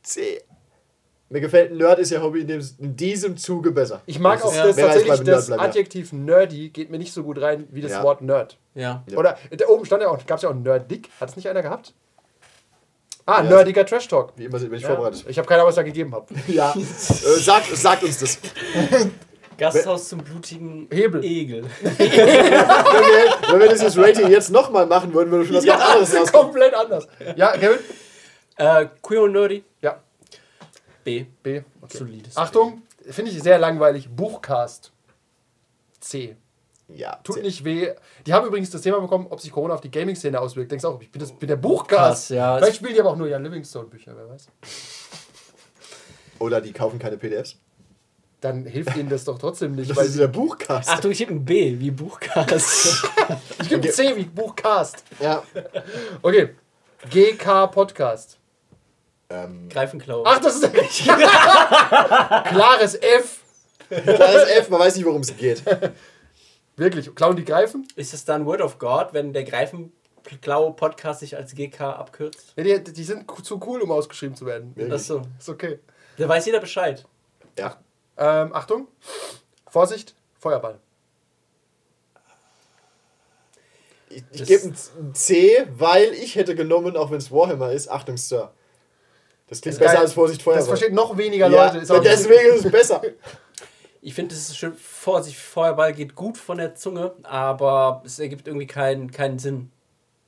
[0.02, 0.42] C.
[1.28, 4.00] Mir gefällt Nerd ist ja Hobby in, dem, in diesem Zuge besser.
[4.06, 5.68] Ich mag Das auch das jetzt tatsächlich, das bleiben, ja.
[5.68, 8.02] Adjektiv Nerdy geht mir nicht so gut rein wie das Ja.
[8.04, 8.58] Wort Nerd.
[8.74, 9.02] Ja.
[9.10, 9.18] Ja.
[9.18, 11.08] Oder da oben stand ja auch, gab es ja auch Nerdic.
[11.18, 11.94] Hat es nicht einer gehabt?
[13.24, 13.50] Ah, Ja.
[13.50, 14.34] nerdiger Trash Talk.
[14.36, 14.88] Wie immer bin ich Ja.
[14.94, 15.24] vorbereitet.
[15.26, 16.32] Ich habe keine Ahnung, was ich da gegeben habe.
[16.46, 16.80] Ja, äh,
[17.40, 18.38] sagt, sagt uns das.
[19.59, 21.24] Gasthaus zum blutigen Hebel.
[21.24, 21.64] Egel.
[21.82, 26.11] Wenn wir, wenn wir dieses Rating jetzt nochmal machen würden, würde schon was ganz anderes
[26.11, 26.46] das ist rauskommen.
[26.52, 27.09] komplett anders.
[27.36, 27.78] Ja, Kevin?
[28.57, 29.64] Äh, Queer und Nerdy.
[29.80, 30.00] Ja,
[31.04, 31.24] B.
[31.42, 31.62] B.
[31.80, 31.98] Okay.
[31.98, 32.36] Solides.
[32.36, 34.09] Achtung, finde ich sehr langweilig.
[34.11, 34.92] Buchcast.
[36.00, 36.36] C.
[36.88, 37.42] Ja, Tut C.
[37.42, 37.92] nicht weh.
[38.26, 40.70] Die haben übrigens das Thema bekommen, ob sich Corona auf die Gaming-Szene auswirkt.
[40.72, 42.28] Denkst auch, ich bin, das, bin der Buchcast.
[42.28, 42.57] Buchcast, ja.
[42.59, 44.48] Vielleicht spielen die aber auch nur Jan Livingstone-Bücher, wer weiß.
[46.38, 47.57] Oder die kaufen keine PDFs.
[48.41, 49.91] Dann hilft ihnen das doch trotzdem nicht.
[49.91, 50.91] Das Weil ist der Buchcast.
[50.91, 53.09] Achtung, ich habe ein B, wie Buchcast.
[53.62, 55.03] ich gebe C wie Buchcast.
[55.20, 55.43] Ja.
[56.20, 56.51] Okay.
[57.11, 58.39] GK Podcast.
[59.30, 60.22] Ähm, Greifenklau.
[60.26, 60.72] Ach, das ist
[62.45, 63.41] klares F.
[63.89, 65.62] klares F, man weiß nicht, worum es geht.
[66.76, 67.14] Wirklich.
[67.14, 67.89] Klauen die Greifen?
[67.97, 72.53] Ist es dann Word of God, wenn der Greifenklau-Podcast sich als GK abkürzt?
[72.57, 74.76] Ja, die, die sind zu cool, um ausgeschrieben zu werden.
[74.76, 74.95] Wirklich?
[74.95, 75.22] Achso.
[75.39, 75.78] Ist okay.
[76.18, 77.05] Da weiß jeder Bescheid.
[77.59, 77.78] Ja.
[78.18, 78.88] Ähm, Achtung.
[79.68, 80.14] Vorsicht.
[80.38, 80.78] Feuerball.
[84.08, 88.16] Ich, ich gebe ein C, weil ich hätte genommen, auch wenn es Warhammer ist, Achtung,
[88.16, 88.52] Sir.
[89.48, 90.02] Das klingt besser geil.
[90.02, 90.60] als Vorsicht Feuerwehr.
[90.60, 91.78] Das verstehen noch weniger ja, Leute.
[91.78, 93.02] Ist deswegen ist es besser.
[94.00, 98.46] Ich finde, es ist schön, Vorsicht, Feuerball geht gut von der Zunge, aber es ergibt
[98.46, 99.70] irgendwie keinen, keinen Sinn.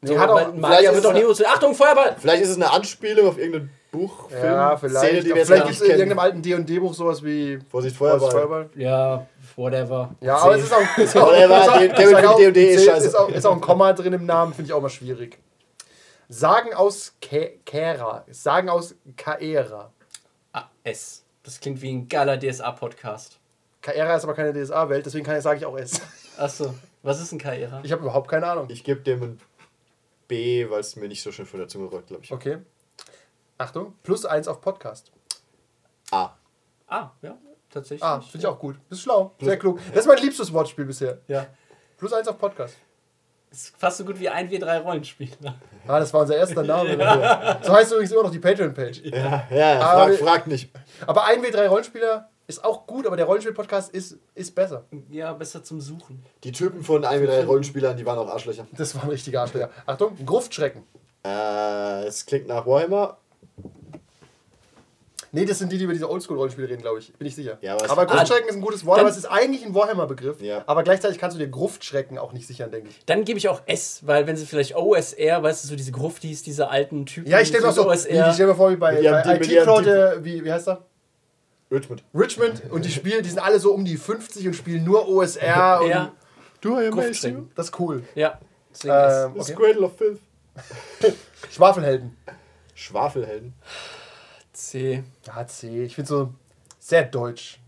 [0.03, 2.17] Die hat auch- Magier wird doch nie so, Achtung, Feuerball!
[2.19, 5.07] Vielleicht ist es eine Anspielung auf irgendein Buch, Film, Ja, vielleicht.
[5.07, 8.71] Szene, die wir vielleicht gibt es in irgendeinem alten D&D-Buch sowas wie Vorsicht, Vorsicht, Feuerball.
[8.75, 9.27] Ja,
[9.57, 10.15] whatever.
[10.21, 10.79] Ja, aber es ist auch...
[10.99, 13.07] Ist auch, Whatever, Kevin D&D ist scheiße.
[13.09, 15.39] Ist auch, ist auch ein Komma drin im Namen, finde ich auch mal schwierig.
[16.29, 18.25] Sagen aus Ke- Kera.
[18.31, 19.91] Sagen aus Kaera.
[20.53, 21.25] Ah, S.
[21.43, 23.39] Das klingt wie ein geiler DSA-Podcast.
[23.81, 26.01] Kaera ist aber keine DSA-Welt, deswegen kann ich, sage ich auch S.
[26.37, 27.81] Achso, was ist ein Karriere?
[27.83, 28.67] Ich habe überhaupt keine Ahnung.
[28.69, 29.41] Ich gebe dem ein
[30.27, 32.33] B, weil es mir nicht so schön von der Zunge rollt, glaube ich.
[32.33, 32.59] Okay.
[33.59, 35.11] Achtung, plus eins auf Podcast.
[36.13, 36.31] A.
[36.87, 37.37] Ah, ja,
[37.69, 38.03] tatsächlich.
[38.05, 38.77] Ah, finde ich auch gut.
[38.89, 39.81] Das ist schlau, sehr klug.
[39.89, 41.19] Das ist mein liebstes Wortspiel bisher.
[41.27, 41.47] Ja.
[41.97, 42.77] Plus eins auf Podcast.
[43.51, 45.55] Ist fast so gut wie ein W3 Rollenspieler.
[45.87, 46.97] Ah, das war unser erster Name.
[47.63, 49.03] so heißt übrigens immer noch die Patreon-Page.
[49.07, 50.71] Ja, ja, Aber frag, frag nicht.
[51.07, 54.85] Aber ein W3 Rollenspieler ist auch gut, aber der Rollenspiel-Podcast ist, ist besser.
[55.11, 56.25] Ja, besser zum Suchen.
[56.45, 58.67] Die Typen von 1 3 Rollenspielern, die waren auch Arschlöcher.
[58.73, 59.71] Das war ein richtiger Arschlöcher.
[59.87, 60.85] Achtung, Gruftschrecken.
[61.25, 63.19] Äh, es klingt nach Warhammer.
[65.33, 67.13] Nee, das sind die, die über diese Oldschool-Rollenspiele reden, glaube ich.
[67.13, 67.59] Bin ich sicher.
[67.61, 70.41] Ja, aber aber Gruftschrecken ist ein gutes Wort, aber es ist eigentlich ein Warhammer-Begriff.
[70.41, 70.63] Ja.
[70.67, 73.05] Aber gleichzeitig kannst du dir Gruftschrecken auch nicht sichern, denke ich.
[73.07, 76.43] Dann gebe ich auch S, weil wenn sie vielleicht OSR, weißt du, so diese Gruftis,
[76.43, 77.31] diese alten Typen.
[77.31, 79.43] Ja, ich stelle mir auch so, wie, ich stell mir vor, wie bei, bei ihrem
[79.43, 80.85] IT-Crowd, äh, wie, wie heißt er?
[81.71, 82.03] Richmond.
[82.15, 85.81] Richmond und die spielen, die sind alle so um die 50 und spielen nur OSR
[85.83, 86.13] und Ja,
[86.65, 87.51] I Gruftschrecken.
[87.55, 88.03] das ist cool.
[88.15, 88.39] Ja.
[88.85, 89.55] Ähm, Das okay.
[89.55, 90.21] Cradle of Filth.
[91.51, 92.17] Schwafelhelden.
[92.75, 93.55] Schwafelhelden.
[94.59, 95.05] C.
[95.25, 95.85] Ja, C.
[95.85, 96.35] Ich finde so
[96.81, 97.61] sehr deutsch.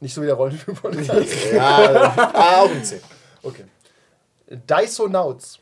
[0.00, 1.52] Nicht so wie der Rollenspiel-Podcast.
[1.52, 3.00] Ja, ah, auch ein C.
[3.42, 3.64] okay.
[4.48, 5.60] Dysonauts.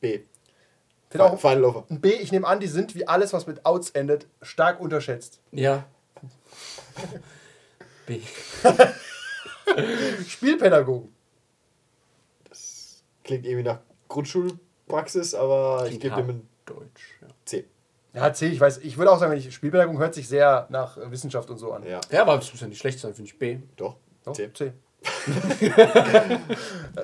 [0.00, 0.22] B.
[1.08, 1.86] Finde auch Final Offer.
[1.88, 2.10] ein B.
[2.10, 5.40] Ich nehme an, die sind wie alles, was mit Outs endet, stark unterschätzt.
[5.52, 5.86] Ja.
[8.06, 8.20] B.
[10.28, 11.14] Spielpädagogen.
[13.22, 17.18] Klingt irgendwie nach Grundschulpraxis, aber ich Klingt gebe hart dem ein Deutsch.
[17.22, 17.28] Ja.
[17.44, 17.64] C.
[18.14, 18.46] Ja, C.
[18.46, 21.58] Ich weiß, ich würde auch sagen, ich Spielpädagogen hört sich sehr nach äh, Wissenschaft und
[21.58, 21.82] so an.
[21.84, 23.58] Ja, ja, aber das muss ja nicht schlecht sein, finde ich B.
[23.76, 23.96] doch.
[24.24, 24.50] Doch, C.
[24.54, 24.72] C.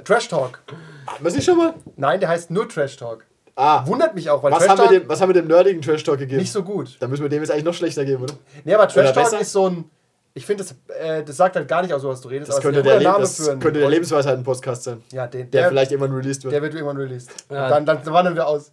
[0.04, 0.61] Trash Talk.
[1.06, 1.74] Hatten wir sie schon mal?
[1.96, 3.24] Nein, der heißt nur Trash Talk.
[3.56, 5.48] Ah, Wundert mich auch, weil was Trash haben, wir Talk dem, was haben wir dem
[5.48, 6.40] nerdigen Trash Talk gegeben?
[6.40, 6.96] nicht so gut.
[7.00, 8.34] Dann müssen wir dem jetzt eigentlich noch schlechter geben, oder?
[8.64, 9.40] Nee, aber Trash Oder Talk besser?
[9.40, 9.90] ist so ein.
[10.32, 12.50] Ich finde, das, äh, das sagt halt gar nicht aus, was du redest.
[12.52, 15.02] Das könnte der, Name das für einen könnte der Lebensweisheiten-Podcast sein.
[15.12, 15.50] Ja, den.
[15.50, 16.54] Der, Der, vielleicht irgendwann released wird.
[16.54, 17.30] der wird irgendwann released.
[17.50, 17.68] Ja.
[17.68, 18.70] Dann, dann wandern wir aus.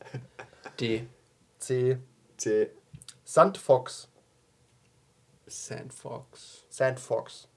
[0.80, 1.08] D.
[1.58, 1.98] C.
[2.38, 2.70] C.
[3.24, 4.08] Sandfox.
[5.48, 6.66] Sandfox.
[6.70, 7.48] Sandfox.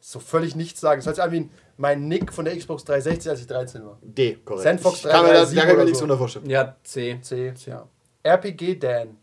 [0.00, 0.98] So völlig nichts sagen.
[1.00, 3.98] Das hört sich an wie mein Nick von der Xbox 360, als ich 13 war.
[4.02, 4.62] D, korrekt.
[4.62, 6.04] Sandfox Ich kann mir da, da 337 kann mir nichts so.
[6.06, 6.50] drunter vorstellen.
[6.50, 7.18] Ja, C.
[7.20, 7.52] C.
[7.66, 7.88] Ja.
[8.22, 9.16] RPG Dan.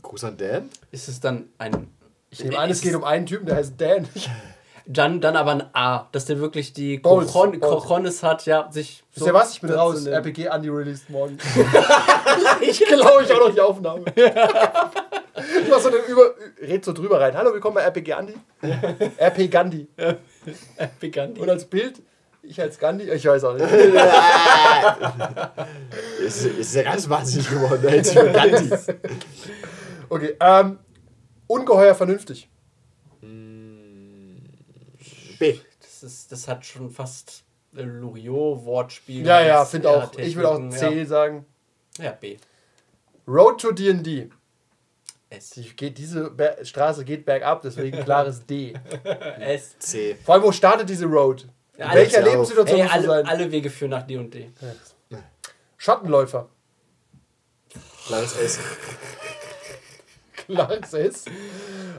[0.00, 0.70] Gruß an Dan.
[0.90, 1.88] Ist es dann ein.
[2.30, 4.08] Ich nehme an, es geht um einen Typen, der heißt Dan.
[4.92, 7.60] Dann, dann aber ein A, dass der wirklich die Cochon-
[8.22, 9.04] hat, ja, sich.
[9.14, 9.54] Wisst ihr was?
[9.54, 10.02] Ich bin raus.
[10.02, 10.14] nehmen.
[10.14, 11.38] RPG Andy released morgen.
[12.60, 14.04] ich glaube, ich auch noch die Aufnahme.
[14.16, 17.36] ich mach so eine Über red so drüber rein.
[17.36, 18.34] Hallo, willkommen bei RPG Andy.
[19.16, 19.86] RP Gandhi.
[20.98, 21.40] Big Andy.
[21.40, 22.02] Und als Bild,
[22.42, 23.70] ich als Gandhi, ich weiß auch nicht.
[26.26, 27.80] Ist, ist ja ganz wahnsinnig geworden.
[28.32, 28.70] Gandhi.
[30.12, 30.80] Okay, ähm,
[31.46, 32.48] ungeheuer vernünftig.
[35.40, 35.58] B.
[35.80, 39.26] Das, ist, das hat schon fast Loriot-Wortspiel.
[39.26, 40.16] Ja, ja, finde auch.
[40.16, 41.46] Ich würde auch C sagen.
[41.98, 42.04] Ja.
[42.04, 42.36] ja, B.
[43.26, 44.30] Road to D&D.
[45.30, 45.50] S.
[45.50, 48.74] Die geht, diese Ber Straße geht bergab, deswegen klares D.
[49.40, 49.78] S.
[49.78, 50.16] C.
[50.24, 51.42] Vor allem, wo startet diese Road?
[51.74, 52.32] In Ja, welcher alles auf.
[52.34, 53.26] Lebenssituation Ey, alle, sein?
[53.26, 54.50] alle Wege führen nach D und D.
[55.76, 56.48] Schattenläufer.
[58.06, 58.58] Klares S.
[60.54, 61.24] Klares S.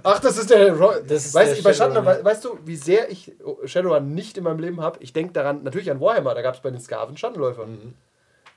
[0.04, 0.76] Ach, das ist der.
[0.78, 2.24] Ro Das ist weißt, der du, bei Shadowrun, ja.
[2.24, 3.34] weißt du, wie sehr ich
[3.66, 4.98] Shadowrun nicht in meinem Leben habe?
[5.02, 7.66] Ich denke daran, natürlich an Warhammer, da gab es bei den Skaven Schattenläufer.
[7.66, 7.94] Mhm.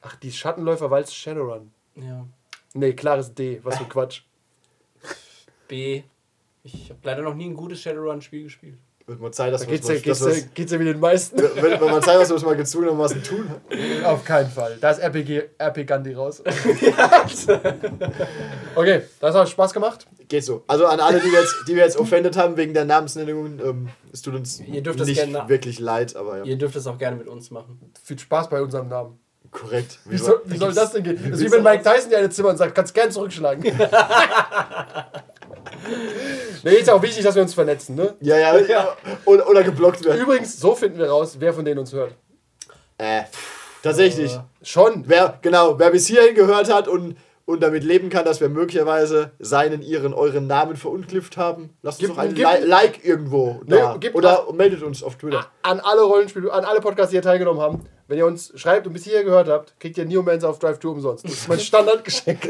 [0.02, 1.72] Ach, die Schattenläufer, weil es Shadowrun.
[1.96, 2.26] Ja.
[2.74, 3.60] Nee, klares D.
[3.62, 4.22] Was für Quatsch.
[5.68, 6.02] B.
[6.62, 8.78] Ich habe leider noch nie ein gutes Shadowrun-Spiel gespielt.
[9.06, 10.80] Wird mal Zeit, dass Da wir geht's ja, mal- geht's, dass ja, wir's- geht's ja
[10.80, 11.36] wie den meisten.
[11.36, 13.50] wird wird mal Zeit, dass wir es mal gezwungenermaßen tun.
[14.02, 14.78] Auf keinen Fall.
[14.80, 16.42] Da ist RPG, RP Gandhi raus.
[18.74, 20.06] okay, das hat Spaß gemacht.
[20.28, 20.62] Geht so.
[20.66, 23.88] Also an alle, die wir jetzt, die wir jetzt offended haben wegen der Namensnennungen, ähm,
[24.12, 26.44] es tut uns Ihr dürft das nicht gerne- wirklich leid, aber ja.
[26.44, 27.78] Ihr dürft es auch gerne mit uns machen.
[28.02, 29.18] Viel Spaß bei unserem Namen.
[29.50, 29.98] Korrekt.
[30.06, 31.18] Wie soll, wie soll das denn gehen?
[31.30, 33.62] Das ist wie wenn Mike Tyson dir eine Zimmer und sagt, kannst gern zurückschlagen.
[36.62, 38.14] nee, ist ja auch wichtig, dass wir uns vernetzen, ne?
[38.20, 38.96] Ja, ja, ja.
[39.24, 40.20] Oder, oder geblockt werden.
[40.20, 42.14] Übrigens, so finden wir raus, wer von denen uns hört.
[42.98, 43.22] Äh,
[43.82, 44.38] tatsächlich.
[44.62, 45.04] Schon.
[45.06, 49.32] Wer, genau, wer bis hierhin gehört hat und, und damit leben kann, dass wir möglicherweise
[49.38, 53.60] seinen, ihren, euren Namen verunglüpft haben, lasst uns Gib- doch ein gib- Li Like irgendwo
[53.66, 53.96] Nee, da.
[54.00, 55.46] gib- Oder meldet uns auf Twitter.
[55.62, 57.84] An alle Rollenspiele, an alle Podcasts, die hier teilgenommen haben.
[58.06, 60.88] Wenn ihr uns schreibt und bis hierher gehört habt, kriegt ihr Neomans auf Drive 2
[60.88, 61.24] umsonst.
[61.24, 62.40] Das ist mein Standardgeschenk.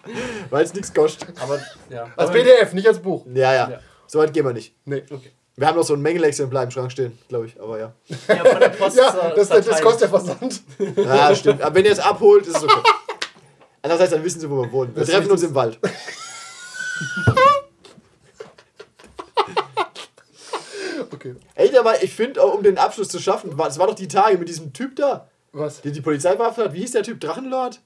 [0.50, 1.28] Weil es nichts kostet.
[1.42, 1.58] Aber,
[1.90, 2.06] ja.
[2.16, 3.24] Als PDF, nicht als Buch.
[3.32, 3.70] Ja, ja.
[3.70, 3.78] Ja.
[4.06, 4.74] So weit gehen wir nicht.
[4.84, 5.02] Nee.
[5.10, 5.30] Okay.
[5.58, 7.60] Wir haben noch so ein Mängelexemplar im Schrank stehen, glaube ich.
[7.60, 7.92] Aber ja.
[8.28, 10.62] Ja, von der Post Ja, das, das kostet der Versand.
[10.96, 11.62] Ja, stimmt.
[11.62, 12.74] Aber wenn ihr es abholt, ist es okay.
[13.82, 14.94] Andererseits, dann wissen sie, wo wir wohnen.
[14.94, 15.78] Wir Das treffen uns im Wald.
[21.12, 21.34] Okay.
[21.54, 24.08] Ey, da war, ich finde, um den Abschluss zu schaffen, war- es war doch die
[24.08, 25.80] Tage mit diesem Typ da, Was?
[25.82, 26.72] der die Polizei verhaftet hat.
[26.74, 27.20] Wie hieß der Typ?
[27.20, 27.80] Drachenlord?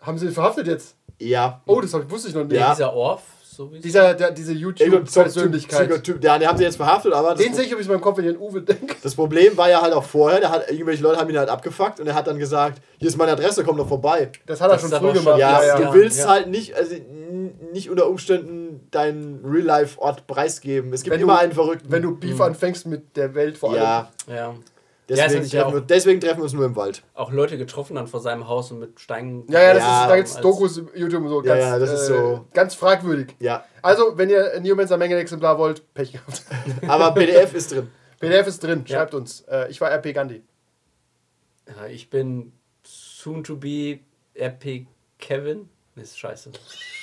[0.00, 0.96] Haben sie ihn verhaftet jetzt?
[1.18, 1.62] Ja.
[1.66, 2.58] Oh, das wusste ich noch nicht.
[2.58, 2.70] Ja.
[2.74, 3.22] Dieser Orf,
[3.56, 3.82] sowieso.
[3.82, 5.88] Dieser, der, diese YouTube-Persönlichkeit.
[5.88, 6.22] YouTube-Typ.
[6.24, 8.24] Ja, den haben sie jetzt verhaftet, aber Den sehe ich übrigens in meinem Kopf, wenn
[8.24, 8.94] ich an Uwe denke.
[9.02, 12.00] das Problem war ja halt auch vorher, der hat, irgendwelche Leute haben ihn halt abgefuckt
[12.00, 14.30] und er hat dann gesagt, hier ist meine Adresse, komm doch vorbei.
[14.46, 15.24] Das hat er Das schon früh gemacht.
[15.24, 15.94] schon- Ja, Ja, du ja.
[15.94, 16.28] willst ja.
[16.28, 16.94] halt nicht, also
[17.72, 20.92] nicht unter Umständen deinen Real-Life-Ort preisgeben.
[20.92, 21.90] Es gibt Wenn immer du- einen Verrückten.
[21.90, 23.82] Wenn du Beef anfängst mit der Welt vor allem.
[23.82, 24.54] ja, Ja.
[25.16, 27.02] Deswegen, Ja, treffen wir, deswegen treffen wir uns nur im Wald.
[27.14, 29.44] Auch Leute getroffen dann vor seinem Haus und mit Steinen.
[29.48, 31.42] Ja, ja, das Ja, ist, da gibt es Dokus im YouTube und so.
[31.42, 33.34] Ja, Ganz, ja, das ist äh, so- Ganz fragwürdig.
[33.40, 36.42] Ja, Also, wenn ihr ein Neomancer Mengenexemplar wollt, Pech gehabt.
[36.88, 37.88] aber PDF ist drin.
[38.20, 38.96] PDF ist drin, Ja.
[38.98, 39.40] schreibt uns.
[39.42, 40.42] Äh, ich war RP Gandhi.
[41.68, 42.52] Ja, ich bin
[42.84, 44.00] soon to be
[44.38, 44.86] RP
[45.18, 45.68] Kevin.
[45.94, 46.50] Nee, ist scheiße.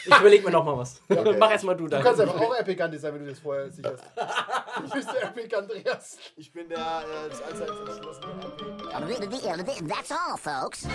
[0.05, 0.99] Ich überleg mir noch mal was.
[1.37, 2.01] Mach erst mal du Du dein.
[2.03, 4.03] kannst einfach auch RP Gandhi sein, wenn du das vorher sicherst.
[4.81, 6.17] Du bist der RP Andreas.
[6.37, 8.27] Ich bin der äh, das allseits entschlossene.
[9.87, 10.87] That's all, folks.